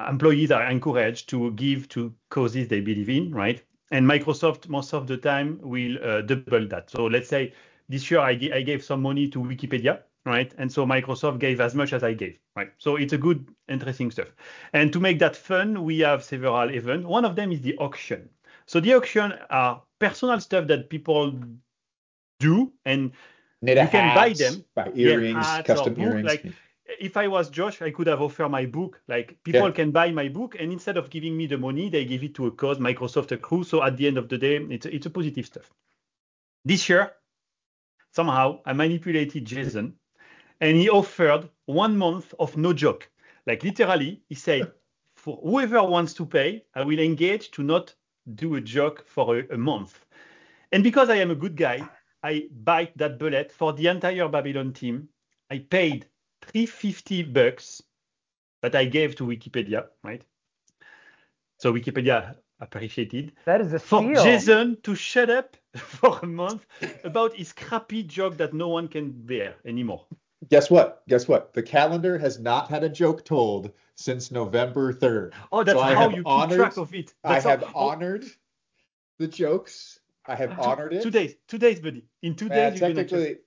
employees 0.07 0.51
are 0.51 0.63
encouraged 0.65 1.29
to 1.29 1.51
give 1.51 1.89
to 1.89 2.13
causes 2.29 2.67
they 2.67 2.81
believe 2.81 3.09
in, 3.09 3.33
right? 3.33 3.63
And 3.91 4.05
Microsoft, 4.05 4.67
most 4.69 4.93
of 4.93 5.07
the 5.07 5.17
time, 5.17 5.59
will 5.61 5.97
uh, 6.03 6.21
double 6.21 6.67
that. 6.67 6.89
So 6.89 7.05
let's 7.05 7.29
say 7.29 7.53
this 7.89 8.09
year 8.11 8.19
I, 8.19 8.35
g- 8.35 8.51
I 8.51 8.61
gave 8.61 8.83
some 8.83 9.01
money 9.01 9.27
to 9.29 9.39
Wikipedia, 9.39 10.01
right? 10.25 10.53
And 10.57 10.71
so 10.71 10.85
Microsoft 10.85 11.39
gave 11.39 11.61
as 11.61 11.73
much 11.75 11.93
as 11.93 12.03
I 12.03 12.13
gave, 12.13 12.37
right? 12.55 12.71
So 12.77 12.95
it's 12.95 13.13
a 13.13 13.17
good, 13.17 13.47
interesting 13.67 14.11
stuff. 14.11 14.33
And 14.73 14.91
to 14.93 14.99
make 14.99 15.19
that 15.19 15.35
fun, 15.35 15.83
we 15.83 15.99
have 15.99 16.23
several 16.23 16.69
events. 16.69 17.05
One 17.05 17.25
of 17.25 17.35
them 17.35 17.51
is 17.51 17.61
the 17.61 17.77
auction. 17.77 18.29
So 18.65 18.79
the 18.79 18.93
auction 18.93 19.33
are 19.49 19.81
personal 19.99 20.39
stuff 20.39 20.67
that 20.67 20.89
people 20.89 21.33
do, 22.39 22.71
and 22.85 23.11
Knit 23.61 23.77
you 23.77 23.87
can 23.87 24.15
buy 24.15 24.33
them. 24.33 24.63
Buy 24.75 24.91
earrings, 24.93 25.45
custom 25.65 25.99
earrings. 25.99 26.25
Like 26.27 26.45
if 26.99 27.17
I 27.17 27.27
was 27.27 27.49
Josh, 27.49 27.81
I 27.81 27.91
could 27.91 28.07
have 28.07 28.21
offered 28.21 28.49
my 28.49 28.65
book. 28.65 29.01
Like 29.07 29.37
people 29.43 29.67
yeah. 29.67 29.71
can 29.71 29.91
buy 29.91 30.11
my 30.11 30.27
book, 30.27 30.55
and 30.59 30.71
instead 30.71 30.97
of 30.97 31.09
giving 31.09 31.35
me 31.35 31.47
the 31.47 31.57
money, 31.57 31.89
they 31.89 32.05
give 32.05 32.23
it 32.23 32.35
to 32.35 32.47
a 32.47 32.51
cause, 32.51 32.77
Microsoft 32.77 33.31
Accrue. 33.31 33.63
So 33.63 33.83
at 33.83 33.97
the 33.97 34.07
end 34.07 34.17
of 34.17 34.29
the 34.29 34.37
day, 34.37 34.57
it's 34.57 34.85
it's 34.85 35.05
a 35.05 35.09
positive 35.09 35.45
stuff. 35.45 35.71
This 36.65 36.89
year, 36.89 37.13
somehow 38.17 38.59
I 38.65 38.73
manipulated 38.73 39.45
Jason, 39.45 39.93
and 40.59 40.75
he 40.75 40.89
offered 40.89 41.49
one 41.67 41.95
month 41.95 42.33
of 42.39 42.57
no 42.57 42.73
joke. 42.73 43.03
Like 43.45 43.63
literally, 43.63 44.21
he 44.27 44.35
said, 44.35 44.71
for 45.15 45.39
whoever 45.43 45.83
wants 45.83 46.13
to 46.15 46.25
pay, 46.25 46.63
I 46.73 46.81
will 46.83 46.99
engage 46.99 47.51
to 47.51 47.61
not 47.63 47.93
do 48.33 48.55
a 48.55 48.61
joke 48.61 49.05
for 49.05 49.37
a, 49.37 49.53
a, 49.53 49.57
month. 49.57 49.93
And 50.71 50.83
because 50.83 51.09
I 51.09 51.17
am 51.17 51.29
a 51.29 51.35
good 51.43 51.55
guy, 51.55 51.87
I 52.23 52.49
bite 52.63 52.97
that 52.97 53.19
bullet 53.19 53.51
for 53.51 53.71
the 53.73 53.85
entire 53.87 54.27
Babylon 54.27 54.73
team. 54.73 55.09
I 55.51 55.59
paid 55.59 56.07
350 56.41 57.23
bucks 57.23 57.83
that 58.63 58.73
I 58.75 58.85
gave 58.85 59.15
to 59.17 59.27
Wikipedia, 59.27 59.85
right? 60.03 60.23
So 61.59 61.71
Wikipedia 61.71 62.35
appreciated. 62.59 63.33
That 63.45 63.61
is 63.61 63.73
a 63.73 63.79
steal. 63.79 64.15
for. 64.15 64.23
Jason 64.23 64.77
to 64.81 64.95
shut 64.95 65.29
up 65.29 65.55
for 65.81 66.19
a 66.21 66.25
month 66.25 66.65
about 67.03 67.35
his 67.35 67.53
crappy 67.53 68.03
joke 68.03 68.37
that 68.37 68.53
no 68.53 68.67
one 68.67 68.87
can 68.87 69.11
bear 69.11 69.55
anymore. 69.65 70.05
Guess 70.49 70.69
what? 70.69 71.03
Guess 71.07 71.27
what? 71.27 71.53
The 71.53 71.63
calendar 71.63 72.17
has 72.17 72.39
not 72.39 72.69
had 72.69 72.83
a 72.83 72.89
joke 72.89 73.25
told 73.25 73.71
since 73.95 74.31
November 74.31 74.93
3rd. 74.93 75.33
Oh, 75.51 75.63
that's 75.63 75.77
so 75.77 75.83
how 75.83 76.09
you 76.09 76.21
honored, 76.25 76.49
keep 76.49 76.57
track 76.57 76.77
of 76.77 76.93
it. 76.93 77.13
That's 77.23 77.45
I 77.45 77.49
have 77.49 77.63
how, 77.63 77.73
honored 77.73 78.25
the 79.17 79.27
jokes. 79.27 79.99
I 80.25 80.35
have 80.35 80.59
honored 80.59 80.93
it. 80.93 81.01
Two 81.01 81.09
days, 81.09 81.35
two 81.47 81.57
days, 81.57 81.79
buddy. 81.79 82.05
In 82.21 82.35
two 82.35 82.49
days, 82.49 82.81
uh, 82.81 82.87
technically, 82.87 83.37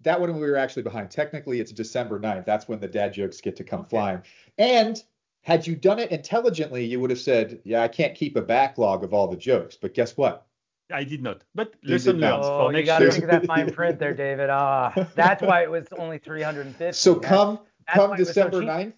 that 0.00 0.20
one 0.20 0.34
we 0.34 0.40
were 0.40 0.56
actually 0.56 0.82
behind. 0.82 1.10
Technically, 1.10 1.60
it's 1.60 1.70
December 1.70 2.18
9th. 2.18 2.46
That's 2.46 2.66
when 2.66 2.80
the 2.80 2.88
dad 2.88 3.12
jokes 3.12 3.40
get 3.40 3.56
to 3.56 3.64
come 3.64 3.80
okay. 3.80 3.90
flying. 3.90 4.22
And 4.58 5.02
had 5.42 5.66
you 5.66 5.76
done 5.76 5.98
it 5.98 6.10
intelligently, 6.10 6.84
you 6.84 7.00
would 7.00 7.10
have 7.10 7.18
said, 7.18 7.60
"Yeah, 7.64 7.82
I 7.82 7.88
can't 7.88 8.14
keep 8.14 8.36
a 8.36 8.42
backlog 8.42 9.04
of 9.04 9.14
all 9.14 9.28
the 9.28 9.36
jokes." 9.36 9.76
But 9.76 9.94
guess 9.94 10.16
what? 10.16 10.46
I 10.92 11.04
did 11.04 11.22
not. 11.22 11.42
But 11.54 11.74
listen, 11.82 12.18
learned. 12.18 12.42
Oh, 12.44 12.68
for 12.68 12.76
you 12.76 12.84
got 12.84 13.00
to 13.00 13.10
think 13.10 13.24
of 13.24 13.30
that 13.30 13.46
fine 13.46 13.72
print 13.78 13.98
there, 13.98 14.14
David. 14.14 14.50
Ah, 14.50 14.92
oh, 14.96 15.06
that's 15.14 15.42
why 15.42 15.62
it 15.62 15.70
was 15.70 15.86
only 15.98 16.18
350. 16.18 16.92
So 16.92 17.16
come 17.16 17.60
that's, 17.86 17.98
come 17.98 18.16
December 18.16 18.62
so 18.62 18.66
9th, 18.66 18.92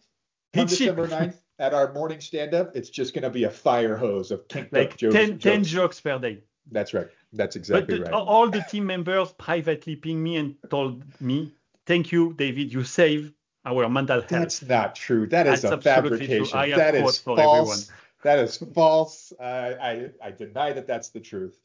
come 0.55 0.66
December 0.66 1.09
9th 1.09 1.35
at 1.59 1.74
our 1.74 1.92
morning 1.92 2.20
stand 2.20 2.55
up, 2.55 2.74
it's 2.74 2.90
just 2.90 3.14
going 3.14 3.22
to 3.22 3.31
be 3.31 3.44
a 3.44 3.50
fire 3.50 3.96
hose 3.96 4.31
of 4.31 4.48
kinked 4.48 4.72
like 4.72 4.92
up 4.92 4.96
jokes. 4.96 5.14
10, 5.14 5.38
10 5.38 5.64
jokes 5.64 6.00
per 6.00 6.18
day. 6.18 6.38
That's 6.70 6.94
right. 6.94 7.09
That's 7.33 7.57
exactly 7.57 7.98
but 7.98 8.07
right. 8.07 8.14
All 8.14 8.48
the 8.48 8.64
team 8.68 8.87
members 8.87 9.33
privately 9.33 9.96
pinged 9.96 10.22
me 10.22 10.37
and 10.37 10.57
told 10.70 11.02
me, 11.20 11.55
"Thank 11.87 12.12
you, 12.12 12.35
David. 12.35 12.72
You 12.72 12.85
saved 12.85 13.33
our 13.64 13.88
mental 13.88 14.20
health." 14.20 14.28
That's 14.28 14.62
not 14.62 14.94
true. 14.94 15.26
That 15.26 15.46
is 15.46 15.62
That's 15.62 15.74
a 15.74 15.81
fabrication. 15.81 16.76
That 16.76 16.94
is 16.94 17.18
false. 17.18 17.40
Everyone. 17.40 17.78
That 18.22 18.38
is 18.38 18.56
false. 18.74 19.32
Uh, 19.38 19.74
I 19.80 20.11
I 20.22 20.30
deny 20.30 20.72
that 20.72 20.87
that's 20.87 21.11
the 21.11 21.20
truth. 21.20 21.58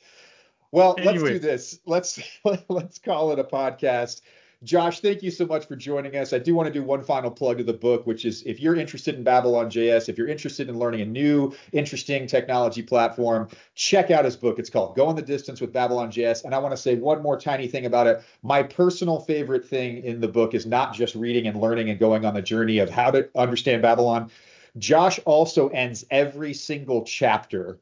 Well, 0.71 0.95
anyway. 0.97 1.13
let's 1.13 1.23
do 1.23 1.39
this. 1.39 1.79
Let's 1.85 2.19
let's 2.69 2.99
call 2.99 3.31
it 3.31 3.39
a 3.39 3.43
podcast. 3.43 4.21
Josh, 4.63 5.01
thank 5.01 5.21
you 5.21 5.29
so 5.29 5.45
much 5.45 5.67
for 5.67 5.75
joining 5.75 6.15
us. 6.15 6.33
I 6.33 6.39
do 6.39 6.55
want 6.55 6.65
to 6.65 6.73
do 6.73 6.81
one 6.81 7.03
final 7.03 7.29
plug 7.29 7.59
of 7.59 7.67
the 7.67 7.73
book, 7.73 8.07
which 8.07 8.25
is 8.25 8.41
if 8.41 8.59
you're 8.59 8.75
interested 8.75 9.13
in 9.13 9.23
Babylon 9.23 9.69
JS, 9.69 10.09
if 10.09 10.17
you're 10.17 10.27
interested 10.27 10.67
in 10.67 10.79
learning 10.79 11.01
a 11.01 11.05
new, 11.05 11.53
interesting 11.73 12.25
technology 12.25 12.81
platform, 12.81 13.49
check 13.75 14.09
out 14.09 14.25
his 14.25 14.35
book. 14.35 14.57
It's 14.57 14.71
called 14.71 14.95
Going 14.95 15.15
the 15.15 15.21
Distance 15.21 15.61
with 15.61 15.71
Babylon 15.71 16.09
JS. 16.11 16.43
And 16.43 16.55
I 16.55 16.57
want 16.57 16.71
to 16.73 16.77
say 16.77 16.95
one 16.95 17.21
more 17.21 17.39
tiny 17.39 17.67
thing 17.67 17.85
about 17.85 18.07
it. 18.07 18.23
My 18.41 18.63
personal 18.63 19.19
favorite 19.19 19.63
thing 19.63 20.03
in 20.03 20.21
the 20.21 20.27
book 20.27 20.55
is 20.55 20.65
not 20.65 20.91
just 20.95 21.13
reading 21.13 21.45
and 21.45 21.61
learning 21.61 21.91
and 21.91 21.99
going 21.99 22.25
on 22.25 22.33
the 22.33 22.41
journey 22.41 22.79
of 22.79 22.89
how 22.89 23.11
to 23.11 23.29
understand 23.35 23.83
Babylon. 23.83 24.31
Josh 24.79 25.19
also 25.25 25.69
ends 25.69 26.05
every 26.09 26.53
single 26.53 27.03
chapter 27.03 27.79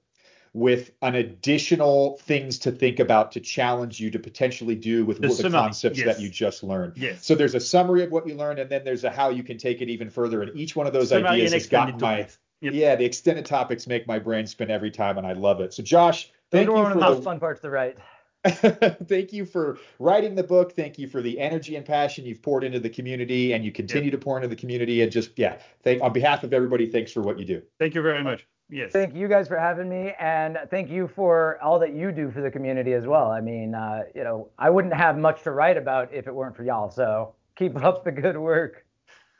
with 0.56 0.92
an 1.02 1.16
additional 1.16 2.18
things 2.20 2.58
to 2.60 2.72
think 2.72 3.00
about 3.00 3.34
to 3.34 3.42
challenge 3.42 4.00
you 4.00 4.10
to 4.10 4.18
potentially 4.18 4.74
do 4.74 5.06
with 5.06 5.20
the, 5.20 5.28
the 5.28 5.50
concepts 5.50 5.98
yes. 5.98 6.08
that 6.08 6.22
you 6.22 6.30
just 6.30 6.64
learned. 6.64 6.94
Yes. 6.96 7.26
So 7.26 7.36
there's 7.36 7.56
a 7.56 7.60
summary 7.60 8.04
of 8.04 8.12
what 8.12 8.26
you 8.26 8.36
learned, 8.36 8.60
and 8.60 8.70
then 8.70 8.86
there's 8.86 9.04
a 9.04 9.10
how 9.10 9.30
you 9.30 9.44
can 9.44 9.58
take 9.58 9.82
it 9.82 9.90
even 9.90 10.10
further. 10.10 10.42
And 10.42 10.56
each 10.56 10.74
one 10.74 10.88
of 10.88 10.94
those 10.94 11.10
summary 11.10 11.28
ideas 11.28 11.52
has 11.52 11.68
gotten 11.68 12.00
my 12.00 12.30
yep. 12.62 12.74
yeah. 12.74 12.96
The 12.96 13.04
extended 13.04 13.46
topics 13.46 13.86
make 13.86 14.08
my 14.08 14.18
brain 14.18 14.48
spin 14.48 14.72
every 14.72 14.92
time, 14.92 15.18
and 15.18 15.28
I 15.28 15.34
love 15.34 15.60
it. 15.60 15.74
So 15.74 15.84
Josh, 15.84 16.32
thank 16.52 16.70
you 16.70 16.74
for 16.74 16.94
the 16.94 17.22
fun 17.22 17.38
parts 17.38 17.60
to 17.60 17.70
write. 17.70 17.98
thank 19.08 19.34
you 19.34 19.46
for 19.46 19.80
writing 20.00 20.36
the 20.36 20.44
book. 20.44 20.74
Thank 20.76 21.00
you 21.00 21.08
for 21.08 21.22
the 21.22 21.40
energy 21.40 21.76
and 21.76 21.86
passion 21.86 22.26
you've 22.26 22.42
poured 22.42 22.64
into 22.64 22.80
the 22.80 22.90
community, 22.90 23.54
and 23.54 23.66
you 23.66 23.72
continue 23.72 24.12
to 24.12 24.18
pour 24.18 24.38
into 24.38 24.48
the 24.48 24.56
community. 24.56 25.02
And 25.02 25.12
just 25.12 25.38
yeah, 25.38 25.58
thank 25.84 26.02
on 26.02 26.14
behalf 26.14 26.44
of 26.44 26.54
everybody, 26.54 26.90
thanks 26.90 27.12
for 27.12 27.22
what 27.22 27.40
you 27.40 27.46
do. 27.46 27.62
Thank 27.80 27.96
you 27.96 28.02
very 28.02 28.24
much. 28.24 28.48
Yes. 28.70 28.92
Thank 28.92 29.16
you 29.16 29.28
guys 29.28 29.48
for 29.48 29.58
having 29.58 29.90
me, 29.90 30.14
and 30.20 30.58
thank 30.70 30.90
you 30.90 31.08
for 31.08 31.60
all 31.62 31.80
that 31.80 31.94
you 31.94 32.12
do 32.12 32.32
for 32.32 32.42
the 32.42 32.52
community 32.52 32.94
as 32.94 33.06
well. 33.06 33.32
I 33.32 33.42
mean, 33.42 33.76
uh, 33.76 34.04
you 34.16 34.24
know, 34.24 34.50
I 34.58 34.70
wouldn't 34.70 34.94
have 34.94 35.18
much 35.18 35.44
to 35.44 35.52
write 35.52 35.78
about 35.78 36.14
if 36.14 36.28
it 36.28 36.34
weren't 36.34 36.56
for 36.56 36.64
y'all. 36.64 36.90
So 36.90 37.36
keep 37.56 37.76
up 37.84 38.04
the 38.04 38.12
good 38.12 38.38
work 38.38 38.85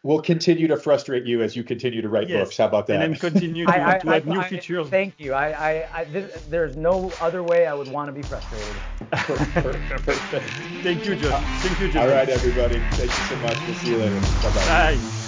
we'll 0.06 0.22
continue 0.22 0.68
to 0.68 0.78
frustrate 0.78 1.26
you 1.26 1.42
as 1.42 1.56
you 1.56 1.64
continue 1.64 2.00
to 2.00 2.08
write 2.08 2.30
yes. 2.30 2.46
books. 2.46 2.58
How 2.58 2.68
about 2.68 2.86
that? 2.88 3.02
And 3.02 3.14
then 3.14 3.20
continue 3.20 3.66
to, 3.66 3.72
I, 3.72 3.98
to 3.98 4.10
I, 4.10 4.16
add 4.18 4.30
I, 4.30 4.34
new 4.34 4.42
features. 4.44 4.88
Thank 4.88 5.20
you. 5.20 5.34
I, 5.34 6.06
this, 6.12 6.46
there's 6.46 6.78
no 6.78 7.12
other 7.20 7.42
way 7.42 7.66
I 7.66 7.74
would 7.74 7.88
want 7.88 8.08
to 8.08 8.14
be 8.14 8.22
frustrated. 8.22 8.68
Thank 10.84 11.06
you, 11.06 11.16
John. 11.16 11.42
Thank 11.44 11.80
you, 11.82 11.92
John. 11.92 12.04
All 12.04 12.10
right, 12.14 12.30
everybody. 12.30 12.80
Thank 12.92 13.10
you 13.10 13.24
so 13.26 13.36
much. 13.38 13.58
We'll 13.66 13.76
see 13.76 13.90
you 13.90 13.98
later. 13.98 14.20
Bye-bye. 14.20 14.96
Bye. 14.96 15.22